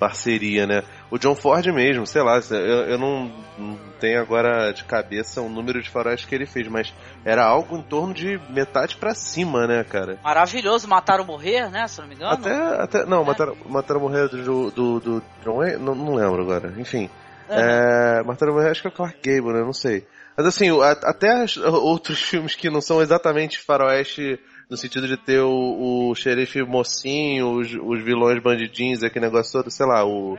[0.00, 0.82] parceria, né?
[1.10, 5.48] O John Ford mesmo, sei lá, eu, eu não, não, tenho agora de cabeça o
[5.50, 9.66] número de faróis que ele fez, mas era algo em torno de metade para cima,
[9.66, 10.18] né, cara?
[10.24, 12.32] Maravilhoso, Mataram Morrer, né, se não me engano.
[12.32, 13.24] Até, até não, é.
[13.26, 17.10] Mataram, Mataram Morrer do, do, do John Wayne, não, não lembro agora, enfim.
[17.50, 17.56] Uhum.
[17.56, 20.06] É, Mataram Morrer acho que é o Clark Gable, né, não sei.
[20.34, 20.68] Mas assim,
[21.04, 24.40] até outros filmes que não são exatamente faroeste
[24.70, 29.70] no sentido de ter o, o xerife mocinho, os, os vilões bandidinhos, aquele negócio todo,
[29.70, 30.34] sei lá, o,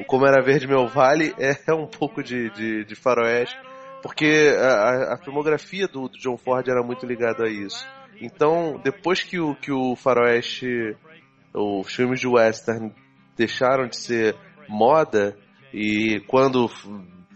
[0.00, 3.56] o Como Era Verde Meu Vale é um pouco de, de, de faroeste,
[4.02, 7.86] porque a, a filmografia do, do John Ford era muito ligada a isso.
[8.20, 10.96] Então, depois que o, que o faroeste,
[11.54, 12.92] os filmes de western
[13.36, 14.34] deixaram de ser
[14.68, 15.36] moda,
[15.72, 16.68] e quando,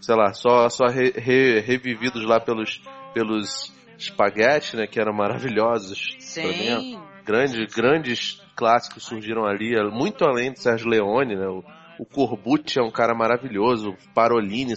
[0.01, 2.83] sei lá, só, só re, re, revividos lá pelos,
[3.13, 3.73] pelos
[4.05, 6.17] espaguete, né, que eram maravilhosos.
[6.19, 7.01] Sim.
[7.25, 11.63] Grandes, grandes clássicos surgiram ali, muito além de Sérgio Leone, né, o,
[11.99, 14.75] o Corbucci é um cara maravilhoso, o Parolini,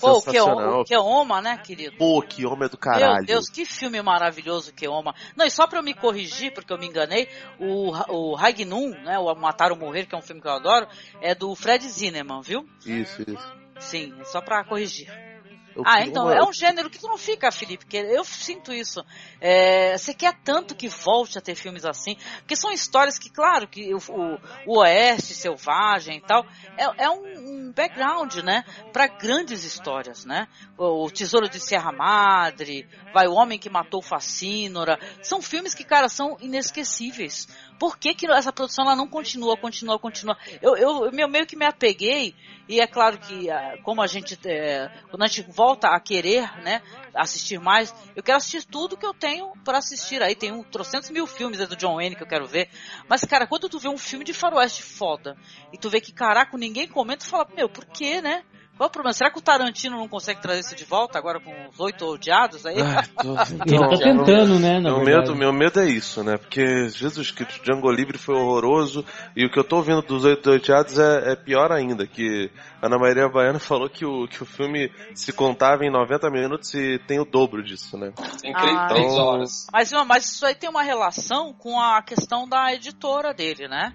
[0.00, 0.84] Pô, o sensacional.
[0.84, 1.96] Keoma, né, querido?
[1.96, 3.18] Pô, que homem do caralho.
[3.18, 5.14] Meu Deus, que filme maravilhoso, Keoma.
[5.36, 7.28] Não, e só pra eu me corrigir, porque eu me enganei,
[7.60, 10.88] o, o Ragnum, né, o Matar ou Morrer, que é um filme que eu adoro,
[11.20, 12.66] é do Fred Zinnemann, viu?
[12.84, 13.62] Isso, isso.
[13.78, 15.31] Sim, só pra corrigir.
[15.76, 19.04] O Ah, então, é um gênero que tu não fica, Felipe, porque eu sinto isso.
[19.40, 23.66] É, você quer tanto que volte a ter filmes assim, porque são histórias que, claro,
[23.66, 26.44] que o, o, o Oeste selvagem e tal,
[26.76, 30.46] é, é um, um background, né, para grandes histórias, né?
[30.76, 35.84] O, o Tesouro de Serra Madre, vai o Homem que Matou Facínora, são filmes que,
[35.84, 37.48] cara, são inesquecíveis.
[37.78, 40.36] Por que, que essa produção ela não continua, continua, continua?
[40.60, 42.34] Eu, eu, eu meio que me apeguei,
[42.68, 46.50] e é claro que, ah, como a gente, é, quando a gente volta a querer,
[46.62, 46.82] né,
[47.14, 50.22] assistir mais, eu quero assistir tudo que eu tenho para assistir.
[50.22, 52.68] Aí tem um trocentos mil filmes do John Wayne que eu quero ver.
[53.08, 55.36] Mas, cara, quando tu vê um filme de faroeste foda,
[55.72, 58.44] e tu vê que, caraca, ninguém comenta, tu fala, meu, por quê, né?
[58.76, 59.12] Qual o problema?
[59.12, 62.64] Será que o Tarantino não consegue trazer isso de volta agora com os oito odiados
[62.66, 62.80] aí?
[62.80, 63.36] Ai, tô-
[63.66, 65.04] Ele tá tentando, né, meu verdade.
[65.28, 66.36] medo, meu medo é isso, né?
[66.38, 69.04] Porque Jesus Cristo, Django Livre foi horroroso
[69.36, 72.50] e o que eu tô ouvindo dos Oito Oiteados é, é pior ainda, que
[72.82, 76.98] Ana Maria Baiana falou que o, que o filme se contava em 90 minutos e
[77.06, 78.12] tem o dobro disso, né?
[78.40, 78.86] Tem Ah.
[78.88, 79.66] três horas.
[79.72, 83.92] Mas, mas isso aí tem uma relação com a questão da editora dele, né?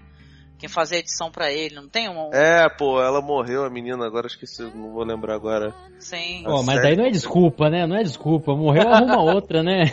[0.57, 2.31] Quem fazia a edição pra ele, não tem um...
[2.33, 5.73] É, pô, ela morreu, a menina, agora esqueci, não vou lembrar agora.
[5.99, 6.43] Sim.
[6.47, 7.85] Ó, mas série- daí não é desculpa, né?
[7.85, 8.55] Não é desculpa.
[8.55, 9.85] Morreu, arruma outra, né?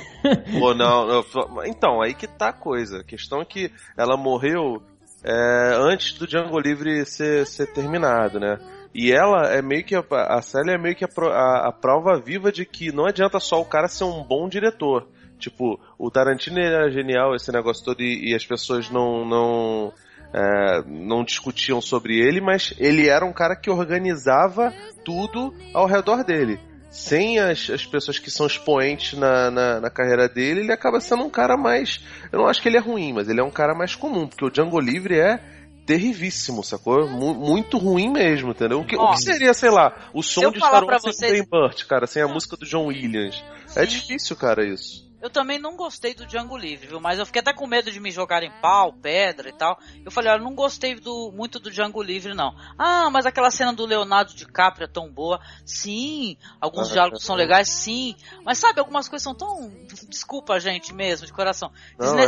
[0.59, 3.01] Pô, não, não, então, aí que tá a coisa.
[3.01, 4.83] A questão é que ela morreu
[5.23, 8.59] é, antes do Django Livre ser, ser terminado, né?
[8.95, 9.95] E ela é meio que.
[9.95, 13.39] A, a Sally é meio que a, a- a prova viva de que não adianta
[13.41, 15.09] só o cara ser um bom diretor.
[15.39, 19.25] Tipo, o Tarantino era genial, esse negócio todo, e, e as pessoas não.
[19.27, 19.93] não
[20.35, 24.73] é, não discutiam sobre ele, mas ele era um cara que organizava
[25.05, 26.59] tudo ao redor dele.
[26.91, 31.25] Sem as, as pessoas que são expoentes na, na, na carreira dele, ele acaba sendo
[31.25, 32.01] um cara mais.
[32.31, 34.45] Eu não acho que ele é ruim, mas ele é um cara mais comum, porque
[34.45, 35.41] o Django Livre é
[35.87, 37.07] terrivíssimo, sacou?
[37.09, 38.81] Mu- muito ruim mesmo, entendeu?
[38.81, 41.45] O que, o que seria, sei lá, o som de Star Wars sem vocês- Ben
[41.49, 43.43] Burt, cara, sem a música do John Williams.
[43.77, 43.87] É Sim.
[43.87, 45.05] difícil, cara, isso.
[45.25, 47.01] Eu também não gostei do Django Livre, viu?
[47.01, 49.79] Mas eu fiquei até com medo de me jogarem pau, pedra e tal.
[50.05, 52.55] Eu falei, olha, não gostei do, muito do Django Livre, não.
[52.77, 55.41] Ah, mas aquela cena do Leonardo DiCaprio é tão boa.
[55.65, 56.37] Sim.
[56.61, 57.39] Alguns Ah, diálogos são é.
[57.39, 58.15] legais, sim.
[58.45, 59.73] Mas sabe, algumas coisas são tão.
[60.11, 61.73] Desculpa, gente, mesmo, de coração.
[61.99, 62.25] Não, é-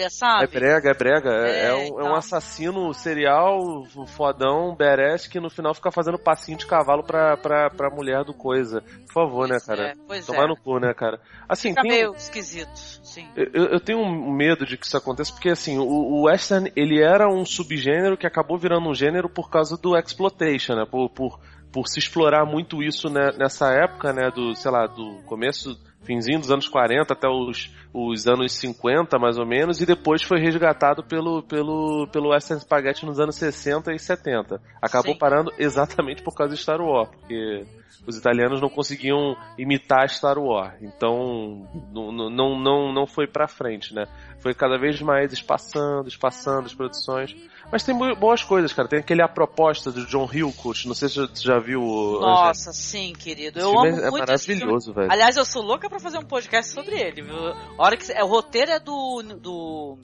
[0.00, 0.46] É sabe?
[0.46, 1.30] brega, é brega.
[1.30, 2.14] É, É, é um, é um então.
[2.14, 7.90] assassino serial, fodão, badass, que no final fica fazendo passinho de cavalo pra, pra, pra
[7.90, 8.80] mulher do coisa.
[9.06, 9.88] Por favor, né, Pois cara?
[9.88, 10.48] é, pois Tomar é.
[10.48, 11.20] no cu, né, cara?
[11.46, 13.26] Assim, Fica tem, meio esquisito, sim.
[13.36, 17.02] eu, eu tenho um medo de que isso aconteça, porque assim, o, o western, ele
[17.02, 20.84] era um subgênero que acabou virando um gênero por causa do exploitation, né?
[20.90, 21.40] Por, por,
[21.72, 24.30] por se explorar muito isso né, nessa época, né?
[24.30, 29.38] Do, sei lá, do começo, finzinho dos anos 40 até os, os anos 50, mais
[29.38, 33.98] ou menos, e depois foi resgatado pelo, pelo, pelo western spaghetti nos anos 60 e
[33.98, 34.60] 70.
[34.80, 35.18] Acabou Sim.
[35.18, 37.64] parando exatamente por causa de Star Wars, porque
[38.06, 40.74] os italianos não conseguiam imitar Star Wars.
[40.82, 44.06] Então, não, não, não, não foi pra frente, né?
[44.40, 47.34] Foi cada vez mais espaçando, espaçando as produções.
[47.70, 48.88] Mas tem bo- boas coisas, cara.
[48.88, 50.86] Tem aquele A Proposta do John Hillcoat.
[50.88, 51.80] Não sei se você já viu.
[51.82, 53.58] o- Nossa, sim, querido.
[53.58, 54.60] Esse Eu amo é muito esse filme.
[54.60, 55.10] maravilhoso, velho.
[55.10, 57.36] Aliás, eu sou louca pra fazer um podcast sobre ele, viu?
[57.48, 59.98] A hora que é, o roteiro é do do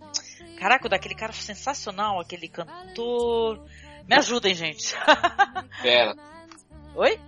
[0.58, 3.60] Caraca, daquele cara sensacional, aquele cantor.
[4.08, 4.94] Me ajudem, gente.
[5.82, 6.14] Pera.
[6.96, 7.20] Oi?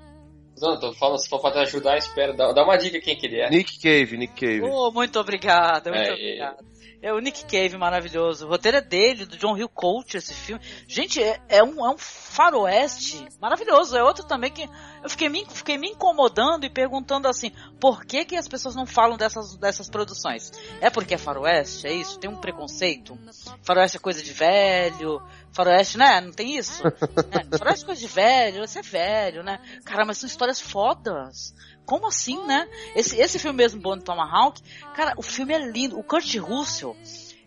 [0.60, 2.32] Não, tô falando, se for pra te ajudar, espera.
[2.32, 3.50] Dá, dá uma dica quem que ele é.
[3.50, 4.62] Nick Cave, Nick Cave.
[4.62, 6.70] Oh, muito obrigada, muito É, obrigada.
[7.02, 8.46] É o Nick Cave maravilhoso.
[8.46, 10.62] O roteiro é dele, do John Hill Coach, esse filme.
[10.86, 13.96] Gente, é, é um, é um faroeste maravilhoso.
[13.96, 14.68] É outro também que
[15.02, 18.84] Eu fiquei me, fiquei me incomodando e perguntando assim, por que que as pessoas não
[18.84, 20.52] falam dessas, dessas produções?
[20.78, 21.86] É porque é faroeste?
[21.86, 22.18] É isso?
[22.18, 23.18] Tem um preconceito?
[23.62, 25.22] Faroeste é coisa de velho?
[25.52, 26.20] Faroeste, né?
[26.20, 26.82] Não tem isso?
[26.86, 29.58] É, faroeste é coisa de velho, você é velho, né?
[29.84, 31.54] Cara, mas são histórias fodas.
[31.84, 32.68] Como assim, né?
[32.94, 34.62] Esse, esse filme mesmo, Bond Tomahawk,
[34.94, 35.98] cara, o filme é lindo.
[35.98, 36.96] O Kurt Russell,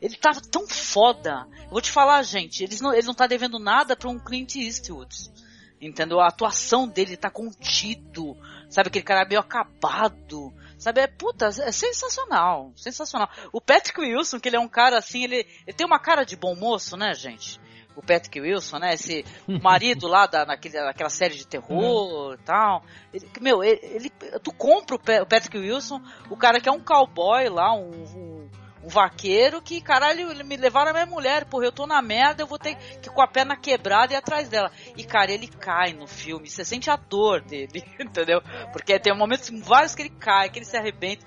[0.02, 1.48] ele tava tão foda.
[1.64, 4.56] Eu vou te falar, gente, ele não, ele não tá devendo nada pra um Clint
[4.56, 5.32] Eastwood.
[5.80, 6.20] Entendeu?
[6.20, 8.38] A atuação dele tá contido.
[8.70, 10.54] Sabe, aquele cara meio acabado.
[10.78, 12.74] Sabe, é puta, é sensacional.
[12.76, 13.30] Sensacional.
[13.54, 16.36] O Patrick Wilson, que ele é um cara assim, ele, ele tem uma cara de
[16.36, 17.62] bom moço, né, gente?
[17.96, 18.94] O Patrick Wilson, né?
[18.94, 19.24] Esse
[19.62, 22.84] marido lá da, naquele, naquela série de terror e tal.
[23.14, 24.10] Ele, meu, ele, ele-
[24.44, 27.90] tu compra o Pa- o Patrick Wilson, o cara que é um cowboy lá, um,
[27.92, 28.50] um,
[28.84, 32.44] um vaqueiro, que caralho, ele me levaram a minha mulher, porra, eu tô na merda,
[32.44, 34.72] eu vou ter que com a perna quebrada e atrás dela.
[34.98, 38.42] E cara, ele cai no filme, você sente a dor dele, entendeu?
[38.74, 41.26] Porque tem momentos vários que ele cai, que ele se arrebenta.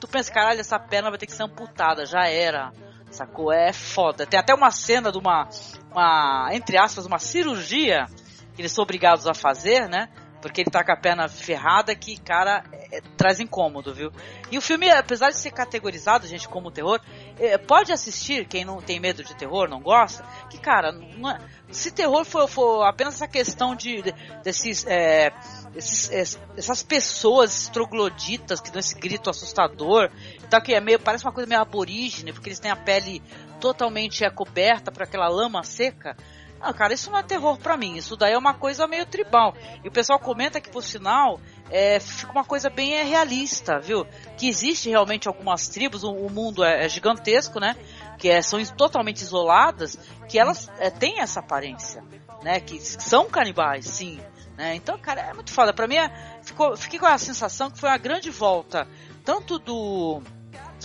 [0.00, 2.72] Tu pensa, caralho, essa perna vai ter que ser amputada, já era.
[3.10, 3.52] Sacou?
[3.52, 4.26] É foda.
[4.26, 5.48] Tem até uma cena de uma,
[5.90, 8.06] uma, entre aspas, uma cirurgia
[8.54, 10.08] que eles são obrigados a fazer, né?
[10.40, 14.12] Porque ele tá com a perna ferrada que, cara, é- é- traz incômodo, viu?
[14.52, 17.00] E o filme, apesar de ser categorizado, gente, como terror,
[17.38, 21.90] é, pode assistir, quem não tem medo de terror, não gosta, que, cara, é- se
[21.90, 25.32] terror for, for apenas essa questão de, de- desses, é,
[25.74, 30.08] esses- es- essas pessoas trogloditas que dão esse grito assustador,
[30.48, 33.20] tá, que é meio, parece uma coisa meio aborígene, porque eles têm a pele
[33.60, 36.16] totalmente é, coberta por aquela lama seca.
[36.60, 37.96] Ah, cara, isso não é terror pra mim.
[37.96, 39.54] Isso daí é uma coisa meio tribal.
[39.84, 41.40] E o pessoal comenta que, por sinal,
[41.70, 44.06] é, fica uma coisa bem é, realista, viu?
[44.36, 47.76] Que existe realmente algumas tribos, o, o mundo é, é gigantesco, né?
[48.18, 49.98] Que é, são totalmente isoladas,
[50.28, 52.02] que elas é, têm essa aparência,
[52.42, 52.60] né?
[52.60, 54.20] Que são canibais, sim.
[54.56, 54.74] Né?
[54.74, 55.72] Então, cara, é muito foda.
[55.72, 56.10] Pra mim, é,
[56.42, 58.88] ficou, fiquei com a sensação que foi uma grande volta,
[59.24, 60.20] tanto do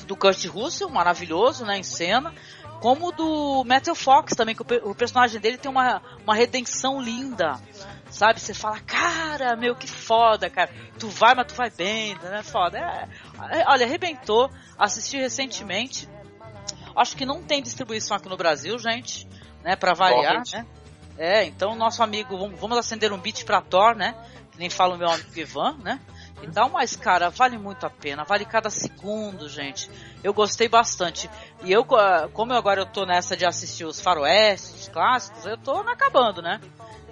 [0.08, 2.34] do Kurt Russell, maravilhoso, né, em cena,
[2.84, 7.01] como do Matthew Fox também, que o, pe- o personagem dele tem uma, uma redenção
[7.01, 7.57] linda,
[8.10, 8.41] sabe?
[8.41, 10.69] Você fala, cara, meu, que foda, cara.
[10.99, 12.43] Tu vai, mas tu vai bem, né?
[12.43, 12.77] Foda.
[12.77, 13.07] É,
[13.61, 14.51] é, olha, arrebentou.
[14.77, 16.10] Assisti recentemente.
[16.93, 19.30] Acho que não tem distribuição aqui no Brasil, gente,
[19.64, 19.77] né?
[19.77, 20.65] Pra variar, né?
[21.18, 24.14] É, então nosso amigo, vamos, vamos acender um beat pra Thor, né?
[24.51, 26.01] Que nem fala o meu amigo Ivan, né?
[26.44, 29.90] E tal, mas cara, vale muito a pena, vale cada segundo, gente.
[30.22, 31.30] Eu gostei bastante.
[31.64, 31.98] E eu, co-
[32.34, 36.41] como eu agora eu tô nessa de assistir os faroestes, os clássicos, eu tô acabando,
[36.41, 36.60] né?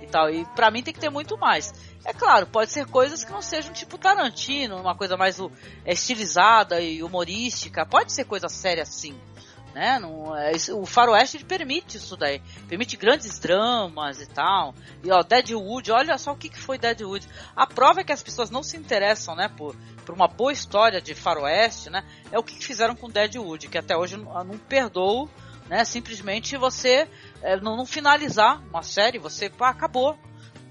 [0.02, 0.30] E tal.
[0.30, 1.74] E pra mim tem que ter muito mais.
[2.04, 5.40] É claro, pode ser coisas que não sejam tipo Tarantino, uma coisa mais
[5.86, 7.86] é, estilizada e humorística.
[7.86, 9.18] Pode ser coisa séria assim
[9.74, 10.00] né?
[10.00, 14.74] Não, é, o faroeste permite isso daí, permite grandes dramas e tal.
[15.04, 17.28] E ó, Deadwood, olha só o que, que foi Deadwood.
[17.56, 19.76] A prova é que as pessoas não se interessam, né, por,
[20.06, 22.04] por uma boa história de faroeste, né?
[22.32, 25.30] É o que que fizeram com Deadwood, que até hoje não, não perdoo,
[25.68, 25.86] né?
[25.86, 27.08] Simplesmente você
[27.42, 30.18] é, não, não finalizar uma série, você pá, acabou.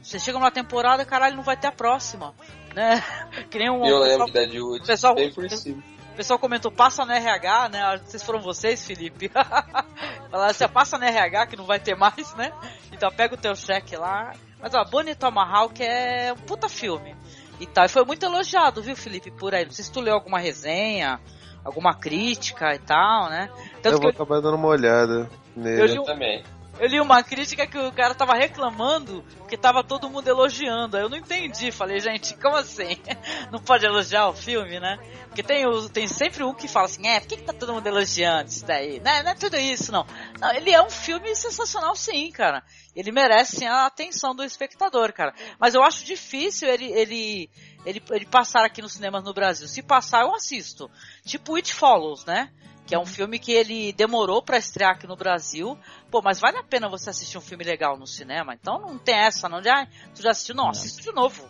[0.02, 2.35] Você chega numa temporada, caralho, não vai ter a próxima,
[2.74, 3.02] né?
[3.51, 5.82] Que nem um Eu lembro pessoal- de Deadwood, pessoal, bem por cima.
[6.20, 8.01] O pessoal comentou, passa no RH, né?
[8.05, 9.30] Sei se foram vocês, Felipe.
[10.30, 12.52] Falaram assim, passa no RH que não vai ter mais, né?
[12.92, 14.34] Então pega o teu cheque lá.
[14.60, 17.16] Mas ó, Bonnie Tomahawk é um puta filme.
[17.59, 17.86] E tal.
[17.86, 19.64] E foi muito elogiado, viu, Felipe, por aí.
[19.64, 21.18] Não sei se tu leu alguma resenha,
[21.64, 23.48] alguma crítica e tal, né?
[23.82, 25.26] Tanto eu que vou acabar dando uma olhada
[25.56, 25.86] Eu nele.
[25.94, 26.44] li um- também.
[26.81, 30.97] Eu li uma crítica que o cara tava reclamando que tava todo mundo elogiando.
[30.97, 31.70] Eu não entendi.
[31.70, 32.97] Falei, gente, como assim?
[33.52, 34.98] Não pode elogiar o filme, né?
[35.27, 37.86] Porque tem, tem sempre um que fala assim, é, por que, que tá todo mundo
[37.86, 38.98] elogiando isso daí?
[39.01, 40.07] Não, é- não é tudo isso, não.
[40.40, 42.62] Não, ele é um filme sensacional, sim, cara.
[42.94, 45.35] Ele merece a atenção do espectador, cara.
[45.59, 47.51] Mas eu acho difícil ele, ele,
[47.85, 49.69] ele, ele passar aqui nos cinemas no Brasil.
[49.69, 50.90] Se passar, eu assisto.
[51.24, 52.51] Tipo It Follows, né?
[52.91, 55.79] Que é um filme que ele demorou pra estrear aqui no Brasil.
[56.11, 58.53] Pô, mas vale a pena você assistir um filme legal no cinema.
[58.53, 60.57] Então não tem essa, não de, ah, tu já assistiu?
[60.57, 61.45] Não, assista de novo.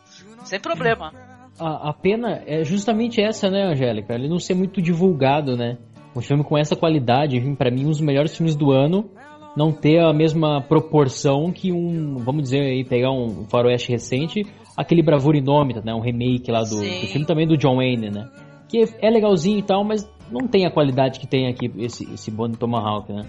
[0.44, 1.14] Sem problema.
[1.58, 4.12] A, a pena é justamente essa, né, Angélica?
[4.12, 5.78] Ele não ser muito divulgado, né?
[6.14, 9.10] Um filme com essa qualidade, pra mim, um dos melhores filmes do ano,
[9.56, 14.44] não ter a mesma proporção que um, vamos dizer aí, pegar um faroeste recente,
[14.76, 15.94] aquele Bravura Indômita, né?
[15.94, 18.28] Um remake lá do, do filme também do John Wayne, né?
[18.68, 22.30] Que é legalzinho e tal, mas não tem a qualidade que tem aqui esse, esse
[22.30, 23.26] Bonnie Tomahawk, né?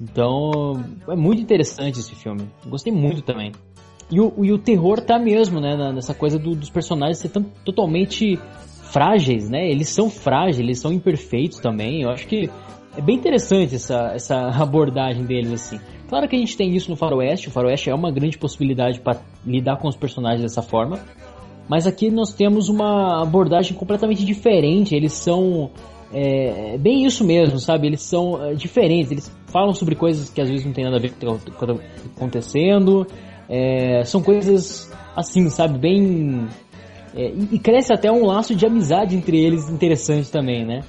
[0.00, 2.42] Então, é muito interessante esse filme.
[2.66, 3.52] Gostei muito também.
[4.10, 5.76] E o, e o terror tá mesmo, né?
[5.92, 8.38] Nessa coisa do- dos personagens ser tão, totalmente
[8.90, 9.68] frágeis, né?
[9.68, 12.02] Eles são frágeis, eles são imperfeitos também.
[12.02, 12.48] Eu acho que
[12.96, 15.80] é bem interessante essa, essa abordagem deles, assim.
[16.08, 17.48] Claro que a gente tem isso no Faroeste.
[17.48, 21.00] O Faroeste é uma grande possibilidade para lidar com os personagens dessa forma.
[21.68, 24.94] Mas aqui nós temos uma abordagem completamente diferente.
[24.94, 25.70] Eles são
[26.12, 27.86] é, bem isso mesmo, sabe?
[27.86, 29.10] Eles são é, diferentes.
[29.10, 31.50] Eles falam sobre coisas que às vezes não tem nada a ver com o que
[31.50, 31.74] está
[32.16, 33.06] acontecendo.
[33.48, 35.78] É, são coisas assim, sabe?
[35.78, 36.46] Bem.
[37.14, 40.80] é, e, cresce até um laço de amizade entre eles interessante também, né?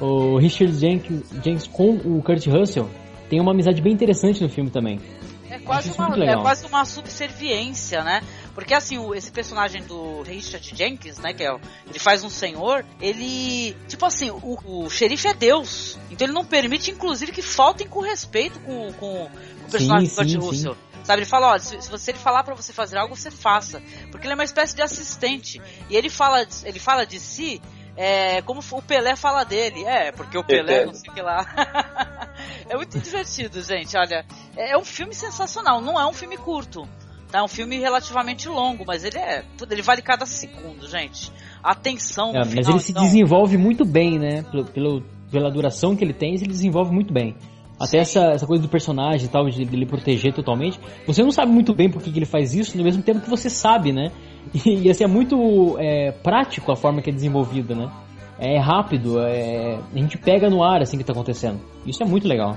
[0.00, 2.88] O Richard Jenkins, Jenkins com o Kurt Russell
[3.30, 5.00] tem uma amizade bem interessante no filme também.
[5.48, 8.20] É quase, uma, é quase uma subserviência, né?
[8.56, 12.30] Porque assim, o- esse personagem do Richard Jenkins, né, que é o, ele faz um
[12.30, 15.98] senhor, ele, tipo assim, o, o xerife é Deus.
[16.10, 20.16] Então ele não permite, inclusive, que faltem com respeito com, com o personagem Sim, do
[20.16, 20.72] Kurt sim, Russell.
[20.74, 20.80] sim.
[21.04, 23.80] Sabe, ele fala, ó, se, se você ele falar pra você fazer algo, você faça.
[24.10, 25.60] Porque ele é uma espécie de assistente.
[25.90, 27.62] E ele fala, de- ele fala de si
[27.94, 29.84] é, como o Pelé fala dele.
[29.84, 30.86] É, porque o Pelé, Entendo.
[30.86, 31.46] não sei o que lá.
[32.68, 33.96] é muito divertido, gente.
[33.96, 34.24] Olha,
[34.56, 35.80] é é um filme sensacional.
[35.80, 36.88] Não é um filme curto.
[37.30, 37.38] Tá?
[37.40, 39.44] É um filme relativamente longo, mas ele é.
[39.70, 41.32] Ele vale cada segundo, gente.
[41.62, 42.56] A tensão no É, final.
[42.56, 44.42] mas ele se então, desenvolve muito bem, né?
[44.50, 47.34] Pelo, pelo- pela duração que ele tem, ele desenvolve muito bem.
[47.78, 50.80] Até essa, essa coisa do personagem e tal, de ele proteger totalmente.
[51.06, 53.50] Você não sabe muito bem por que ele faz isso, no mesmo tempo que você
[53.50, 54.10] sabe, né?
[54.64, 57.90] E, assim, é muito é, prático a forma que é desenvolvida, né?
[58.38, 61.60] É rápido, é, a gente pega no ar assim que tá acontecendo.
[61.84, 62.56] Isso é muito legal.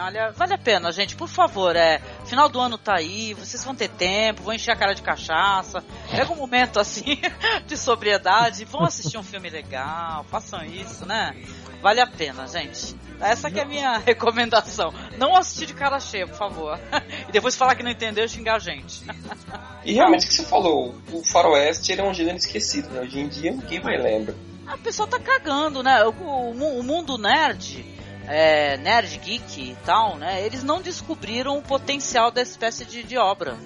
[0.00, 2.00] Olha, vale a pena, gente, por favor, é.
[2.24, 5.82] Final do ano tá aí, vocês vão ter tempo, vão encher a cara de cachaça.
[6.10, 7.20] Pega um momento assim
[7.66, 11.34] de sobriedade, vão assistir um filme legal, façam isso, né?
[11.82, 12.96] Vale a pena, gente.
[13.20, 14.92] Essa que é a minha recomendação.
[15.16, 16.78] Não assistir de cara cheia, por favor.
[17.28, 19.02] E depois falar que não entendeu e xingar a gente.
[19.84, 23.00] E realmente o que você falou, o faroeste ele é um gênero esquecido, né?
[23.00, 24.34] Hoje em dia ninguém mais lembra.
[24.66, 26.04] A pessoa tá cagando, né?
[26.04, 27.84] O, o o mundo nerd,
[28.28, 30.44] é, nerd geek e tal, né?
[30.44, 33.56] Eles não descobriram o potencial dessa espécie de, de obra.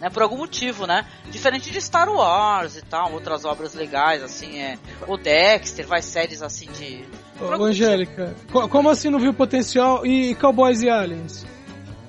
[0.00, 1.06] Né, por algum motivo, né?
[1.30, 4.76] Diferente de Star Wars e tal, outras obras legais, assim, é.
[5.06, 7.04] O Dexter, vai séries assim de.
[7.40, 11.46] Ô, Angélica, co- como assim não viu potencial e Cowboys e Aliens?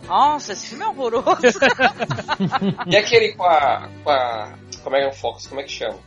[0.08, 1.38] Nossa, esse filme é horroroso.
[2.88, 3.88] E aquele com a.
[4.04, 4.54] com a.
[4.82, 6.00] com a Megan Fox, como é que chama?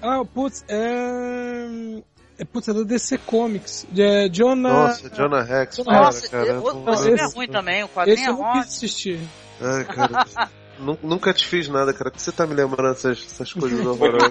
[0.00, 1.66] Ah, putz, é.
[2.38, 3.86] É, putz, é da DC Comics.
[3.96, 4.68] É Jonah.
[4.68, 6.60] Nossa, Jonah Rex, Nossa, cara, cara.
[6.60, 9.20] o, o filme é ruim também, o quadrinho Esse é eu não quis assistir.
[9.60, 10.26] Ai, cara.
[10.80, 12.10] nu- Nunca te fiz nada, cara.
[12.10, 14.30] Por que você tá me lembrando essas, essas coisas horrorosas?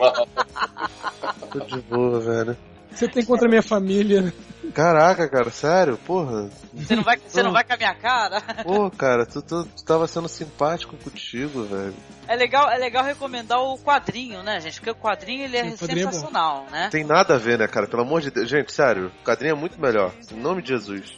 [1.52, 2.58] Tô de boa, velho.
[2.94, 4.34] Você tem contra a minha família.
[4.74, 5.98] Caraca, cara, sério?
[5.98, 6.50] Porra.
[6.74, 8.42] Você não vai, você não vai com a minha cara?
[8.64, 11.94] Pô, cara, tu, tu, tu tava sendo simpático contigo, velho.
[12.28, 14.80] É legal, é legal recomendar o quadrinho, né, gente?
[14.80, 16.90] Porque o quadrinho ele é Sim, o quadrinho é sensacional, né?
[16.90, 17.88] Tem nada a ver, né, cara?
[17.88, 18.50] Pelo amor de Deus.
[18.50, 20.12] Gente, sério, o quadrinho é muito melhor.
[20.32, 21.18] Em nome de Jesus.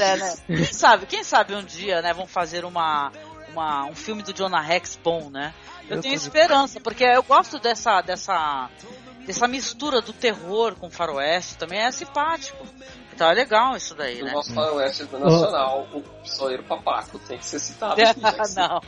[0.00, 0.34] É, né?
[0.46, 3.12] Quem sabe, quem sabe um dia, né, vão fazer uma,
[3.52, 5.52] uma um filme do Jonah Rex bom, né?
[5.88, 8.68] Eu, Eu tenho tô de- esperança, porque eu gosto dessa dessa
[9.26, 12.66] dessa mistura do terror com faroeste, também é simpático.
[13.14, 14.32] Então é legal isso daí, Do né?
[14.32, 18.00] nosso faroeste nacional, o pistoleiro papaco tem que ser citado.
[18.02, 18.80] aqui, você- Não.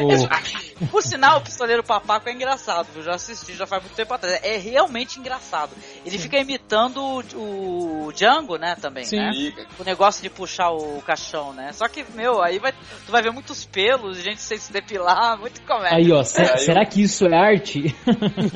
[0.00, 3.02] O- Por sinal, o Pistoleiro Papaco é engraçado, viu?
[3.02, 4.40] Já assisti, já faz muito tempo atrás.
[4.42, 5.72] É realmente engraçado.
[6.06, 6.98] Ele fica imitando
[7.34, 9.16] o, o Django, né, também, Sim.
[9.18, 9.66] né?
[9.78, 11.72] O negócio de puxar o caixão, né?
[11.72, 15.60] Só que, meu, aí vai, tu vai ver muitos pelos, gente sem se depilar, muito
[15.62, 15.98] comédia.
[15.98, 17.94] Aí, ó, se- É, eu- será que isso é arte?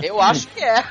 [0.03, 0.83] Eu acho que é.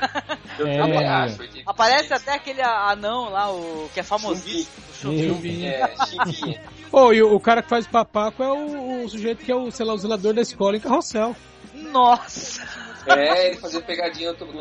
[0.60, 1.08] Eu É.
[1.08, 1.38] acho.
[1.40, 4.68] que- Aparece até aquele anão lá, o que é famosíssimo.
[4.90, 5.66] o Chumbinho.
[5.68, 6.62] É, chimbinha.
[6.92, 9.72] Pô, e o, o cara que faz papaco é o, o sujeito que é o,
[9.72, 11.36] sei lá, o zelador da escola em carrossel.
[11.92, 12.62] Nossa!
[13.08, 14.54] É, ele fazia pegadinha no Tudo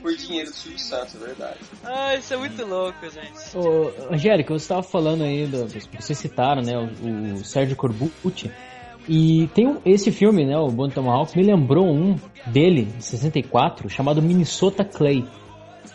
[0.00, 1.58] por dinheiro do Silvio Santos, é verdade.
[1.84, 3.56] Ai, isso é muito louco, gente.
[3.56, 5.66] Ô, Angélica, você estava falando aí, do,
[6.00, 8.50] vocês citaram, né, o, o Sérgio Corbucci,
[9.08, 12.16] e tem um- esse filme, né, o Bonnie Tomahawk, me lembrou um
[12.46, 15.26] dele, de 64, chamado Minnesota Clay,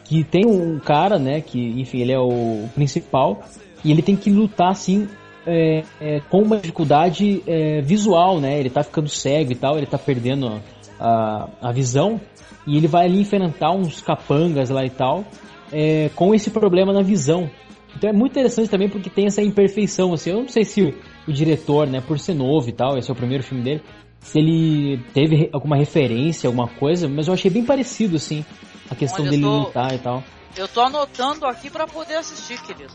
[0.08, 3.44] que tem um cara, né, que, enfim, ele é o principal,
[3.84, 5.08] e ele tem que lutar, assim,
[5.46, 9.86] é, é, com uma dificuldade é, visual, né, ele tá ficando cego e tal, ele
[9.86, 10.62] tá perdendo
[11.00, 12.20] a, a visão,
[12.66, 15.26] e ele vai ali enfrentar uns capangas lá e tal,
[15.72, 17.50] é, com esse problema na visão.
[17.96, 20.94] Então é muito interessante também porque tem essa imperfeição, assim, eu não sei se o,
[21.28, 23.82] o diretor, né, por ser novo e tal, esse é o primeiro filme dele,
[24.20, 28.44] se ele teve alguma referência, alguma coisa, mas eu achei bem parecido, assim,
[28.90, 30.24] a questão Olha, dele tô- lutar e tal.
[30.56, 32.94] Eu tô anotando aqui pra poder assistir, querido.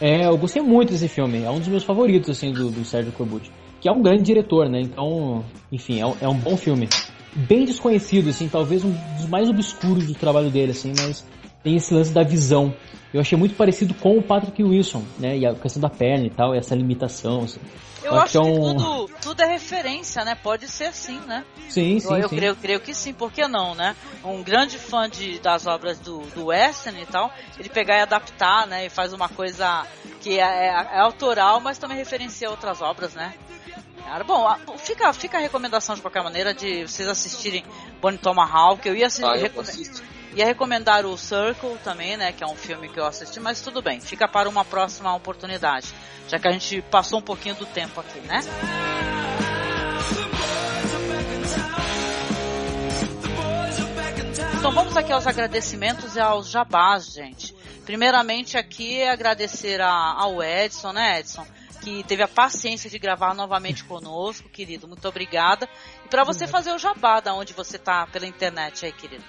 [0.00, 3.12] É, eu gostei muito desse filme, é um dos meus favoritos, assim, do, do Sérgio
[3.12, 3.50] Corbucci,
[3.80, 6.88] que é um grande diretor, né, então, enfim, é, um- é um bom filme.
[7.34, 11.24] Bem desconhecido, assim, talvez um dos mais obscuros do trabalho dele, assim, mas
[11.62, 12.74] tem esse lance da visão.
[13.12, 15.36] Eu achei muito parecido com o Patrick Wilson, né?
[15.36, 17.42] E a questão da perna e tal, e essa limitação.
[17.42, 17.60] Assim.
[18.02, 18.76] Eu, acho que, é um...
[18.76, 20.34] tudo, tudo é referência, né?
[20.34, 21.44] Pode ser assim, né?
[21.68, 22.14] Sim, sim.
[22.14, 22.36] Eu, sim.
[22.36, 23.96] Creio, creio que sim, por que não, né?
[24.24, 28.66] Um grande fã de, das obras do, do Western e tal, ele pegar e adaptar,
[28.66, 28.86] né?
[28.86, 29.86] E faz uma coisa
[30.20, 33.34] que é, é, é autoral, mas também referencia outras obras, né?
[34.04, 34.46] Cara, bom,
[34.78, 37.64] fica, fica a recomendação de qualquer maneira de vocês assistirem
[38.00, 38.86] Bonnie Tomahawk.
[38.88, 39.24] Eu ia assistir.
[39.24, 39.50] Ah, eu.
[40.34, 42.32] Ia recomendar o Circle também, né?
[42.32, 45.88] Que é um filme que eu assisti, mas tudo bem, fica para uma próxima oportunidade.
[46.28, 48.40] Já que a gente passou um pouquinho do tempo aqui, né?
[54.56, 57.54] Então vamos aqui aos agradecimentos e aos jabás, gente.
[57.84, 61.46] Primeiramente aqui é agradecer a, ao Edson, né, Edson?
[61.80, 64.86] Que teve a paciência de gravar novamente conosco, querido.
[64.86, 65.68] Muito obrigada.
[66.04, 69.24] E para você fazer o jabá da onde você tá pela internet aí, querido.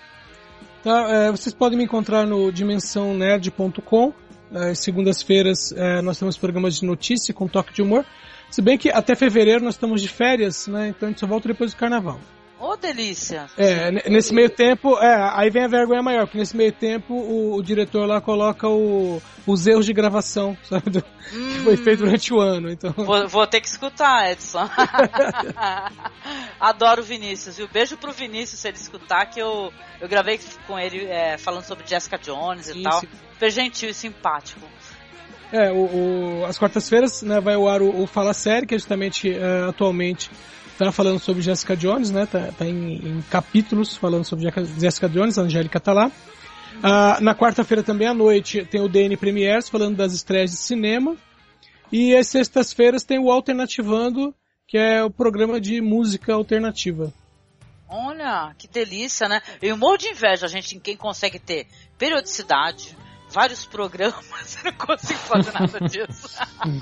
[0.83, 4.13] Tá, é, vocês podem me encontrar no dimensãonerd.com.
[4.53, 8.05] É, segundas-feiras é, nós temos programas de notícia com toque de humor.
[8.49, 10.89] Se bem que até fevereiro nós estamos de férias, né?
[10.89, 12.19] Então a gente só volta depois do carnaval.
[12.61, 13.49] Ô, oh, delícia!
[13.57, 17.55] É, nesse meio tempo, é, aí vem a vergonha maior, porque nesse meio tempo o,
[17.55, 20.91] o diretor lá coloca o, os erros de gravação, sabe?
[20.91, 20.99] Do,
[21.33, 21.53] hum.
[21.53, 22.93] Que foi feito durante o ano, então...
[22.95, 24.69] Vou, vou ter que escutar, Edson.
[26.61, 27.67] Adoro o Vinícius, viu?
[27.67, 31.88] Beijo pro Vinícius se ele escutar, que eu, eu gravei com ele é, falando sobre
[31.88, 32.99] Jessica Jones e tal.
[32.99, 34.61] Super gentil e simpático.
[35.51, 38.77] É, o, o as quartas-feiras né, vai ao ar o, o Fala Série, que é
[38.77, 40.29] justamente é, atualmente
[40.85, 42.25] tá falando sobre Jessica Jones, né?
[42.25, 46.11] Tá, tá em, em, capítulos falando sobre Jessica Jones, a Angélica tá lá.
[46.81, 51.15] Ah, na quarta-feira também à noite tem o DN Premiers falando das estreias de cinema.
[51.91, 54.33] E às sextas-feiras tem o Alternativando,
[54.67, 57.13] que é o programa de música alternativa.
[57.87, 59.41] Olha, que delícia, né?
[59.61, 61.67] Eu morro de inveja, gente, em quem consegue ter
[61.97, 62.97] periodicidade,
[63.31, 66.37] vários programas, eu não consigo fazer nada disso.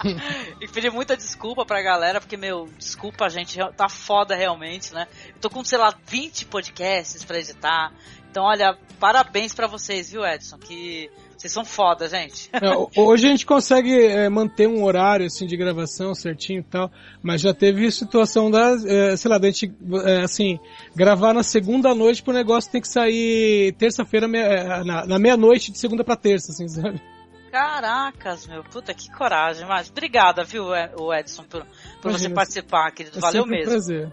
[0.59, 5.07] e pedir muita desculpa pra galera, porque, meu, desculpa, gente, tá foda realmente, né?
[5.27, 7.93] Eu tô com, sei lá, 20 podcasts pra editar.
[8.29, 10.57] Então, olha, parabéns para vocês, viu, Edson?
[10.57, 11.09] Que
[11.39, 12.49] vocês são foda, gente.
[12.59, 16.91] É, hoje a gente consegue é, manter um horário assim de gravação certinho e tal,
[17.23, 20.59] mas já teve situação da, é, sei lá, da gente é, assim
[20.93, 26.03] gravar na segunda noite pro negócio tem que sair terça-feira na, na meia-noite de segunda
[26.03, 27.01] para terça, assim, sabe?
[27.49, 29.65] Caracas, meu, puta que coragem.
[29.65, 30.65] Mas obrigada, viu,
[30.97, 31.65] o Edson, por,
[32.01, 33.17] por Imagina, você participar, querido.
[33.17, 33.71] É Valeu um mesmo.
[33.71, 34.11] prazer.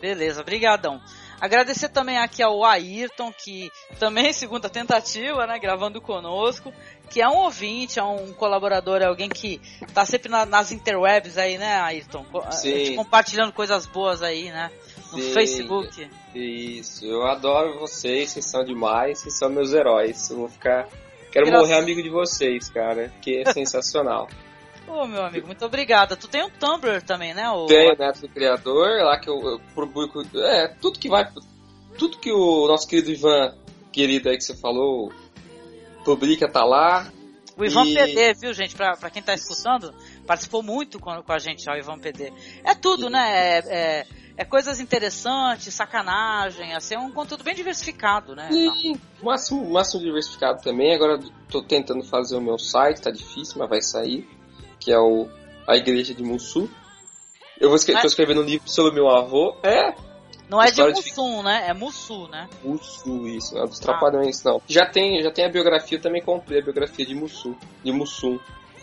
[0.00, 1.00] Beleza, brigadão.
[1.40, 6.72] Agradecer também aqui ao Ayrton, que também segunda tentativa, né, gravando conosco,
[7.08, 9.60] que é um ouvinte, é um colaborador, é alguém que
[9.94, 12.24] tá sempre na, nas interwebs aí, né, Ayrton?
[12.50, 12.94] Sim.
[12.94, 14.70] Compartilhando coisas boas aí, né?
[15.12, 15.32] No Sim.
[15.32, 16.10] Facebook.
[16.34, 20.30] Isso, eu adoro vocês, vocês são demais, vocês são meus heróis.
[20.30, 20.88] Eu vou ficar.
[21.32, 24.28] Quero Graças- morrer amigo de vocês, cara, que é sensacional.
[24.90, 26.16] Ô, meu amigo, muito obrigada.
[26.16, 27.48] Tu tem um Tumblr também, né?
[27.50, 27.66] O...
[27.66, 30.20] Tem Neto do Criador, lá que eu, eu publico.
[30.36, 31.30] É, tudo que vai.
[31.96, 33.54] Tudo que o nosso querido Ivan,
[33.92, 35.12] querido aí que você falou,
[36.04, 37.10] publica, tá lá.
[37.56, 38.74] O Ivan E- PD, viu, gente?
[38.74, 39.94] Pra, pra quem tá escutando,
[40.26, 42.32] participou muito com, com a gente, ó, o Ivan PD.
[42.64, 43.30] É tudo, né?
[43.30, 44.06] É, é,
[44.38, 48.48] é coisas interessantes, sacanagem, assim, é um conteúdo bem diversificado, né?
[48.50, 50.94] Sim, máximo, máximo diversificado também.
[50.94, 54.39] Agora tô tentando fazer o meu site, tá difícil, mas vai sair.
[54.80, 55.28] Que é o
[55.66, 56.68] A Igreja de Mussu.
[57.60, 59.54] Eu vou escre Mas- tô escrevendo um livro sobre meu avô.
[59.62, 59.94] É,
[60.48, 61.64] Não é de História de Mussum, né?
[61.68, 62.48] É Mussu, né?
[62.64, 64.60] Mussu, isso, não é dos Trapalhões, não.
[64.66, 67.54] Já tem, já tem a biografia, eu também comprei a biografia de Mussu,
[67.84, 68.38] de Mussum.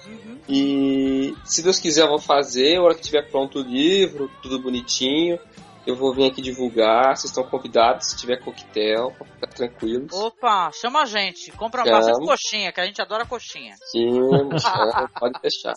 [0.06, 0.38] Uhum.
[0.48, 4.60] E se Deus quiser eu vou fazer, a hora que tiver pronto o livro, tudo
[4.60, 5.38] bonitinho,
[5.88, 10.12] eu vou vir aqui divulgar, vocês estão convidados, se tiver coquetel, pra ficar tranquilos.
[10.14, 11.50] Opa, chama a gente.
[11.54, 11.98] Compra Chama.
[11.98, 13.74] bastante coxinha, que a gente adora coxinha.
[13.90, 14.20] Sim,
[14.60, 15.76] chama, pode deixar.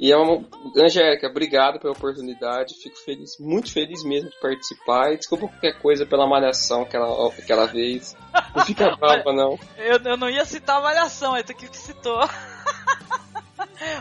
[0.00, 0.42] E é uma...
[0.82, 6.06] Angélica, obrigado pela oportunidade, fico feliz, muito feliz mesmo de participar, e desculpa qualquer coisa
[6.06, 8.16] pela malhação aquela, aquela vez.
[8.56, 9.58] Não fica brava não.
[9.76, 12.20] Eu, eu não ia citar a avaliação, é tu que citou.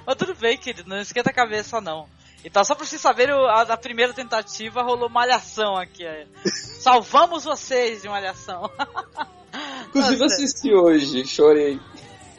[0.08, 2.08] Mas tudo bem, querido, não esquenta a cabeça não.
[2.44, 6.06] Então, só pra vocês saberem, a, a primeira tentativa rolou malhação aqui.
[6.06, 6.26] é.
[6.46, 8.70] Salvamos vocês de malhação.
[9.90, 10.36] Inclusive Nossa.
[10.36, 11.80] assisti hoje, chorei.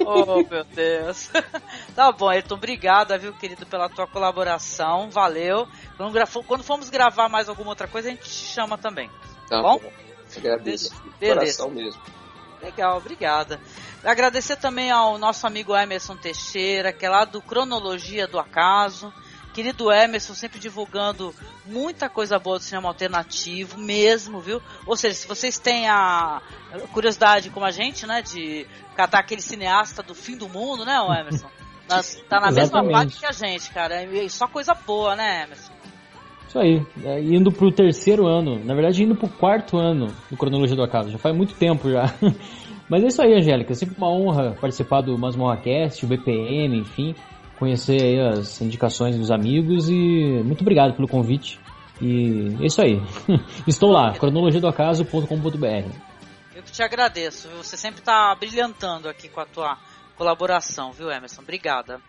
[0.05, 1.31] Oh, meu Deus.
[1.95, 5.09] Tá bom, Ayrton, obrigado, viu, querido, pela tua colaboração.
[5.11, 5.69] Valeu.
[6.49, 9.09] Quando, formos gravar mais alguma outra coisa, a gente te chama também.
[9.49, 9.79] Tá bom?
[9.79, 9.93] bom.
[10.37, 10.91] Agradeço.
[10.91, 11.63] de Beleza.
[11.63, 12.03] Coração mesmo.
[12.63, 13.61] Legal, obrigada.
[14.03, 19.13] Agradecer também ao nosso amigo Emerson Teixeira, que é lá do Cronologia do Acaso,
[19.53, 21.35] Querido Emerson, sempre divulgando
[21.67, 24.63] muita coisa boa do cinema alternativo, mesmo, viu?
[24.87, 26.41] Ou seja, se vocês têm a
[26.93, 28.67] curiosidade como a gente, né, de
[28.97, 31.49] catar aquele cineasta do fim do mundo, né, Emerson?
[31.89, 34.05] Nós, tá na mesma parte que a gente, cara.
[34.05, 35.73] E só coisa boa, né, Emerson?
[36.49, 40.77] Isso aí, é, indo pro terceiro ano, na verdade indo pro quarto ano do Cronologia
[40.77, 42.15] do Acaso, já faz muito tempo já.
[42.91, 47.15] Mas é isso aí, Angélica, sempre uma honra participar do Masmorracast, o BPM, enfim,
[47.63, 51.61] conhecer as indicações dos amigos e muito obrigado pelo convite.
[52.01, 53.01] E é isso aí.
[53.69, 55.95] Estou lá, cronologiadoacaso.com.br.
[56.57, 57.49] Eu que te agradeço?
[57.51, 59.79] Você sempre tá brilhantando aqui com a tua
[60.17, 61.43] colaboração, viu, Emerson?
[61.43, 62.01] Obrigada.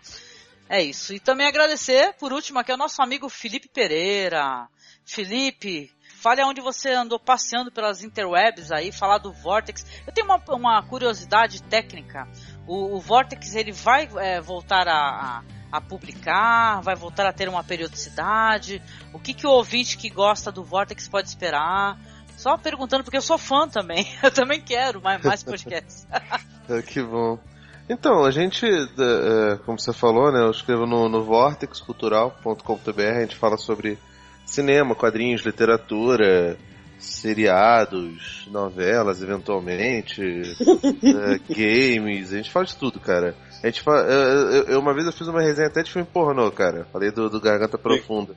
[0.68, 1.14] É isso.
[1.14, 4.66] E também agradecer, por último, aqui ao nosso amigo Felipe Pereira.
[5.06, 5.88] Felipe,
[6.20, 9.86] fale aonde você andou passeando pelas interwebs aí, falar do Vortex.
[10.04, 12.26] Eu tenho uma, uma curiosidade técnica.
[12.66, 15.42] O, o Vortex, ele vai é, voltar a, a,
[15.72, 18.82] a publicar, vai voltar a ter uma periodicidade.
[19.12, 21.98] O que, que o ouvinte que gosta do Vortex pode esperar?
[22.36, 24.06] Só perguntando, porque eu sou fã também.
[24.22, 26.06] Eu também quero mais, mais podcasts.
[26.66, 27.38] É, que bom.
[27.90, 30.40] Então, a gente, é, como você falou, né?
[30.40, 33.98] Eu escrevo no, no vortexcultural.com.br, a gente fala sobre
[34.46, 36.56] cinema, quadrinhos, literatura,
[37.04, 43.34] seriados, novelas, eventualmente, é, games, a gente fala de tudo, cara.
[43.62, 46.50] A gente fala, eu, eu- uma vez eu fiz uma resenha até de filme pornô,
[46.50, 46.86] cara.
[46.92, 48.34] Falei do, do Garganta Profunda.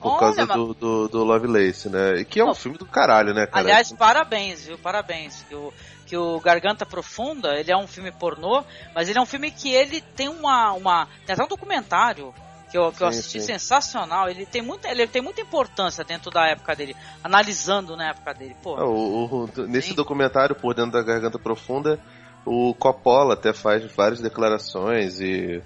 [0.00, 2.20] Por Olha, causa do, do, do Lovelace, né?
[2.20, 3.58] E que é um filme do caralho, né, cara?
[3.64, 4.78] Aliás, parabéns, viu?
[4.78, 5.44] Parabéns.
[5.48, 5.72] Que o,
[6.06, 8.62] que o Garganta Profunda, ele é um filme pornô,
[8.94, 10.72] mas ele é um filme que ele tem uma.
[10.74, 12.32] uma tem até um documentário
[12.70, 13.46] que eu, que eu Sim, assisti sim.
[13.46, 14.28] sensacional.
[14.28, 18.56] Ele tem, muita, ele tem muita importância dentro da época dele, analisando na época dele.
[18.62, 21.98] Pô, Ah, o- o- nesse documentário, por dentro da Garganta Profunda,
[22.44, 25.62] o Coppola até faz várias declarações e.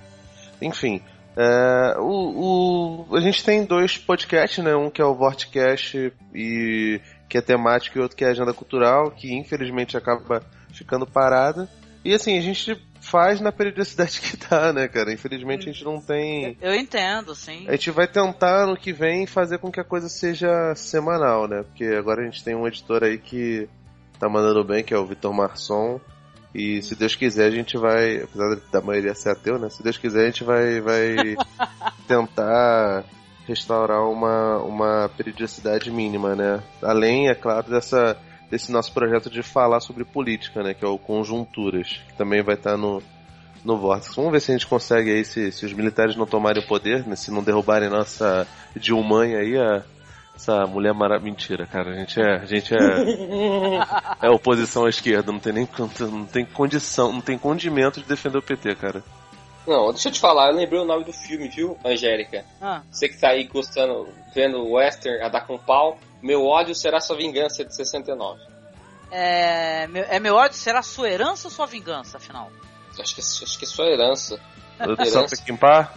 [0.61, 1.03] Enfim.
[1.37, 4.77] é, o, o- a gente tem dois podcasts, né?
[4.77, 9.11] Um que é o Vortcast e que é temático e outro que é agenda cultural,
[9.11, 10.43] que infelizmente acaba
[10.74, 11.66] ficando parada.
[12.05, 15.12] E assim, a gente faz na periodicidade que tá, né, cara?
[15.12, 16.57] Infelizmente a gente não tem.
[16.61, 17.66] eu entendo, sim.
[17.69, 21.62] A gente vai tentar no que vem fazer com que a coisa seja semanal, né?
[21.65, 23.69] Porque agora a gente tem um editor aí que
[24.19, 26.01] tá mandando bem, que é o Vitor Marçom.
[26.55, 29.69] E se Deus quiser, a gente vai, apesar da maioria ser ateu, né?
[29.69, 31.16] Se Deus quiser, a gente vai, vai
[32.07, 33.05] tentar
[33.47, 36.62] restaurar uma, uma periodicidade mínima, né?
[36.83, 38.16] Além, é claro, dessa,
[38.53, 40.74] desse nosso projeto de falar sobre política, né?
[40.74, 43.03] Que é o Conjunturas, que também vai estar no,
[43.65, 44.15] no Vortex.
[44.15, 47.09] Vamos ver se a gente consegue aí, se, se os militares não tomarem o poder,
[47.09, 47.16] né?
[47.16, 48.47] Se não derrubarem nossa
[48.77, 49.83] Dilma aí, a,
[50.37, 51.19] essa mulher mara...
[51.19, 51.93] Mentira, cara.
[51.93, 52.37] A gente é.
[52.37, 52.79] A gente é.
[54.20, 55.69] É oposição à esquerda, não tem nem
[56.01, 59.03] não tem condição, não tem condimento de defender o PT, cara.
[59.66, 62.45] Não, deixa eu te falar, eu lembrei o nome do filme, viu, Angélica?
[62.61, 62.83] Ah.
[62.91, 67.01] Você que tá aí gostando, vendo o western a dar com pau, Meu ódio será
[67.01, 68.40] sua vingança de 69.
[69.11, 72.51] É, meu- é meu ódio, será sua herança ou sua vingança, afinal?
[72.99, 74.39] Acho que, acho que é sua herança.
[74.78, 75.93] Do São Pequimpá?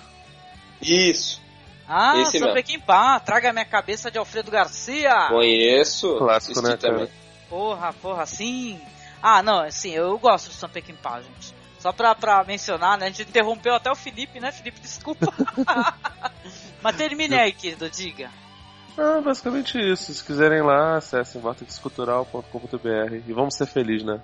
[0.82, 1.42] Isso.
[1.88, 2.54] Ah, Esse São.
[2.54, 5.28] Pequimpá, traga minha cabeça de Alfredo Garcia.
[5.30, 6.18] Conheço.
[6.18, 7.10] Clássico, né, assisti também.
[7.50, 8.80] Porra, porra, sim.
[9.22, 11.54] Ah, não, assim, eu gosto de São Pequimpá, gente.
[11.80, 13.06] Só pra, pra mencionar, né?
[13.06, 14.80] A gente interrompeu até o Felipe, né, Felipe?
[14.80, 15.32] Desculpa.
[16.82, 18.30] Mas termine aí, querido, diga.
[18.98, 20.14] Ah, basicamente isso.
[20.14, 24.22] Se quiserem lá, acessem vortexcultural.com.br e vamos ser felizes, né?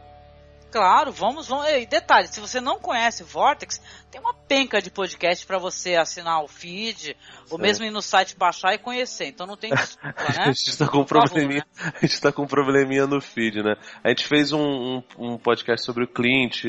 [0.72, 1.68] Claro, vamos, vamos.
[1.68, 6.42] E detalhe, se você não conhece Vortex, tem uma penca de podcast pra você assinar
[6.42, 7.16] o feed,
[7.50, 9.26] ou mesmo ir no site baixar e conhecer.
[9.26, 10.46] Então não tem desculpa, né?
[10.46, 13.20] A gente tá com um Por favor, probleminha, a gente tá com um probleminha no
[13.20, 13.76] feed, né?
[14.02, 16.64] A gente fez um, um, um podcast sobre o Clint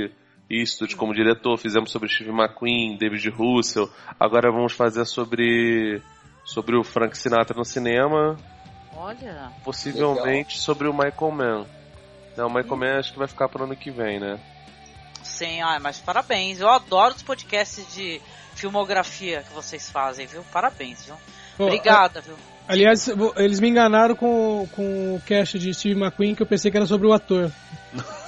[0.51, 3.89] Eastwood como diretor, fizemos sobre Steve McQueen, David Russell.
[4.19, 6.03] Agora vamos fazer sobre
[6.45, 8.37] sobre o Frank Sinatra no cinema,
[8.97, 9.51] Olha.
[9.65, 11.67] possivelmente sobre o Michael Mann.
[12.37, 14.39] Não, o Michael Mann acho que vai ficar pro ano que vem, né?
[15.23, 16.61] Sim, ah, mas parabéns.
[16.61, 18.21] Eu adoro os podcasts de
[18.55, 20.45] filmografia que vocês fazem, viu?
[20.53, 21.15] Parabéns, viu?
[21.57, 22.37] Pô, Obrigada, viu?
[22.67, 26.77] Aliás, eles me enganaram com, com o cast de Steve McQueen, que eu pensei que
[26.77, 27.51] era sobre o ator.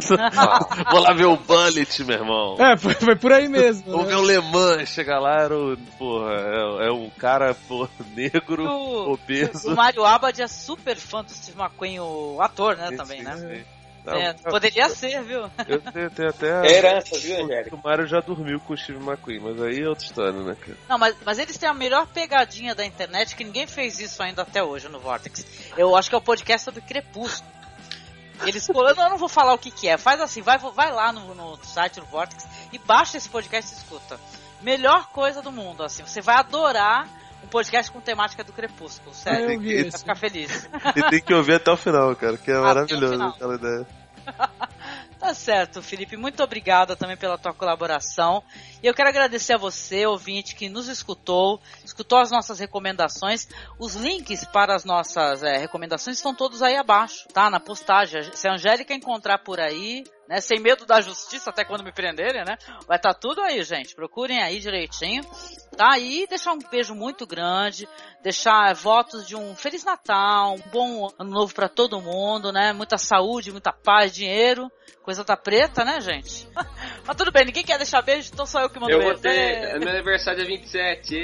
[0.90, 2.56] Vou lá ver o Bullet, meu irmão.
[2.58, 3.90] É, foi, foi por aí mesmo.
[3.90, 4.14] Vamos né?
[4.14, 8.64] ver o Le Mans, chega lá, era o, porra, é, é um cara porra, negro,
[8.66, 9.72] O, obeso.
[9.72, 13.24] o Mario Abad é super fã do Steve McQueen, o ator, né, Sim, também, sim,
[13.24, 13.36] né?
[13.36, 13.64] sim.
[14.04, 15.50] Não, É, eu- poderia ser, viu?
[15.66, 16.64] Eu tenho, tenho até.
[16.64, 17.74] É herança, viu, Angélica?
[17.74, 20.78] O Mario já dormiu com o Steve McQueen, mas aí é outra história, né, cara?
[20.88, 24.42] Não, mas, mas eles têm a melhor pegadinha da internet que ninguém fez isso ainda
[24.42, 25.44] até hoje no Vortex.
[25.76, 27.50] Eu acho que é o podcast sobre Crepúsculo.
[28.44, 29.96] Eles eu não, eu não vou falar o que, que é.
[29.96, 33.76] Faz assim, vai, vai lá no, no site do Vortex e baixa esse podcast e
[33.76, 34.20] escuta.
[34.60, 36.02] melhor coisa do mundo, assim.
[36.02, 37.08] Você vai adorar
[37.42, 39.48] um podcast com temática do Crepúsculo, sério.
[39.48, 40.68] Ah, eu vi vai ficar feliz.
[40.94, 43.86] E tem que ouvir até o final, cara, que é Até maravilhoso aquela ideia.
[45.26, 46.16] Tá certo, Felipe.
[46.16, 48.44] Muito obrigada também pela tua colaboração.
[48.80, 53.48] E eu quero agradecer a você, ouvinte, que nos escutou, escutou as nossas recomendações.
[53.76, 57.50] Os links para as nossas eh, recomendações estão todos aí abaixo, tá?
[57.50, 58.22] Na postagem.
[58.34, 60.40] Se a Angélica encontrar por aí, né?
[60.40, 62.56] Sem medo da justiça, até quando me prenderem, né?
[62.86, 63.94] Vai estar tudo aí, gente.
[63.94, 65.22] Procurem aí direitinho.
[65.76, 67.86] Tá aí, deixar um beijo muito grande,
[68.22, 72.72] deixar votos de um Feliz Natal, um bom ano novo pra todo mundo, né?
[72.72, 74.70] Muita saúde, muita paz, dinheiro,
[75.02, 76.48] coisa tá preta, né, gente?
[77.06, 79.12] Mas tudo bem, ninguém quer deixar beijo, então só eu que mando Eu beijo.
[79.12, 79.36] vou ter.
[79.36, 79.78] É.
[79.78, 81.14] Meu aniversário é 27.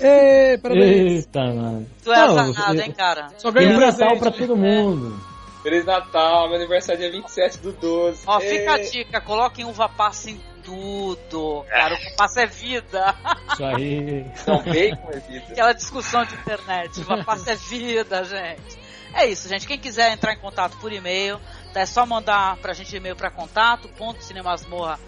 [0.00, 0.58] ê.
[0.58, 1.26] Parabéns.
[1.26, 1.86] Eita, mano.
[2.02, 3.28] Tu é Não, azarado, eu- hein, cara?
[3.38, 5.33] Só ganha um Feliz Natal pra todo mundo.
[5.64, 8.24] Feliz Natal, meu aniversário é 27 do 12.
[8.26, 11.64] Ó, fica a dica, coloquem uva passa em tudo.
[11.70, 13.14] Cara, uva passa é vida.
[13.50, 14.26] Isso aí.
[14.46, 15.46] Não, bacon é vida.
[15.52, 17.00] Aquela discussão de internet.
[17.00, 18.78] Uva passa é vida, gente.
[19.14, 19.66] É isso, gente.
[19.66, 21.40] Quem quiser entrar em contato por e-mail,
[21.72, 21.80] tá?
[21.80, 25.00] é só mandar pra gente e-mail pra contato, ponto cinemasmorra.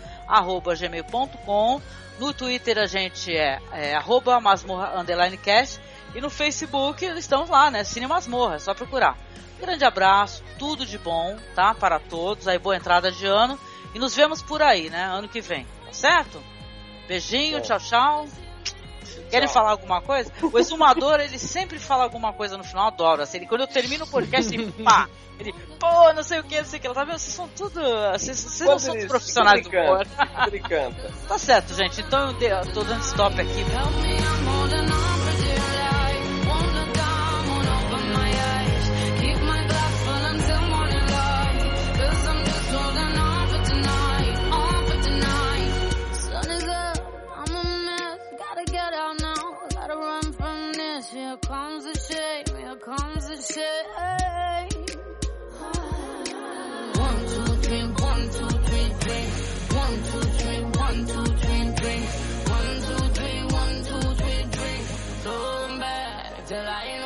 [2.19, 5.79] No Twitter a gente é, é arroba masmorra underline cast.
[6.15, 7.85] E no Facebook estamos lá, né?
[7.85, 9.19] Cine Masmorra, é só procurar.
[9.61, 11.75] Grande abraço, tudo de bom, tá?
[11.75, 13.59] Para todos, aí boa entrada de ano.
[13.95, 15.05] E nos vemos por aí, né?
[15.05, 16.43] Ano que vem, tá certo?
[17.09, 18.29] Beijinho, tchau, tchau.
[19.31, 20.31] Querem falar alguma coisa?
[20.53, 23.23] O exumador, ele sempre fala alguma coisa no final, adoro.
[23.23, 25.09] Assim, ele, quando eu termino o podcast, ele pá!
[25.39, 26.89] Ele, pô, não sei o que, não sei o que.
[26.89, 27.19] Tá vendo?
[27.19, 27.81] Vocês são tudo.
[28.13, 30.07] Vocês, vocês não são ele- os profissionais do humor.
[31.29, 32.01] Tá certo, gente.
[32.01, 33.65] Então eu tô dando stop aqui.
[50.07, 51.11] Run from this.
[51.11, 54.69] Here comes the shame, here comes the shame.
[57.07, 59.27] One, two, three, one, two, three, three.
[59.83, 62.03] One, two, three, one, two, three, three.
[62.55, 64.81] One, two, three, one, two, three, three.
[65.23, 67.06] Throw 'em back till I